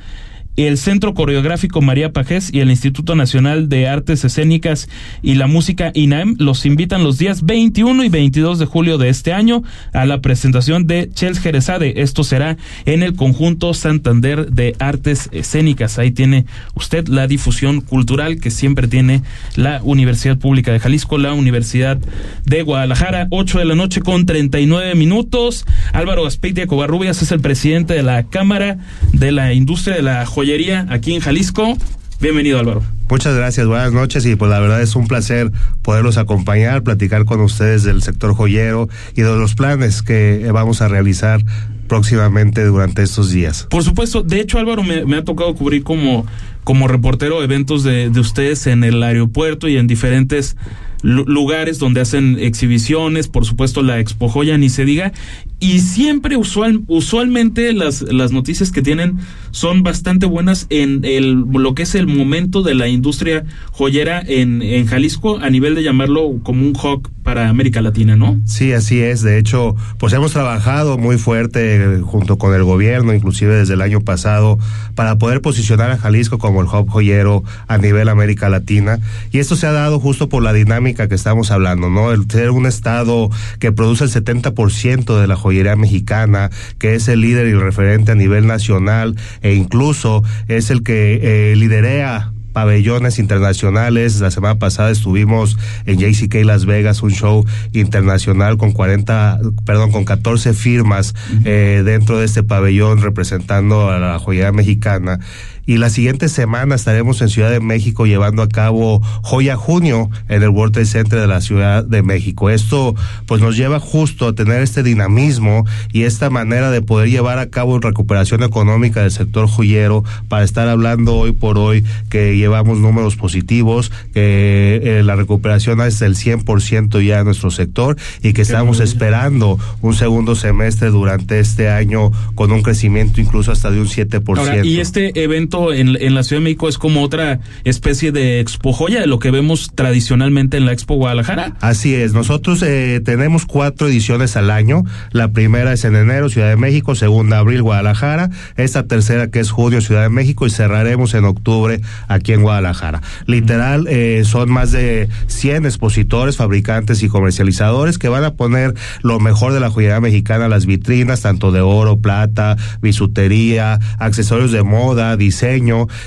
el 0.55 0.77
Centro 0.77 1.13
Coreográfico 1.13 1.81
María 1.81 2.13
Pajés 2.13 2.49
y 2.53 2.61
el 2.61 2.69
Instituto 2.69 3.15
Nacional 3.15 3.67
de 3.67 3.87
Artes 3.87 4.23
Escénicas 4.23 4.87
y 5.21 5.35
la 5.35 5.47
Música 5.47 5.91
INAEM 5.93 6.35
los 6.39 6.65
invitan 6.65 7.03
los 7.03 7.17
días 7.17 7.45
21 7.45 8.03
y 8.03 8.09
22 8.09 8.59
de 8.59 8.65
julio 8.65 8.97
de 8.97 9.09
este 9.09 9.33
año 9.33 9.63
a 9.91 10.05
la 10.05 10.21
presentación 10.21 10.87
de 10.87 11.09
Chels 11.13 11.39
Jerezade. 11.39 12.01
Esto 12.01 12.23
será 12.23 12.57
en 12.85 13.03
el 13.03 13.15
conjunto 13.15 13.73
Santander 13.73 14.51
de 14.51 14.75
Artes 14.79 15.29
Escénicas. 15.33 15.99
Ahí 15.99 16.11
tiene 16.11 16.45
usted 16.73 17.07
la 17.07 17.27
difusión 17.27 17.81
cultural 17.81 18.39
que 18.39 18.49
siempre 18.49 18.87
tiene 18.87 19.23
la 19.55 19.81
Universidad 19.83 20.37
Pública 20.37 20.71
de 20.71 20.79
Jalisco, 20.79 21.17
la 21.17 21.33
Universidad 21.33 21.97
de 22.45 22.61
Guadalajara. 22.61 23.27
8 23.29 23.59
de 23.59 23.65
la 23.65 23.75
noche 23.75 24.01
con 24.01 24.25
39 24.25 24.95
minutos. 24.95 25.65
Álvaro 25.91 26.25
Aspeitia 26.25 26.65
Covarrubias 26.65 27.21
es 27.21 27.31
el 27.31 27.41
presidente 27.41 27.93
de 27.93 28.03
la 28.03 28.23
Cámara 28.23 28.77
de 29.11 29.31
la 29.31 29.53
Industria 29.53 29.97
de 29.97 30.01
la 30.01 30.25
Joyería 30.25 30.44
aquí 30.89 31.15
en 31.15 31.21
Jalisco. 31.21 31.75
Bienvenido 32.21 32.59
Álvaro. 32.59 32.83
Muchas 33.09 33.35
gracias, 33.35 33.65
buenas 33.65 33.93
noches 33.93 34.25
y 34.27 34.35
pues 34.35 34.51
la 34.51 34.59
verdad 34.59 34.79
es 34.81 34.95
un 34.95 35.07
placer 35.07 35.51
poderlos 35.81 36.17
acompañar, 36.17 36.83
platicar 36.83 37.25
con 37.25 37.41
ustedes 37.41 37.83
del 37.83 38.03
sector 38.03 38.35
joyero 38.35 38.87
y 39.15 39.21
de 39.21 39.35
los 39.35 39.55
planes 39.55 40.03
que 40.03 40.47
vamos 40.53 40.81
a 40.81 40.87
realizar 40.87 41.41
próximamente 41.87 42.63
durante 42.63 43.01
estos 43.01 43.31
días. 43.31 43.67
Por 43.71 43.83
supuesto, 43.83 44.21
de 44.21 44.39
hecho 44.39 44.59
Álvaro 44.59 44.83
me, 44.83 45.15
ha 45.15 45.23
tocado 45.23 45.55
cubrir 45.55 45.83
como, 45.83 46.27
como 46.63 46.87
reportero 46.87 47.43
eventos 47.43 47.83
de, 47.83 48.11
de 48.11 48.19
ustedes 48.19 48.67
en 48.67 48.83
el 48.83 49.01
aeropuerto 49.01 49.67
y 49.67 49.77
en 49.77 49.87
diferentes 49.87 50.57
lugares 51.01 51.77
donde 51.79 52.01
hacen 52.01 52.37
exhibiciones, 52.39 53.27
por 53.27 53.45
supuesto 53.45 53.83
la 53.83 53.99
Expo 53.99 54.29
Joya 54.29 54.57
ni 54.57 54.69
se 54.69 54.85
diga, 54.85 55.11
y 55.59 55.79
siempre 55.79 56.37
usual, 56.37 56.81
usualmente 56.87 57.73
las, 57.73 58.01
las 58.01 58.31
noticias 58.31 58.71
que 58.71 58.81
tienen 58.81 59.17
son 59.51 59.83
bastante 59.83 60.25
buenas 60.25 60.67
en 60.69 61.05
el, 61.05 61.45
lo 61.51 61.73
que 61.75 61.83
es 61.83 61.95
el 61.95 62.07
momento 62.07 62.61
de 62.61 62.75
la 62.75 62.87
industria 62.87 63.45
joyera 63.71 64.21
en, 64.25 64.61
en 64.61 64.85
Jalisco 64.85 65.39
a 65.39 65.49
nivel 65.49 65.75
de 65.75 65.83
llamarlo 65.83 66.39
como 66.43 66.67
un 66.67 66.75
hawk 66.75 67.09
para 67.25 67.49
América 67.49 67.81
Latina, 67.81 68.15
¿no? 68.15 68.39
Sí, 68.45 68.71
así 68.71 69.01
es. 69.01 69.23
De 69.23 69.39
hecho, 69.39 69.75
pues 69.97 70.13
hemos 70.13 70.31
trabajado 70.31 70.99
muy 70.99 71.17
fuerte 71.17 71.77
eh, 71.77 72.01
junto 72.01 72.37
con 72.37 72.53
el 72.53 72.63
gobierno, 72.63 73.15
inclusive 73.15 73.55
desde 73.55 73.73
el 73.73 73.81
año 73.81 74.01
pasado, 74.01 74.59
para 74.93 75.17
poder 75.17 75.41
posicionar 75.41 75.89
a 75.89 75.97
Jalisco 75.97 76.37
como 76.37 76.61
el 76.61 76.67
hub 76.67 76.87
joyero 76.87 77.43
a 77.67 77.79
nivel 77.79 78.09
América 78.09 78.47
Latina. 78.47 78.99
Y 79.31 79.39
esto 79.39 79.55
se 79.55 79.65
ha 79.65 79.71
dado 79.71 79.99
justo 79.99 80.29
por 80.29 80.43
la 80.43 80.53
dinámica 80.53 81.07
que 81.07 81.15
estamos 81.15 81.49
hablando, 81.49 81.89
¿no? 81.89 82.11
El 82.11 82.29
ser 82.29 82.51
un 82.51 82.67
estado 82.67 83.31
que 83.57 83.71
produce 83.71 84.03
el 84.03 84.11
70% 84.11 85.19
de 85.19 85.27
la 85.27 85.35
joyería 85.45 85.75
mexicana, 85.75 86.49
que 86.79 86.95
es 86.95 87.07
el 87.07 87.21
líder 87.21 87.47
y 87.47 87.51
el 87.51 87.61
referente 87.61 88.13
a 88.13 88.15
nivel 88.15 88.47
nacional 88.47 89.15
e 89.43 89.53
incluso 89.53 90.23
es 90.47 90.71
el 90.71 90.81
que 90.81 91.51
eh, 91.51 91.55
liderea 91.55 92.31
pabellones 92.51 93.19
internacionales. 93.19 94.21
La 94.21 94.31
semana 94.31 94.57
pasada 94.57 94.89
estuvimos 94.89 95.57
en 95.85 95.99
JCK 95.99 96.35
Las 96.45 96.65
Vegas, 96.65 97.03
un 97.03 97.11
show 97.11 97.45
internacional 97.73 98.57
con 98.57 98.71
40, 98.71 99.39
perdón, 99.65 99.91
con 99.91 100.05
14 100.05 100.53
firmas 100.53 101.13
eh, 101.43 101.83
dentro 101.85 102.17
de 102.17 102.25
este 102.25 102.43
pabellón 102.43 103.01
representando 103.01 103.91
a 103.91 103.99
la 103.99 104.17
joyería 104.19 104.51
mexicana 104.51 105.19
y 105.65 105.77
la 105.77 105.89
siguiente 105.89 106.29
semana 106.29 106.75
estaremos 106.75 107.21
en 107.21 107.29
Ciudad 107.29 107.49
de 107.49 107.59
México 107.59 108.05
llevando 108.05 108.43
a 108.43 108.49
cabo 108.49 109.01
Joya 109.23 109.55
Junio 109.55 110.09
en 110.29 110.43
el 110.43 110.49
World 110.49 110.73
Trade 110.73 110.85
Center 110.85 111.19
de 111.19 111.27
la 111.27 111.41
Ciudad 111.41 111.83
de 111.83 112.03
México. 112.03 112.49
Esto 112.49 112.95
pues 113.25 113.41
nos 113.41 113.57
lleva 113.57 113.79
justo 113.79 114.27
a 114.27 114.33
tener 114.33 114.61
este 114.61 114.83
dinamismo 114.83 115.65
y 115.91 116.03
esta 116.03 116.29
manera 116.29 116.69
de 116.69 116.81
poder 116.81 117.09
llevar 117.09 117.39
a 117.39 117.49
cabo 117.49 117.79
recuperación 117.79 118.43
económica 118.43 119.01
del 119.01 119.11
sector 119.11 119.47
joyero 119.47 120.03
para 120.27 120.43
estar 120.43 120.67
hablando 120.67 121.15
hoy 121.15 121.31
por 121.31 121.57
hoy 121.57 121.83
que 122.09 122.37
llevamos 122.37 122.79
números 122.79 123.15
positivos, 123.15 123.91
que 124.13 124.81
eh, 124.83 125.03
la 125.03 125.15
recuperación 125.15 125.81
es 125.81 125.99
del 125.99 126.15
100% 126.15 127.05
ya 127.05 127.19
en 127.19 127.25
nuestro 127.25 127.49
sector 127.49 127.97
y 128.21 128.33
que 128.33 128.41
estamos 128.41 128.79
esperando 128.79 129.57
un 129.81 129.95
segundo 129.95 130.35
semestre 130.35 130.89
durante 130.89 131.39
este 131.39 131.69
año 131.69 132.11
con 132.35 132.51
un 132.51 132.61
crecimiento 132.61 133.19
incluso 133.19 133.51
hasta 133.51 133.71
de 133.71 133.81
un 133.81 133.87
7%. 133.87 134.65
y 134.65 134.79
este 134.79 135.23
evento 135.23 135.54
en, 135.73 136.13
la 136.13 136.23
Ciudad 136.23 136.41
de 136.41 136.43
México 136.43 136.67
es 136.67 136.77
como 136.77 137.01
otra 137.01 137.39
especie 137.63 138.11
de 138.11 138.39
expo 138.39 138.73
joya 138.73 138.99
de 138.99 139.07
lo 139.07 139.19
que 139.19 139.31
vemos 139.31 139.71
tradicionalmente 139.73 140.57
en 140.57 140.65
la 140.65 140.73
Expo 140.73 140.95
Guadalajara. 140.95 141.55
Así 141.61 141.95
es, 141.95 142.13
nosotros 142.13 142.61
eh, 142.61 143.01
tenemos 143.03 143.45
cuatro 143.45 143.87
ediciones 143.87 144.35
al 144.35 144.51
año. 144.51 144.83
La 145.11 145.31
primera 145.31 145.71
es 145.73 145.85
en 145.85 145.95
enero, 145.95 146.29
Ciudad 146.29 146.49
de 146.49 146.57
México, 146.57 146.95
segunda 146.95 147.39
abril, 147.39 147.61
Guadalajara, 147.61 148.29
esta 148.57 148.87
tercera 148.87 149.29
que 149.29 149.39
es 149.39 149.51
junio, 149.51 149.81
Ciudad 149.81 150.03
de 150.03 150.09
México 150.09 150.45
y 150.45 150.49
cerraremos 150.49 151.13
en 151.13 151.23
octubre 151.25 151.79
aquí 152.07 152.33
en 152.33 152.41
Guadalajara. 152.41 153.01
Literal, 153.25 153.87
eh, 153.87 154.23
son 154.25 154.51
más 154.51 154.71
de 154.71 155.07
100 155.27 155.65
expositores, 155.65 156.37
fabricantes 156.37 157.01
y 157.01 157.07
comercializadores 157.07 157.97
que 157.97 158.09
van 158.09 158.25
a 158.25 158.33
poner 158.33 158.73
lo 159.01 159.19
mejor 159.19 159.53
de 159.53 159.59
la 159.59 159.69
joyería 159.69 160.01
mexicana, 160.01 160.49
las 160.49 160.65
vitrinas, 160.65 161.21
tanto 161.21 161.51
de 161.51 161.61
oro, 161.61 161.97
plata, 161.97 162.57
bisutería, 162.81 163.79
accesorios 163.99 164.51
de 164.51 164.63
moda, 164.63 165.15
diseño 165.15 165.44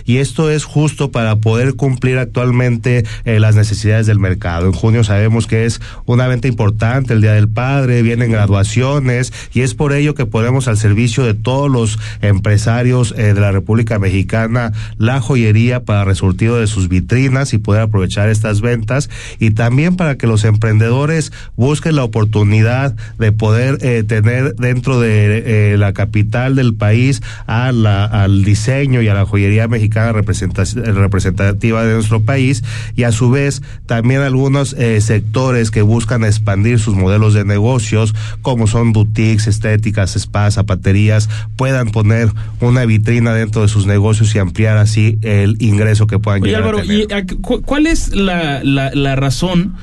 y 0.04 0.18
esto 0.18 0.50
es 0.50 0.64
justo 0.64 1.12
para 1.12 1.36
poder 1.36 1.74
cumplir 1.74 2.18
actualmente 2.18 3.04
eh, 3.24 3.38
las 3.38 3.54
necesidades 3.54 4.06
del 4.06 4.18
mercado. 4.18 4.66
En 4.66 4.72
junio 4.72 5.04
sabemos 5.04 5.46
que 5.46 5.64
es 5.64 5.80
una 6.06 6.26
venta 6.26 6.48
importante, 6.48 7.14
el 7.14 7.20
Día 7.20 7.34
del 7.34 7.48
Padre, 7.48 8.02
vienen 8.02 8.32
graduaciones 8.32 9.32
y 9.54 9.60
es 9.60 9.74
por 9.74 9.92
ello 9.92 10.14
que 10.14 10.26
ponemos 10.26 10.66
al 10.66 10.76
servicio 10.76 11.24
de 11.24 11.34
todos 11.34 11.70
los 11.70 11.98
empresarios 12.20 13.14
eh, 13.16 13.32
de 13.32 13.40
la 13.40 13.52
República 13.52 13.98
Mexicana 14.00 14.72
la 14.96 15.20
joyería 15.20 15.84
para 15.84 16.04
resurtido 16.04 16.58
de 16.58 16.66
sus 16.66 16.88
vitrinas 16.88 17.54
y 17.54 17.58
poder 17.58 17.82
aprovechar 17.82 18.28
estas 18.30 18.60
ventas 18.60 19.08
y 19.38 19.52
también 19.52 19.94
para 19.94 20.16
que 20.16 20.26
los 20.26 20.44
emprendedores 20.44 21.32
busquen 21.54 21.94
la 21.94 22.04
oportunidad 22.04 22.96
de 23.18 23.30
poder 23.30 23.78
eh, 23.82 24.02
tener 24.02 24.56
dentro 24.56 24.98
de 25.00 25.76
la 25.78 25.92
capital 25.92 26.56
del 26.56 26.74
país 26.74 27.22
al 27.46 28.44
diseño 28.44 29.00
y 29.02 29.08
a 29.08 29.14
la 29.14 29.27
joyería 29.28 29.68
mexicana 29.68 30.12
representativa 30.12 31.84
de 31.84 31.94
nuestro 31.94 32.22
país 32.22 32.64
y 32.96 33.04
a 33.04 33.12
su 33.12 33.30
vez 33.30 33.62
también 33.86 34.22
algunos 34.22 34.72
eh, 34.72 35.00
sectores 35.00 35.70
que 35.70 35.82
buscan 35.82 36.24
expandir 36.24 36.78
sus 36.78 36.94
modelos 36.94 37.34
de 37.34 37.44
negocios 37.44 38.14
como 38.42 38.66
son 38.66 38.92
boutiques, 38.92 39.46
estéticas, 39.46 40.14
spas, 40.18 40.54
zapaterías, 40.54 41.28
puedan 41.56 41.90
poner 41.90 42.30
una 42.60 42.84
vitrina 42.84 43.32
dentro 43.34 43.62
de 43.62 43.68
sus 43.68 43.86
negocios 43.86 44.34
y 44.34 44.38
ampliar 44.38 44.76
así 44.76 45.18
el 45.22 45.56
ingreso 45.60 46.06
que 46.06 46.18
puedan 46.18 46.42
llegar 46.42 46.74
a 46.74 46.82
tener. 46.82 47.26
¿y 47.30 47.36
¿cuál 47.36 47.86
es 47.86 48.14
la, 48.14 48.62
la, 48.64 48.90
la 48.94 49.16
razón 49.16 49.74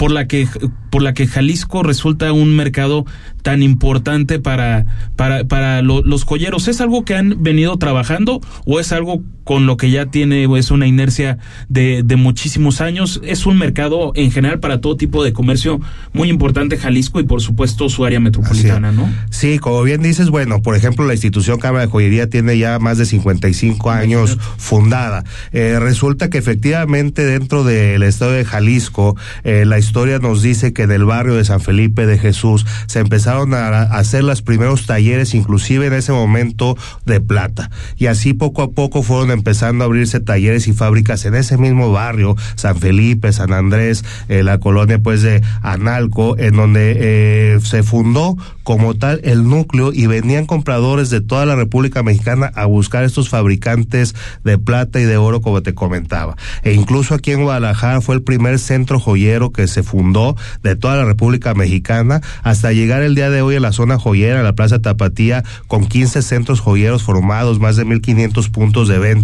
por 0.00 0.12
la 0.12 0.26
que 0.26 0.48
por 0.88 1.02
la 1.02 1.12
que 1.12 1.26
Jalisco 1.26 1.82
resulta 1.82 2.32
un 2.32 2.56
mercado 2.56 3.04
tan 3.42 3.62
importante 3.62 4.38
para, 4.38 4.86
para, 5.14 5.44
para 5.44 5.82
los 5.82 6.24
joyeros? 6.24 6.68
¿Es 6.68 6.80
algo 6.80 7.04
que 7.04 7.16
han 7.16 7.42
venido 7.42 7.76
trabajando 7.76 8.40
o 8.64 8.80
es 8.80 8.92
algo 8.92 9.22
con 9.44 9.66
lo 9.66 9.76
que 9.76 9.90
ya 9.90 10.06
tiene 10.06 10.48
es 10.58 10.70
una 10.72 10.88
inercia 10.88 11.38
de, 11.68 12.02
de 12.04 12.16
muchísimos 12.16 12.80
años? 12.80 13.20
Es 13.22 13.46
un 13.46 13.56
mercado 13.56 14.12
en 14.16 14.32
general 14.32 14.58
para 14.58 14.80
todo 14.80 14.96
tipo 14.96 15.22
de 15.22 15.32
comercio 15.32 15.80
muy 16.12 16.28
importante 16.28 16.76
Jalisco 16.76 17.20
y 17.20 17.22
por 17.24 17.40
supuesto 17.40 17.88
su 17.88 18.04
área 18.04 18.18
metropolitana, 18.18 18.90
¿no? 18.90 19.08
Sí, 19.30 19.58
como 19.58 19.82
bien 19.82 20.02
dices, 20.02 20.30
bueno, 20.30 20.60
por 20.60 20.74
ejemplo, 20.74 21.06
la 21.06 21.14
institución 21.14 21.60
Cámara 21.60 21.86
de 21.86 21.90
Joyería 21.90 22.28
tiene 22.28 22.58
ya 22.58 22.78
más 22.80 22.98
de 22.98 23.06
55 23.06 23.90
años 23.90 24.38
fundada. 24.56 25.24
Eh, 25.52 25.78
resulta 25.78 26.30
que 26.30 26.38
efectivamente 26.38 27.24
dentro 27.24 27.62
del 27.62 28.02
estado 28.02 28.32
de 28.32 28.44
Jalisco, 28.44 29.16
eh, 29.44 29.64
la 29.64 29.78
historia 29.78 30.18
nos 30.18 30.42
dice 30.42 30.72
que 30.72 30.80
que 30.80 30.86
del 30.86 31.04
barrio 31.04 31.34
de 31.34 31.44
San 31.44 31.60
Felipe 31.60 32.06
de 32.06 32.16
Jesús 32.16 32.64
se 32.86 33.00
empezaron 33.00 33.52
a 33.52 33.82
hacer 33.82 34.24
los 34.24 34.40
primeros 34.40 34.86
talleres, 34.86 35.34
inclusive 35.34 35.88
en 35.88 35.92
ese 35.92 36.10
momento 36.10 36.74
de 37.04 37.20
plata. 37.20 37.70
Y 37.98 38.06
así 38.06 38.32
poco 38.32 38.62
a 38.62 38.70
poco 38.70 39.02
fueron 39.02 39.29
empezando 39.32 39.84
a 39.84 39.86
abrirse 39.86 40.20
talleres 40.20 40.68
y 40.68 40.72
fábricas 40.72 41.24
en 41.24 41.34
ese 41.34 41.58
mismo 41.58 41.92
barrio, 41.92 42.36
San 42.54 42.76
Felipe, 42.78 43.32
San 43.32 43.52
Andrés, 43.52 44.04
eh, 44.28 44.42
la 44.42 44.58
colonia 44.58 44.98
pues 44.98 45.22
de 45.22 45.42
Analco, 45.62 46.38
en 46.38 46.56
donde 46.56 46.96
eh, 46.98 47.58
se 47.62 47.82
fundó 47.82 48.36
como 48.62 48.94
tal 48.94 49.20
el 49.24 49.48
núcleo 49.48 49.92
y 49.92 50.06
venían 50.06 50.46
compradores 50.46 51.10
de 51.10 51.20
toda 51.20 51.46
la 51.46 51.56
República 51.56 52.02
Mexicana 52.02 52.52
a 52.54 52.66
buscar 52.66 53.04
estos 53.04 53.28
fabricantes 53.28 54.14
de 54.44 54.58
plata 54.58 55.00
y 55.00 55.04
de 55.04 55.16
oro 55.16 55.40
como 55.40 55.62
te 55.62 55.74
comentaba. 55.74 56.36
E 56.62 56.72
incluso 56.72 57.14
aquí 57.14 57.32
en 57.32 57.42
Guadalajara 57.42 58.00
fue 58.00 58.14
el 58.14 58.22
primer 58.22 58.58
centro 58.58 59.00
joyero 59.00 59.50
que 59.50 59.66
se 59.66 59.82
fundó 59.82 60.36
de 60.62 60.76
toda 60.76 60.96
la 60.96 61.04
República 61.04 61.54
Mexicana 61.54 62.20
hasta 62.42 62.72
llegar 62.72 63.02
el 63.02 63.14
día 63.14 63.30
de 63.30 63.42
hoy 63.42 63.56
a 63.56 63.60
la 63.60 63.72
zona 63.72 63.98
joyera, 63.98 64.42
la 64.42 64.54
Plaza 64.54 64.80
Tapatía, 64.80 65.42
con 65.66 65.86
15 65.86 66.22
centros 66.22 66.60
joyeros 66.60 67.02
formados, 67.02 67.58
más 67.58 67.76
de 67.76 67.86
1.500 67.86 68.50
puntos 68.50 68.88
de 68.88 68.98
venta 68.98 69.19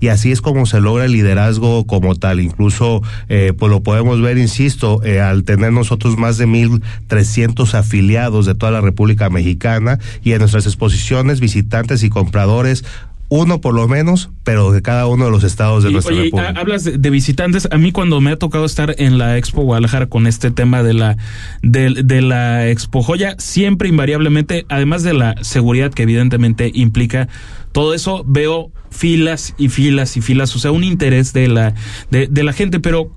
y 0.00 0.08
así 0.08 0.32
es 0.32 0.40
como 0.40 0.66
se 0.66 0.80
logra 0.80 1.04
el 1.04 1.12
liderazgo 1.12 1.86
como 1.86 2.14
tal. 2.14 2.40
Incluso, 2.40 3.02
eh, 3.28 3.52
pues 3.56 3.70
lo 3.70 3.82
podemos 3.82 4.20
ver, 4.20 4.38
insisto, 4.38 5.02
eh, 5.04 5.20
al 5.20 5.44
tener 5.44 5.72
nosotros 5.72 6.16
más 6.16 6.38
de 6.38 6.46
1.300 6.46 7.74
afiliados 7.74 8.46
de 8.46 8.54
toda 8.54 8.72
la 8.72 8.80
República 8.80 9.30
Mexicana 9.30 9.98
y 10.22 10.32
en 10.32 10.38
nuestras 10.38 10.66
exposiciones 10.66 11.40
visitantes 11.40 12.02
y 12.02 12.08
compradores 12.08 12.84
uno 13.28 13.60
por 13.60 13.74
lo 13.74 13.88
menos, 13.88 14.30
pero 14.44 14.70
de 14.70 14.82
cada 14.82 15.06
uno 15.06 15.24
de 15.24 15.30
los 15.30 15.42
estados 15.42 15.82
de 15.82 15.90
nuestra 15.90 16.14
república. 16.14 16.54
Hablas 16.56 16.84
de, 16.84 17.10
visitantes. 17.10 17.68
A 17.70 17.78
mí 17.78 17.92
cuando 17.92 18.20
me 18.20 18.30
ha 18.30 18.36
tocado 18.38 18.64
estar 18.64 18.94
en 18.98 19.18
la 19.18 19.36
Expo 19.36 19.62
Guadalajara 19.62 20.06
con 20.06 20.26
este 20.26 20.50
tema 20.50 20.82
de 20.82 20.94
la 20.94 21.16
de, 21.62 22.02
de 22.04 22.22
la 22.22 22.68
Expo 22.68 23.02
Joya, 23.02 23.34
siempre 23.38 23.88
invariablemente, 23.88 24.64
además 24.68 25.02
de 25.02 25.14
la 25.14 25.34
seguridad 25.42 25.92
que 25.92 26.04
evidentemente 26.04 26.70
implica 26.72 27.28
todo 27.72 27.94
eso, 27.94 28.24
veo 28.26 28.70
filas 28.90 29.54
y 29.58 29.68
filas 29.68 30.16
y 30.16 30.20
filas, 30.20 30.54
o 30.54 30.58
sea, 30.58 30.70
un 30.70 30.84
interés 30.84 31.32
de 31.32 31.48
la 31.48 31.74
de, 32.10 32.28
de 32.28 32.44
la 32.44 32.52
gente, 32.52 32.80
pero 32.80 33.10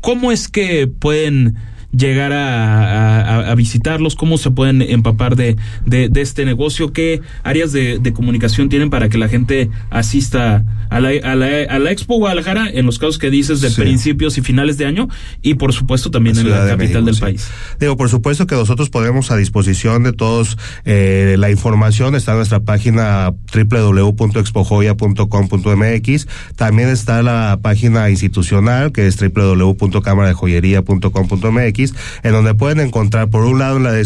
¿cómo 0.00 0.32
es 0.32 0.48
que 0.48 0.86
pueden 0.86 1.56
llegar 1.92 2.32
a, 2.32 3.54
visitarlos, 3.54 4.16
cómo 4.16 4.38
se 4.38 4.50
pueden 4.50 4.80
empapar 4.82 5.36
de, 5.36 5.56
de, 5.84 6.10
este 6.16 6.46
negocio, 6.46 6.92
qué 6.92 7.20
áreas 7.42 7.72
de, 7.72 8.12
comunicación 8.14 8.68
tienen 8.68 8.90
para 8.90 9.08
que 9.08 9.18
la 9.18 9.28
gente 9.28 9.70
asista 9.90 10.64
a 10.90 11.00
la, 11.00 11.10
a 11.22 11.34
la, 11.36 11.90
Expo 11.90 12.16
Guadalajara, 12.16 12.70
en 12.70 12.86
los 12.86 12.98
casos 12.98 13.18
que 13.18 13.28
dices 13.30 13.60
de 13.60 13.70
principios 13.70 14.38
y 14.38 14.42
finales 14.42 14.78
de 14.78 14.86
año, 14.86 15.08
y 15.42 15.54
por 15.54 15.72
supuesto 15.72 16.10
también 16.10 16.38
en 16.38 16.50
la 16.50 16.66
capital 16.66 17.04
del 17.04 17.18
país. 17.18 17.48
Digo, 17.78 17.96
por 17.96 18.08
supuesto 18.08 18.46
que 18.46 18.54
nosotros 18.54 18.88
ponemos 18.88 19.30
a 19.30 19.36
disposición 19.36 20.02
de 20.02 20.12
todos 20.12 20.56
eh, 20.84 21.36
la 21.38 21.50
información, 21.50 22.14
está 22.14 22.32
en 22.32 22.38
nuestra 22.38 22.60
página 22.60 23.34
www.expojoya.com.mx, 23.52 26.28
también 26.56 26.88
está 26.88 27.22
la 27.22 27.58
página 27.62 28.08
institucional 28.08 28.92
que 28.92 29.06
es 29.06 29.18
www.cámaradejoyería.com.mx 29.20 31.81
en 32.22 32.32
donde 32.32 32.54
pueden 32.54 32.80
encontrar, 32.80 33.28
por 33.28 33.44
un 33.44 33.58
lado, 33.58 33.78
en 33.78 33.82
la 33.82 33.92
de 33.92 34.02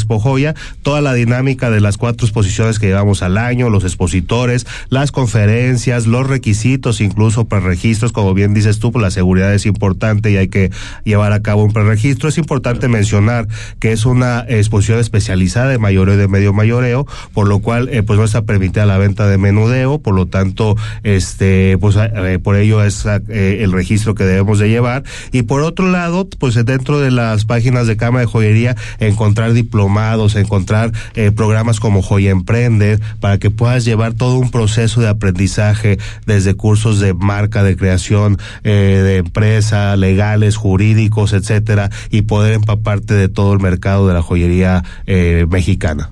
toda 0.82 1.00
la 1.00 1.14
dinámica 1.14 1.70
de 1.70 1.80
las 1.80 1.96
cuatro 1.96 2.26
exposiciones 2.26 2.78
que 2.78 2.86
llevamos 2.86 3.22
al 3.22 3.38
año, 3.38 3.70
los 3.70 3.84
expositores, 3.84 4.66
las 4.88 5.12
conferencias, 5.12 6.06
los 6.06 6.26
requisitos, 6.26 7.00
incluso 7.00 7.46
preregistros, 7.46 8.12
como 8.12 8.34
bien 8.34 8.54
dices 8.54 8.78
tú, 8.78 8.92
pues 8.92 9.02
la 9.02 9.10
seguridad 9.10 9.52
es 9.54 9.66
importante 9.66 10.30
y 10.30 10.36
hay 10.36 10.48
que 10.48 10.70
llevar 11.04 11.32
a 11.32 11.42
cabo 11.42 11.64
un 11.64 11.72
preregistro. 11.72 12.28
Es 12.28 12.38
importante 12.38 12.88
mencionar 12.88 13.48
que 13.78 13.92
es 13.92 14.06
una 14.06 14.44
exposición 14.48 14.98
especializada 14.98 15.68
de 15.68 15.78
mayoreo 15.78 16.14
y 16.14 16.18
de 16.18 16.28
medio 16.28 16.52
mayoreo, 16.52 17.06
por 17.32 17.48
lo 17.48 17.58
cual, 17.60 17.88
eh, 17.90 18.02
pues 18.02 18.18
no 18.18 18.24
está 18.24 18.42
permitida 18.42 18.86
la 18.86 18.98
venta 18.98 19.26
de 19.28 19.38
menudeo, 19.38 19.98
por 19.98 20.14
lo 20.14 20.26
tanto, 20.26 20.76
este, 21.02 21.78
pues 21.78 21.96
eh, 21.96 22.38
por 22.42 22.56
ello 22.56 22.82
es 22.82 23.06
eh, 23.06 23.58
el 23.62 23.72
registro 23.72 24.14
que 24.14 24.24
debemos 24.24 24.58
de 24.58 24.68
llevar. 24.68 25.04
Y 25.32 25.42
por 25.42 25.62
otro 25.62 25.90
lado, 25.90 26.28
pues 26.38 26.54
dentro 26.64 27.00
de 27.00 27.10
las 27.10 27.44
páginas 27.44 27.65
de 27.66 27.96
Cámara 27.96 28.20
de 28.20 28.26
Joyería, 28.26 28.76
encontrar 29.00 29.52
diplomados, 29.52 30.36
encontrar 30.36 30.92
eh, 31.14 31.32
programas 31.32 31.80
como 31.80 32.00
Joya 32.00 32.30
Emprende, 32.30 33.00
para 33.20 33.38
que 33.38 33.50
puedas 33.50 33.84
llevar 33.84 34.14
todo 34.14 34.36
un 34.36 34.52
proceso 34.52 35.00
de 35.00 35.08
aprendizaje 35.08 35.98
desde 36.26 36.54
cursos 36.54 37.00
de 37.00 37.12
marca, 37.12 37.64
de 37.64 37.76
creación, 37.76 38.38
eh, 38.62 39.02
de 39.04 39.16
empresa, 39.16 39.96
legales, 39.96 40.56
jurídicos, 40.56 41.32
etcétera, 41.32 41.90
y 42.10 42.22
poder 42.22 42.54
empaparte 42.54 43.14
de 43.14 43.28
todo 43.28 43.52
el 43.52 43.60
mercado 43.60 44.06
de 44.06 44.14
la 44.14 44.22
joyería 44.22 44.84
eh, 45.06 45.46
mexicana. 45.50 46.10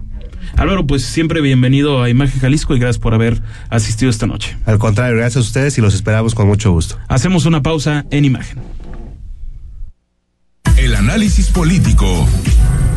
Álvaro, 0.56 0.86
pues 0.86 1.04
siempre 1.04 1.40
bienvenido 1.40 2.02
a 2.02 2.10
Imagen 2.10 2.40
Jalisco 2.40 2.74
y 2.74 2.78
gracias 2.78 2.98
por 2.98 3.14
haber 3.14 3.42
asistido 3.70 4.10
esta 4.10 4.26
noche. 4.26 4.56
Al 4.66 4.78
contrario, 4.78 5.16
gracias 5.16 5.36
a 5.36 5.40
ustedes 5.40 5.78
y 5.78 5.80
los 5.80 5.94
esperamos 5.94 6.34
con 6.34 6.46
mucho 6.46 6.70
gusto. 6.72 6.98
Hacemos 7.08 7.46
una 7.46 7.62
pausa 7.62 8.04
en 8.10 8.24
Imagen. 8.24 8.73
El 10.84 10.94
análisis 10.96 11.46
político 11.46 12.28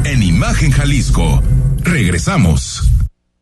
en 0.04 0.22
Imagen 0.22 0.72
Jalisco. 0.72 1.42
Regresamos. 1.84 2.84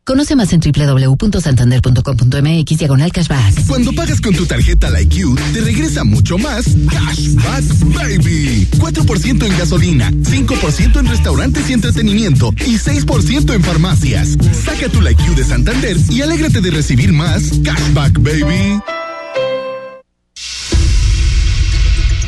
Conoce 0.04 0.36
más 0.36 0.52
en 0.52 0.60
www.santander.com.mx 0.60 2.78
diagonal 2.78 3.10
cashback. 3.10 3.66
Cuando 3.66 3.92
pagas 3.92 4.20
con 4.20 4.36
tu 4.36 4.46
tarjeta 4.46 4.88
Like 4.88 5.16
You, 5.16 5.34
te 5.52 5.62
regresa 5.62 6.04
mucho 6.04 6.38
más 6.38 6.64
Cashback 6.88 7.64
Baby. 7.92 8.68
4% 8.78 9.46
en 9.46 9.58
gasolina, 9.58 10.12
5% 10.12 11.00
en 11.00 11.06
restaurantes 11.06 11.68
y 11.68 11.72
entretenimiento 11.72 12.54
y 12.64 12.78
6% 12.78 13.52
en 13.52 13.64
farmacias. 13.64 14.36
Saca 14.64 14.88
tu 14.88 15.00
Like 15.00 15.20
You 15.26 15.34
de 15.34 15.42
Santander 15.42 15.96
y 16.08 16.22
alégrate 16.22 16.60
de 16.60 16.70
recibir 16.70 17.12
más 17.12 17.50
Cashback 17.64 18.20
Baby. 18.20 18.80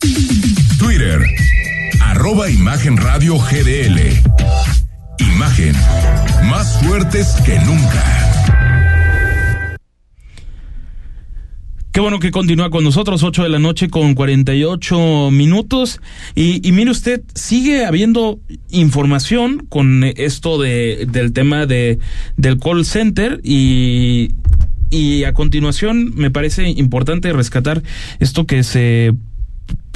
Twitter, 0.00 1.20
arroba 2.00 2.50
Imagen 2.50 2.96
Radio 2.96 3.36
GDL. 3.36 4.00
Imagen, 5.18 5.74
más 6.48 6.82
fuertes 6.82 7.36
que 7.44 7.58
nunca. 7.60 8.04
Qué 11.92 12.00
bueno 12.00 12.18
que 12.18 12.30
continúa 12.30 12.70
con 12.70 12.84
nosotros, 12.84 13.22
8 13.22 13.42
de 13.42 13.48
la 13.50 13.58
noche 13.58 13.90
con 13.90 14.14
48 14.14 15.30
minutos. 15.30 16.00
Y, 16.34 16.66
y 16.66 16.72
mire 16.72 16.92
usted, 16.92 17.22
sigue 17.34 17.84
habiendo 17.84 18.40
información 18.70 19.66
con 19.68 20.04
esto 20.04 20.58
de, 20.58 21.06
del 21.10 21.32
tema 21.32 21.66
de, 21.66 21.98
del 22.36 22.58
call 22.58 22.86
center 22.86 23.40
y, 23.42 24.30
y 24.88 25.24
a 25.24 25.34
continuación 25.34 26.12
me 26.14 26.30
parece 26.30 26.70
importante 26.70 27.32
rescatar 27.32 27.82
esto 28.18 28.46
que 28.46 28.62
se 28.62 29.14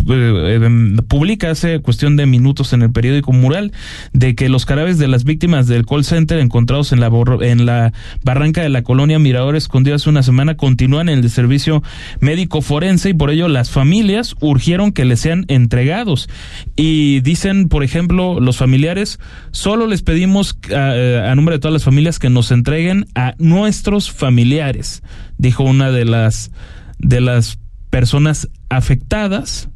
eh, 0.08 0.60
em, 0.62 0.96
publica 0.96 1.50
hace 1.50 1.80
cuestión 1.80 2.16
de 2.16 2.26
minutos 2.26 2.72
en 2.72 2.82
el 2.82 2.92
periódico 2.92 3.32
Mural 3.32 3.72
de 4.12 4.34
que 4.34 4.48
los 4.48 4.66
cadáveres 4.66 4.98
de 4.98 5.08
las 5.08 5.24
víctimas 5.24 5.66
del 5.66 5.86
call 5.86 6.04
center 6.04 6.38
encontrados 6.38 6.92
en 6.92 7.00
la, 7.00 7.10
en 7.40 7.66
la 7.66 7.92
barranca 8.22 8.62
de 8.62 8.68
la 8.68 8.82
colonia 8.82 9.18
Mirador 9.18 9.56
escondido 9.56 9.96
hace 9.96 10.08
una 10.08 10.22
semana 10.22 10.56
continúan 10.56 11.08
en 11.08 11.20
el 11.20 11.30
servicio 11.30 11.82
médico 12.20 12.62
forense 12.62 13.10
y 13.10 13.14
por 13.14 13.30
ello 13.30 13.48
las 13.48 13.70
familias 13.70 14.34
urgieron 14.40 14.92
que 14.92 15.04
les 15.04 15.20
sean 15.20 15.44
entregados. 15.48 16.28
Y 16.76 17.20
dicen, 17.20 17.68
por 17.68 17.84
ejemplo, 17.84 18.40
los 18.40 18.56
familiares, 18.56 19.18
solo 19.50 19.86
les 19.86 20.02
pedimos 20.02 20.58
a, 20.74 21.30
a 21.30 21.34
nombre 21.34 21.56
de 21.56 21.58
todas 21.60 21.72
las 21.72 21.84
familias 21.84 22.18
que 22.18 22.30
nos 22.30 22.50
entreguen 22.50 23.06
a 23.14 23.34
nuestros 23.38 24.10
familiares, 24.10 25.02
dijo 25.38 25.64
una 25.64 25.90
de 25.90 26.04
las 26.04 26.50
de 26.98 27.20
las 27.20 27.58
personas 27.90 28.48
afectadas 28.68 29.68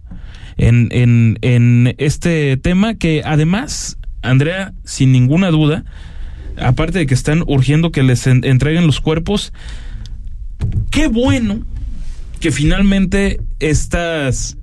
en, 0.59 0.89
en, 0.91 1.39
en 1.41 1.95
este 1.99 2.57
tema 2.57 2.95
que 2.95 3.23
además, 3.25 3.97
Andrea, 4.23 4.75
sin 4.85 5.13
ninguna 5.13 5.51
duda, 5.51 5.85
aparte 6.61 6.99
de 6.99 7.07
que 7.07 7.15
están 7.15 7.43
urgiendo 7.47 7.93
que 7.93 8.03
les 8.03 8.27
entreguen 8.27 8.87
los 8.87 9.01
cuerpos, 9.01 9.53
qué 10.91 11.09
bueno 11.09 11.65
que 12.41 12.53
finalmente 12.53 13.41
estas 13.59 14.57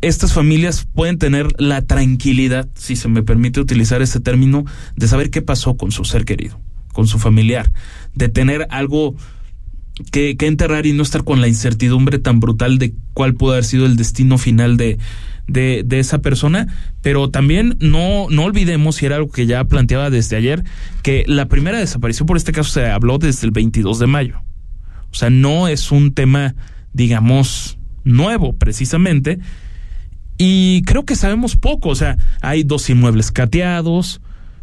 estas 0.00 0.32
familias 0.32 0.88
pueden 0.92 1.16
tener 1.16 1.46
la 1.60 1.82
tranquilidad, 1.82 2.68
si 2.74 2.96
se 2.96 3.08
me 3.08 3.22
permite 3.22 3.60
utilizar 3.60 4.02
ese 4.02 4.18
término, 4.18 4.64
de 4.96 5.06
saber 5.06 5.30
qué 5.30 5.42
pasó 5.42 5.76
con 5.76 5.92
su 5.92 6.04
ser 6.04 6.24
querido, 6.24 6.60
con 6.92 7.06
su 7.06 7.20
familiar, 7.20 7.72
de 8.12 8.28
tener 8.28 8.66
algo 8.70 9.14
que, 10.10 10.36
enterrar 10.40 10.86
y 10.86 10.92
no 10.92 11.02
estar 11.02 11.24
con 11.24 11.40
la 11.40 11.48
incertidumbre 11.48 12.18
tan 12.18 12.40
brutal 12.40 12.78
de 12.78 12.94
cuál 13.14 13.34
pudo 13.34 13.52
haber 13.52 13.64
sido 13.64 13.86
el 13.86 13.96
destino 13.96 14.38
final 14.38 14.76
de, 14.76 14.98
de, 15.46 15.84
esa 15.98 16.20
persona, 16.20 16.66
pero 17.02 17.30
también 17.30 17.76
no, 17.80 18.28
no 18.30 18.44
olvidemos, 18.44 19.02
y 19.02 19.06
era 19.06 19.16
algo 19.16 19.30
que 19.30 19.46
ya 19.46 19.64
planteaba 19.64 20.10
desde 20.10 20.36
ayer, 20.36 20.64
que 21.02 21.24
la 21.26 21.46
primera 21.46 21.78
desaparición 21.78 22.26
por 22.26 22.36
este 22.36 22.52
caso 22.52 22.70
se 22.70 22.86
habló 22.86 23.18
desde 23.18 23.46
el 23.46 23.52
22 23.52 23.98
de 23.98 24.06
mayo. 24.06 24.40
O 25.10 25.14
sea, 25.14 25.30
no 25.30 25.68
es 25.68 25.92
un 25.92 26.14
tema, 26.14 26.54
digamos, 26.92 27.78
nuevo 28.04 28.54
precisamente, 28.54 29.38
y 30.38 30.82
creo 30.82 31.04
que 31.04 31.16
sabemos 31.16 31.56
poco, 31.56 31.90
o 31.90 31.94
sea, 31.94 32.16
hay 32.40 32.64
dos 32.64 32.88
inmuebles 32.90 33.30
cateados, 33.30 34.20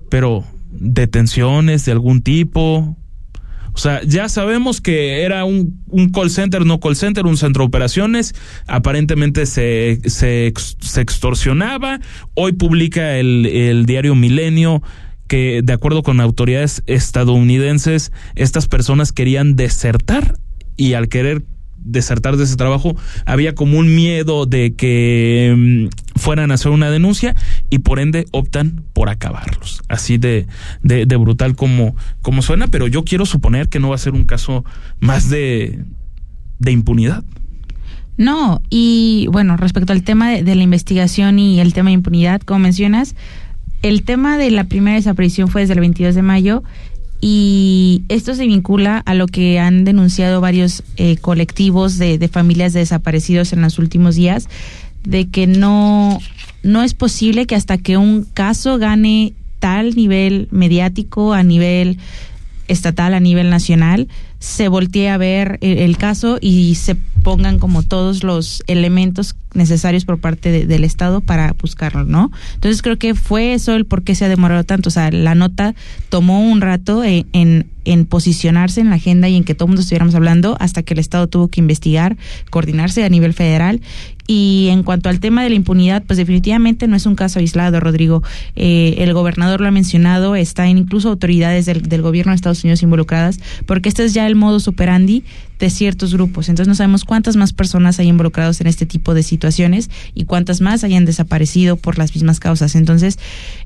pero 0.09 0.43
detenciones 0.71 1.85
de 1.85 1.91
algún 1.91 2.21
tipo, 2.21 2.97
o 3.74 3.78
sea, 3.78 4.01
ya 4.03 4.30
sabemos 4.30 4.82
que 4.82 5.24
era 5.24 5.45
un, 5.45 5.82
un, 5.88 6.09
call 6.11 6.30
center, 6.30 6.65
no 6.65 6.80
call 6.80 6.95
center, 6.95 7.26
un 7.26 7.38
centro 7.38 7.63
de 7.63 7.67
operaciones. 7.67 8.36
Aparentemente 8.67 9.45
se, 9.45 9.99
se, 10.05 10.53
se 10.80 11.01
extorsionaba. 11.01 11.99
Hoy 12.34 12.53
publica 12.53 13.17
el, 13.17 13.45
el 13.45 13.86
diario 13.86 14.15
Milenio 14.15 14.82
que, 15.28 15.61
de 15.63 15.74
acuerdo 15.74 16.03
con 16.03 16.20
autoridades 16.20 16.84
estadounidenses, 16.88 18.11
estas 18.36 18.67
personas 18.67 19.11
querían 19.13 19.55
desertar 19.55 20.36
y 20.76 20.93
al 20.93 21.07
querer 21.07 21.43
desertar 21.78 22.38
de 22.38 22.43
ese 22.43 22.55
trabajo, 22.55 22.95
había 23.26 23.55
como 23.55 23.78
un 23.78 23.95
miedo 23.95 24.45
de 24.45 24.76
que 24.76 25.53
mm, 25.55 25.88
fueran 26.20 26.51
a 26.51 26.55
hacer 26.55 26.72
una 26.72 26.91
denuncia 26.91 27.36
y 27.70 27.80
por 27.80 27.99
ende 27.99 28.26
optan 28.32 28.84
por 28.93 29.09
acabarlos. 29.09 29.82
Así 29.88 30.17
de, 30.17 30.45
de, 30.84 31.05
brutal 31.15 31.55
como, 31.55 31.95
como 32.22 32.41
suena, 32.41 32.67
pero 32.67 32.88
yo 32.88 33.03
quiero 33.03 33.26
suponer 33.26 33.70
que 33.70 33.80
no 33.80 33.89
va 33.89 33.95
a 33.95 33.99
ser 33.99 34.13
un 34.13 34.26
caso 34.26 34.63
más 34.99 35.30
de, 35.30 35.84
de 36.59 36.72
impunidad. 36.72 37.24
No, 38.17 38.61
y 38.70 39.28
bueno, 39.32 39.57
respecto 39.57 39.93
al 39.93 40.03
tema 40.03 40.30
de, 40.30 40.43
de, 40.43 40.55
la 40.55 40.63
investigación 40.63 41.39
y 41.39 41.59
el 41.61 41.74
tema 41.74 41.89
de 41.89 41.93
impunidad, 41.93 42.41
como 42.41 42.59
mencionas, 42.59 43.15
el 43.82 44.03
tema 44.03 44.38
de 44.38 44.51
la 44.51 44.65
primera 44.65 44.97
desaparición 44.97 45.47
fue 45.47 45.61
desde 45.61 45.74
el 45.74 45.80
22 45.80 46.15
de 46.15 46.22
mayo 46.22 46.63
y 47.22 48.03
esto 48.07 48.34
se 48.34 48.47
vincula 48.47 48.99
a 49.05 49.13
lo 49.13 49.28
que 49.28 49.59
han 49.59 49.84
denunciado 49.84 50.39
varios 50.39 50.84
eh, 50.95 51.17
colectivos 51.17 51.97
de, 51.97 52.17
de, 52.17 52.28
familias 52.30 52.72
de 52.72 52.80
desaparecidos 52.80 53.51
en 53.51 53.61
los 53.61 53.78
últimos 53.78 54.15
días, 54.15 54.47
de 55.04 55.28
que 55.28 55.47
no, 55.47 56.20
no 56.64 56.84
es 56.84 56.93
posible 56.93 57.45
que 57.45 57.56
hasta 57.56 57.78
que 57.78 57.97
un 57.97 58.26
caso 58.34 58.78
gane 58.78 59.34
tal 59.60 59.95
nivel 59.95 60.47
mediático, 60.52 61.34
a 61.34 61.43
nivel 61.43 61.97
estatal, 62.68 63.14
a 63.14 63.20
nivel 63.20 63.50
nacional, 63.50 64.08
se 64.39 64.70
voltee 64.70 65.10
a 65.10 65.18
ver 65.18 65.58
el, 65.62 65.97
caso 65.97 66.38
y 66.39 66.76
se 66.76 66.95
pongan 66.95 67.60
como 67.60 67.84
todos 67.84 68.24
los 68.24 68.64
elementos 68.68 69.36
necesarios 69.54 70.06
por 70.06 70.20
parte 70.20 70.66
del 70.66 70.84
Estado 70.86 71.20
para 71.20 71.54
buscarlo, 71.60 72.06
¿no? 72.06 72.32
Entonces 72.54 72.82
creo 72.82 72.97
que 72.97 73.16
fue 73.16 73.54
eso 73.54 73.76
el 73.76 73.86
por 73.86 74.04
qué 74.04 74.16
se 74.16 74.26
ha 74.26 74.30
demorado 74.30 74.64
tanto. 74.64 74.88
O 74.88 74.91
sea, 74.91 75.12
la 75.12 75.36
nota 75.36 75.76
tomó 76.08 76.41
un 76.50 76.62
rato 76.62 77.04
en, 77.04 77.28
en, 77.34 77.68
en 77.84 78.06
posicionarse 78.06 78.80
en 78.80 78.89
la 78.91 78.95
agenda 78.95 79.28
y 79.28 79.36
en 79.36 79.43
que 79.43 79.56
todo 79.56 79.66
el 79.66 79.72
mundo 79.72 79.82
estuviéramos 79.82 80.16
hablando 80.16 80.56
hasta 80.62 80.84
que 80.84 80.93
el 80.93 81.00
Estado 81.00 81.28
tuvo 81.28 81.50
que 81.50 81.60
investigar, 81.60 82.16
coordinarse 82.50 83.04
a 83.04 83.10
nivel 83.10 83.34
federal 83.34 83.82
y 84.32 84.67
en 84.69 84.84
cuanto 84.84 85.09
al 85.09 85.19
tema 85.19 85.41
de 85.41 85.49
la 85.49 85.55
impunidad, 85.55 86.03
pues 86.03 86.17
definitivamente 86.17 86.88
no 86.88 86.95
es 86.95 87.07
un 87.07 87.15
caso 87.15 87.39
aislado, 87.39 87.80
Rodrigo. 87.80 88.21
Eh, 88.55 88.93
el 88.99 89.11
gobernador 89.15 89.59
lo 89.59 89.67
ha 89.67 89.71
mencionado, 89.71 90.36
está 90.36 90.67
en 90.67 90.77
incluso 90.77 91.09
autoridades 91.09 91.65
del, 91.65 91.82
del, 91.82 92.03
gobierno 92.03 92.32
de 92.32 92.36
Estados 92.36 92.63
Unidos 92.63 92.84
involucradas, 92.84 93.39
porque 93.65 93.89
este 93.89 94.05
es 94.05 94.13
ya 94.13 94.27
el 94.27 94.36
modo 94.36 94.59
superandi 94.59 95.23
de 95.57 95.71
ciertos 95.71 96.13
grupos. 96.13 96.47
Entonces 96.47 96.67
no 96.67 96.75
sabemos 96.75 97.05
cuántas 97.05 97.38
más 97.38 97.53
personas 97.53 97.97
hay 97.97 98.07
involucrados 98.07 98.61
en 98.61 98.67
este 98.67 98.86
tipo 98.86 99.15
de 99.15 99.23
situaciones 99.23 99.89
y 100.13 100.25
cuántas 100.25 100.61
más 100.61 100.84
hayan 100.84 101.05
desaparecido 101.05 101.75
por 101.75 101.97
las 101.97 102.13
mismas 102.13 102.39
causas. 102.39 102.75
Entonces, 102.75 103.17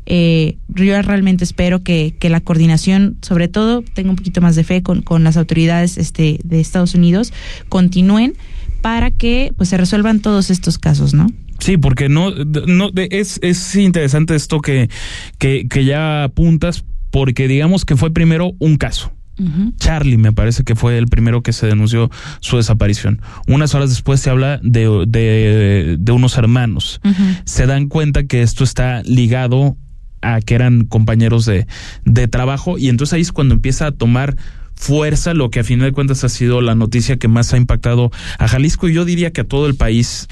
eh, 0.06 0.56
yo 0.70 1.02
realmente 1.02 1.44
espero 1.44 1.84
que, 1.84 2.16
que 2.18 2.30
la 2.30 2.40
coordinación, 2.40 3.18
sobre 3.22 3.50
todo, 3.50 3.82
tenga 3.82 4.12
un 4.12 4.16
poquito 4.16 4.40
más 4.40 4.56
de 4.56 4.64
fe 4.64 4.82
con, 4.82 5.02
con 5.02 5.26
las 5.26 5.36
autoridades 5.36 5.98
este, 5.98 6.40
de 6.46 6.62
Estados 6.62 6.96
Unidos, 6.96 7.34
continúen 7.68 8.36
para 8.84 9.12
que 9.12 9.54
pues 9.56 9.70
se 9.70 9.78
resuelvan 9.78 10.20
todos 10.20 10.52
estos 10.52 10.78
casos, 10.78 11.14
¿no? 11.14 11.28
Sí, 11.60 11.78
porque 11.78 12.10
no, 12.10 12.32
no 12.32 12.92
es, 12.96 13.40
es 13.42 13.76
interesante 13.78 14.36
esto 14.36 14.60
que, 14.60 14.90
que, 15.38 15.68
que 15.70 15.86
ya 15.86 16.26
apuntas, 16.26 16.84
porque 17.10 17.48
digamos 17.48 17.86
que 17.86 17.96
fue 17.96 18.12
primero 18.12 18.52
un 18.60 18.76
caso. 18.76 19.14
Uh 19.40 19.44
-huh. 19.44 19.74
Charlie 19.78 20.18
me 20.18 20.34
parece 20.34 20.66
que 20.66 20.76
fue 20.76 20.98
el 20.98 21.08
primero 21.08 21.42
que 21.42 21.54
se 21.54 21.66
denunció 21.66 22.12
su 22.42 22.58
desaparición. 22.58 23.22
Unas 23.48 23.74
horas 23.74 23.90
después 23.90 24.20
se 24.20 24.30
habla 24.30 24.60
de, 24.62 25.06
de, 25.08 25.96
de 25.98 26.12
unos 26.12 26.38
hermanos. 26.38 27.00
Uh 27.06 27.10
-huh. 27.12 27.42
Se 27.46 27.66
dan 27.66 27.88
cuenta 27.88 28.26
que 28.26 28.42
esto 28.42 28.66
está 28.66 29.02
ligado 29.04 29.78
a 30.22 30.42
que 30.42 30.56
eran 30.56 30.84
compañeros 30.84 31.46
de, 31.46 31.68
de 32.04 32.28
trabajo 32.28 32.78
y 32.78 32.90
entonces 32.90 33.14
ahí 33.14 33.22
es 33.22 33.32
cuando 33.32 33.54
empieza 33.56 33.88
a 33.88 33.92
tomar 33.92 34.36
fuerza, 34.84 35.34
lo 35.34 35.50
que 35.50 35.62
a 35.62 35.64
final 35.64 35.88
de 35.88 35.94
cuentas 35.94 36.26
ha 36.26 36.30
sido 36.30 36.60
la 36.60 36.76
noticia 36.76 37.16
que 37.16 37.30
más 37.30 37.54
ha 37.54 37.58
impactado 37.58 38.12
a 38.38 38.50
Jalisco 38.50 38.90
y 38.90 38.94
yo 38.94 39.06
diría 39.06 39.32
que 39.32 39.42
a 39.42 39.44
todo 39.46 39.66
el 39.68 39.76
país 39.76 40.28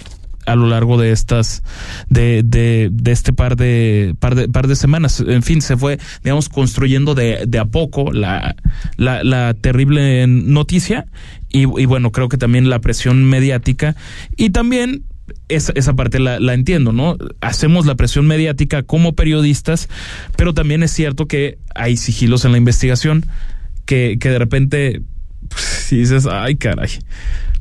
a 0.46 0.56
lo 0.56 0.68
largo 0.68 1.00
de 1.00 1.12
estas 1.12 1.64
de, 2.10 2.42
de, 2.44 2.92
este 3.10 3.32
par 3.32 3.56
de, 3.56 4.14
par 4.20 4.36
de 4.36 4.50
par 4.50 4.68
de 4.68 4.76
semanas 4.76 5.24
en 5.26 5.44
fin 5.44 5.62
se 5.62 5.78
fue 5.78 6.00
digamos 6.24 6.50
construyendo 6.50 7.16
de, 7.16 7.46
de 7.48 7.60
a 7.60 7.66
poco 7.66 8.12
la, 8.12 8.56
la, 8.98 9.24
la 9.24 9.54
terrible 9.54 10.26
noticia 10.28 11.06
y, 11.50 11.62
y 11.62 11.86
bueno 11.86 12.12
creo 12.12 12.28
que 12.28 12.38
también 12.38 12.70
la 12.70 12.80
presión 12.80 13.24
mediática 13.24 13.96
y 14.36 14.50
también 14.50 15.06
esa, 15.48 15.72
esa 15.76 15.96
parte 15.96 16.20
la, 16.20 16.42
la, 16.42 16.54
entiendo, 16.54 16.92
¿no? 16.92 17.16
Hacemos 17.40 17.86
la 17.86 17.96
presión 17.96 18.28
mediática 18.28 18.84
como 18.84 19.14
periodistas, 19.14 19.88
pero 20.36 20.54
también 20.54 20.84
es 20.84 20.92
cierto 20.92 21.26
que 21.26 21.58
hay 21.74 21.96
sigilos 21.96 22.44
en 22.44 22.52
la 22.52 22.58
investigación 22.58 23.26
que, 23.86 24.18
que 24.20 24.30
de 24.30 24.40
repente 24.40 25.02
pues, 25.50 25.62
si 25.62 25.98
dices, 25.98 26.28
ay 26.28 26.56
caray, 26.56 26.90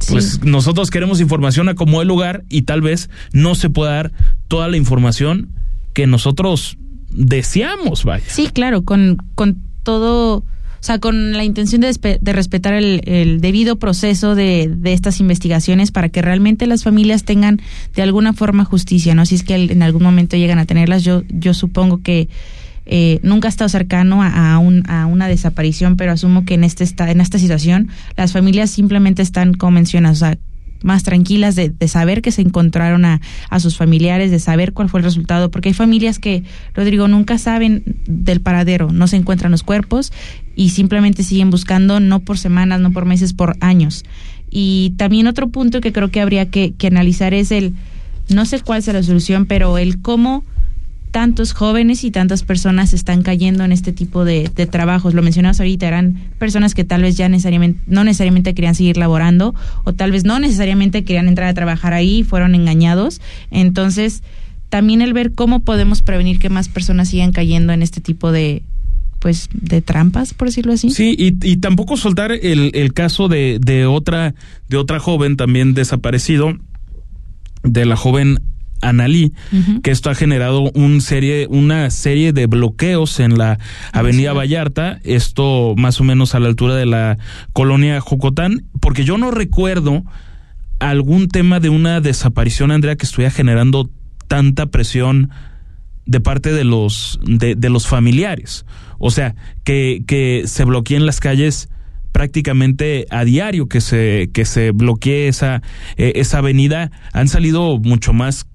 pues 0.08 0.32
sí. 0.32 0.40
nosotros 0.44 0.90
queremos 0.90 1.20
información 1.20 1.68
a 1.68 1.74
como 1.74 2.02
el 2.02 2.08
lugar 2.08 2.44
y 2.48 2.62
tal 2.62 2.80
vez 2.80 3.10
no 3.32 3.54
se 3.54 3.70
pueda 3.70 3.92
dar 3.92 4.12
toda 4.48 4.68
la 4.68 4.76
información 4.76 5.50
que 5.92 6.06
nosotros 6.06 6.78
deseamos, 7.10 8.04
vaya. 8.04 8.24
Sí, 8.28 8.48
claro, 8.48 8.82
con, 8.82 9.16
con 9.34 9.58
todo 9.82 10.44
o 10.80 10.82
sea, 10.82 10.98
con 10.98 11.32
la 11.34 11.44
intención 11.44 11.82
de, 11.82 12.18
de 12.18 12.32
respetar 12.32 12.72
el, 12.72 13.02
el, 13.04 13.42
debido 13.42 13.78
proceso 13.78 14.34
de, 14.34 14.72
de, 14.74 14.94
estas 14.94 15.20
investigaciones 15.20 15.90
para 15.92 16.08
que 16.08 16.22
realmente 16.22 16.66
las 16.66 16.84
familias 16.84 17.24
tengan 17.24 17.60
de 17.94 18.00
alguna 18.00 18.32
forma 18.32 18.64
justicia, 18.64 19.14
¿no? 19.14 19.26
Si 19.26 19.34
es 19.34 19.42
que 19.42 19.56
en 19.56 19.82
algún 19.82 20.02
momento 20.02 20.38
llegan 20.38 20.58
a 20.58 20.64
tenerlas, 20.64 21.04
yo, 21.04 21.22
yo 21.28 21.52
supongo 21.52 22.00
que 22.02 22.30
eh, 22.92 23.20
nunca 23.22 23.46
ha 23.46 23.50
estado 23.50 23.68
cercano 23.68 24.20
a, 24.20 24.54
a, 24.54 24.58
un, 24.58 24.82
a, 24.90 25.06
una 25.06 25.28
desaparición, 25.28 25.96
pero 25.96 26.10
asumo 26.10 26.44
que 26.44 26.54
en, 26.54 26.64
este, 26.64 26.84
en 26.98 27.20
esta 27.20 27.38
situación 27.38 27.88
las 28.16 28.32
familias 28.32 28.68
simplemente 28.68 29.22
están, 29.22 29.54
como 29.54 29.70
mencionas, 29.70 30.16
o 30.16 30.26
sea, 30.26 30.38
más 30.82 31.04
tranquilas 31.04 31.54
de, 31.54 31.68
de, 31.68 31.86
saber 31.86 32.20
que 32.20 32.32
se 32.32 32.42
encontraron 32.42 33.04
a, 33.04 33.20
a, 33.48 33.60
sus 33.60 33.76
familiares, 33.76 34.32
de 34.32 34.40
saber 34.40 34.72
cuál 34.72 34.88
fue 34.88 34.98
el 34.98 35.04
resultado, 35.04 35.52
porque 35.52 35.68
hay 35.68 35.72
familias 35.72 36.18
que, 36.18 36.42
Rodrigo, 36.74 37.06
nunca 37.06 37.38
saben 37.38 37.84
del 38.08 38.40
paradero, 38.40 38.90
no 38.90 39.06
se 39.06 39.16
encuentran 39.16 39.52
los 39.52 39.62
cuerpos 39.62 40.12
y 40.56 40.70
simplemente 40.70 41.22
siguen 41.22 41.50
buscando, 41.50 42.00
no 42.00 42.18
por 42.18 42.38
semanas, 42.38 42.80
no 42.80 42.90
por 42.90 43.04
meses, 43.04 43.34
por 43.34 43.56
años. 43.60 44.04
Y 44.50 44.94
también 44.96 45.28
otro 45.28 45.48
punto 45.48 45.80
que 45.80 45.92
creo 45.92 46.10
que 46.10 46.20
habría 46.20 46.50
que, 46.50 46.72
que 46.72 46.88
analizar 46.88 47.34
es 47.34 47.52
el, 47.52 47.74
no 48.28 48.46
sé 48.46 48.60
cuál 48.60 48.82
sea 48.82 48.94
la 48.94 49.04
solución, 49.04 49.46
pero 49.46 49.78
el 49.78 50.00
cómo 50.02 50.44
tantos 51.10 51.52
jóvenes 51.52 52.04
y 52.04 52.10
tantas 52.10 52.42
personas 52.42 52.92
están 52.92 53.22
cayendo 53.22 53.64
en 53.64 53.72
este 53.72 53.92
tipo 53.92 54.24
de, 54.24 54.48
trabajos. 54.70 55.14
Lo 55.14 55.22
mencionabas 55.22 55.60
ahorita, 55.60 55.86
eran 55.86 56.18
personas 56.38 56.74
que 56.74 56.84
tal 56.84 57.02
vez 57.02 57.16
ya 57.16 57.28
necesariamente, 57.28 57.80
no 57.86 58.04
necesariamente 58.04 58.54
querían 58.54 58.74
seguir 58.74 58.96
laborando 58.96 59.54
o 59.84 59.92
tal 59.92 60.12
vez 60.12 60.24
no 60.24 60.38
necesariamente 60.38 61.04
querían 61.04 61.28
entrar 61.28 61.48
a 61.48 61.54
trabajar 61.54 61.92
ahí, 61.92 62.22
fueron 62.22 62.54
engañados. 62.54 63.20
Entonces, 63.50 64.22
también 64.68 65.02
el 65.02 65.12
ver 65.12 65.32
cómo 65.32 65.60
podemos 65.60 66.02
prevenir 66.02 66.38
que 66.38 66.48
más 66.48 66.68
personas 66.68 67.08
sigan 67.08 67.32
cayendo 67.32 67.72
en 67.72 67.82
este 67.82 68.00
tipo 68.00 68.32
de 68.32 68.62
pues 69.18 69.50
de 69.52 69.82
trampas 69.82 70.32
por 70.32 70.48
decirlo 70.48 70.72
así 70.72 70.88
sí 70.88 71.14
y, 71.18 71.36
y 71.46 71.58
tampoco 71.58 71.98
soltar 71.98 72.32
el, 72.32 72.70
el 72.72 72.94
caso 72.94 73.28
de, 73.28 73.58
de 73.60 73.84
otra 73.84 74.34
de 74.68 74.78
otra 74.78 74.98
joven 74.98 75.36
también 75.36 75.74
desaparecido 75.74 76.56
de 77.62 77.84
la 77.84 77.96
joven 77.96 78.38
Analí, 78.82 79.32
que 79.82 79.90
esto 79.90 80.10
ha 80.10 80.14
generado 80.14 80.70
un 80.74 81.00
serie, 81.00 81.46
una 81.48 81.90
serie 81.90 82.32
de 82.32 82.46
bloqueos 82.46 83.20
en 83.20 83.36
la 83.36 83.58
Avenida 83.92 84.32
Vallarta, 84.32 85.00
esto 85.04 85.74
más 85.76 86.00
o 86.00 86.04
menos 86.04 86.34
a 86.34 86.40
la 86.40 86.48
altura 86.48 86.74
de 86.74 86.86
la 86.86 87.18
colonia 87.52 88.00
Jocotán, 88.00 88.64
porque 88.80 89.04
yo 89.04 89.18
no 89.18 89.30
recuerdo 89.30 90.04
algún 90.78 91.28
tema 91.28 91.60
de 91.60 91.68
una 91.68 92.00
desaparición, 92.00 92.70
Andrea, 92.70 92.96
que 92.96 93.06
estuviera 93.06 93.30
generando 93.30 93.90
tanta 94.28 94.66
presión 94.66 95.30
de 96.06 96.20
parte 96.20 96.52
de 96.52 96.64
los, 96.64 97.20
de, 97.22 97.54
de 97.54 97.70
los 97.70 97.86
familiares. 97.86 98.64
O 98.98 99.10
sea, 99.10 99.34
que, 99.64 100.02
que 100.06 100.44
se 100.46 100.64
bloqueen 100.64 101.06
las 101.06 101.20
calles 101.20 101.68
prácticamente 102.12 103.06
a 103.10 103.24
diario 103.24 103.68
que 103.68 103.80
se 103.80 104.30
que 104.32 104.44
se 104.44 104.72
bloquee 104.72 105.28
esa 105.28 105.62
eh, 105.96 106.12
esa 106.16 106.38
avenida. 106.38 106.90
Han 107.12 107.28
salido 107.28 107.78
mucho 107.78 108.12
más 108.12 108.46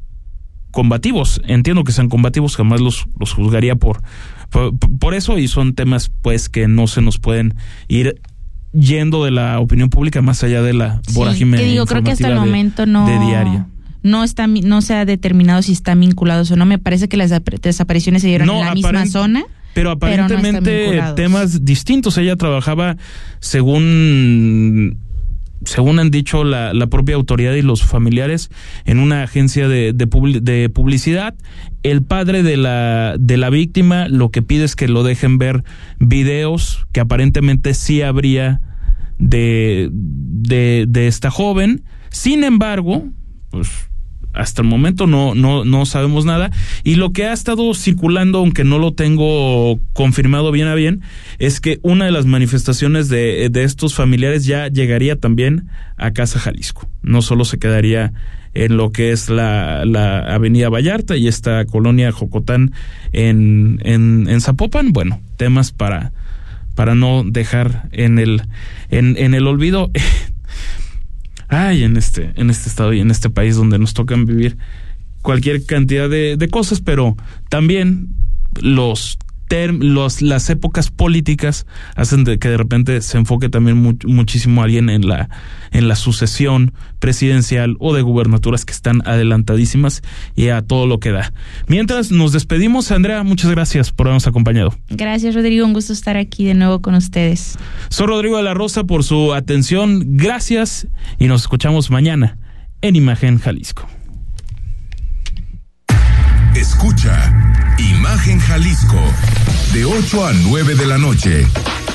combativos. 0.76 1.41
Entiendo 1.47 1.86
que 1.86 1.93
sean 1.93 2.09
combativos, 2.09 2.57
jamás 2.57 2.82
los, 2.82 3.07
los 3.17 3.34
juzgaría 3.34 3.78
por, 3.78 4.01
por, 4.99 5.15
eso 5.15 5.39
y 5.39 5.47
son 5.47 5.73
temas 5.73 6.11
pues 6.21 6.49
que 6.49 6.67
no 6.67 6.86
se 6.88 7.01
nos 7.01 7.17
pueden 7.17 7.55
ir 7.88 8.21
yendo 8.73 9.23
de 9.23 9.32
la 9.32 9.59
opinión 9.61 9.89
pública 9.89 10.21
más 10.21 10.43
allá 10.43 10.61
de 10.61 10.73
la 10.73 11.01
vorágine. 11.13 11.57
que 11.57 11.63
digo, 11.63 11.86
creo 11.86 12.03
que 12.03 12.11
hasta 12.11 12.28
el 12.28 12.36
momento 12.36 12.86
no. 12.86 13.07
No, 14.03 14.23
está, 14.23 14.45
no 14.45 14.82
se 14.82 14.93
ha 14.93 15.05
determinado 15.05 15.63
si 15.63 15.71
están 15.71 16.01
vinculados 16.01 16.51
o 16.51 16.57
no. 16.57 16.65
Me 16.65 16.78
parece 16.78 17.07
que 17.07 17.17
las 17.17 17.32
desapariciones 17.61 18.21
se 18.21 18.28
dieron 18.28 18.49
en 18.49 18.59
la 18.59 18.73
misma 18.76 19.05
zona 19.07 19.45
pero 19.76 19.91
aparentemente 19.91 21.01
temas 21.17 21.65
distintos. 21.65 22.17
Ella 22.17 22.38
trabajaba 22.38 22.95
según 23.39 24.99
según 25.66 25.99
han 25.99 26.11
dicho 26.11 26.43
la, 26.43 26.74
la, 26.74 26.88
propia 26.88 27.16
autoridad 27.16 27.53
y 27.53 27.61
los 27.61 27.84
familiares, 27.84 28.49
en 28.86 28.99
una 28.99 29.24
agencia 29.24 29.68
de, 29.68 29.93
de, 29.93 30.70
publicidad. 30.70 31.36
El 31.84 32.03
padre 32.03 32.43
de 32.43 32.57
la, 32.57 33.16
de 33.20 33.38
la 33.38 33.49
víctima 33.49 34.07
lo 34.07 34.30
que 34.30 34.41
pide 34.41 34.63
es 34.63 34.76
que 34.76 34.88
lo 34.88 35.03
dejen 35.03 35.38
ver 35.38 35.63
videos 35.99 36.88
que 36.91 36.99
aparentemente 36.99 37.74
sí 37.74 38.01
habría 38.01 38.61
de, 39.18 39.89
de, 39.91 40.86
de 40.88 41.07
esta 41.07 41.30
joven. 41.30 41.84
Sin 42.09 42.43
embargo, 42.43 43.03
pues 43.51 43.89
hasta 44.36 44.62
el 44.62 44.68
momento 44.68 45.08
no, 45.08 45.36
no, 45.36 45.66
no 45.66 45.86
sabemos 45.86 46.26
nada. 46.26 46.52
Y 46.84 46.96
lo 46.96 47.12
que 47.12 47.26
ha 47.26 47.34
estado 47.34 47.74
circulando, 47.74 48.40
aunque 48.40 48.64
no 48.64 48.80
lo 48.80 48.94
tengo 48.94 49.80
confirmado 49.94 50.52
bien 50.52 50.68
a 50.68 50.76
bien, 50.76 51.02
es 51.40 51.60
que 51.62 51.80
una 51.82 52.06
de 52.06 52.12
las 52.12 52.26
manifestaciones 52.26 53.10
de, 53.10 53.50
de 53.50 53.64
estos 53.64 53.96
familiares 53.96 54.46
ya 54.46 54.68
llegaría 54.68 55.16
también 55.16 55.70
a 55.98 56.12
Casa 56.12 56.40
Jalisco. 56.40 56.88
No 57.02 57.22
solo 57.22 57.46
se 57.46 57.60
quedaría 57.60 58.14
en 58.54 58.78
lo 58.78 58.92
que 58.92 59.12
es 59.12 59.30
la, 59.30 59.86
la 59.86 60.20
Avenida 60.34 60.70
Vallarta 60.70 61.18
y 61.18 61.28
esta 61.28 61.66
colonia 61.66 62.12
Jocotán 62.12 62.72
en, 63.12 63.80
en, 63.84 64.28
en 64.30 64.42
Zapopan. 64.42 64.94
Bueno, 64.94 65.22
temas 65.38 65.72
para, 65.72 66.14
para 66.74 66.96
no 66.96 67.24
dejar 67.26 67.90
en 67.92 68.18
el, 68.18 68.42
en, 68.90 69.18
en 69.18 69.34
el 69.34 69.46
olvido. 69.48 69.92
ay, 71.48 71.84
en 71.84 71.98
este, 71.98 72.32
en 72.36 72.50
este 72.50 72.70
estado 72.70 72.93
y 72.93 73.00
en 73.00 73.12
este 73.12 73.30
país 73.30 73.56
donde 73.56 73.80
nos 73.80 73.93
tocan 73.93 74.26
vivir 74.26 74.58
cualquier 75.22 75.66
cantidad 75.66 76.10
de, 76.10 76.38
de 76.38 76.48
cosas, 76.50 76.82
pero 76.82 77.16
también 77.50 78.10
los 78.62 79.18
los, 79.50 80.22
las 80.22 80.50
épocas 80.50 80.89
políticas 80.91 81.66
hacen 81.96 82.24
de 82.24 82.39
que 82.39 82.50
de 82.50 82.58
repente 82.58 83.02
se 83.02 83.18
enfoque 83.18 83.50
también 83.50 83.98
muchísimo 84.06 84.64
alguien 84.64 84.89
en 84.89 85.08
la, 85.08 85.30
en 85.72 85.88
la 85.88 85.96
sucesión 85.96 86.74
presidencial 87.00 87.76
o 87.80 87.93
de 87.93 88.02
gubernaturas 88.02 88.66
que 88.66 88.74
están 88.74 89.02
adelantadísimas 89.06 90.02
y 90.36 90.50
a 90.50 90.62
todo 90.62 90.88
lo 90.88 91.00
que 91.00 91.12
da. 91.12 91.32
Mientras 91.68 92.12
nos 92.12 92.32
despedimos, 92.32 92.91
Andrea, 92.91 93.24
muchas 93.24 93.52
gracias 93.52 93.91
por 93.91 94.08
habernos 94.08 94.28
acompañado. 94.28 94.74
Gracias, 94.89 95.36
Rodrigo. 95.36 95.66
Un 95.66 95.74
gusto 95.74 95.93
estar 95.93 96.18
aquí 96.18 96.46
de 96.46 96.54
nuevo 96.54 96.82
con 96.82 96.96
ustedes. 96.96 97.58
Soy 97.89 98.08
Rodrigo 98.08 98.38
de 98.38 98.43
la 98.43 98.54
Rosa 98.54 98.84
por 98.84 99.04
su 99.04 99.34
atención. 99.34 100.18
Gracias 100.18 100.88
y 101.20 101.28
nos 101.28 101.41
escuchamos 101.41 101.91
mañana 101.91 102.38
en 102.82 102.96
Imagen 102.96 103.39
Jalisco. 103.39 103.88
Escucha 106.56 107.74
Imagen 108.06 108.39
Jalisco, 108.39 109.01
de 109.74 109.84
8 109.84 110.28
a 110.28 110.34
9 110.34 110.76
de 110.76 110.86
la 110.86 110.99
noche, 110.99 111.47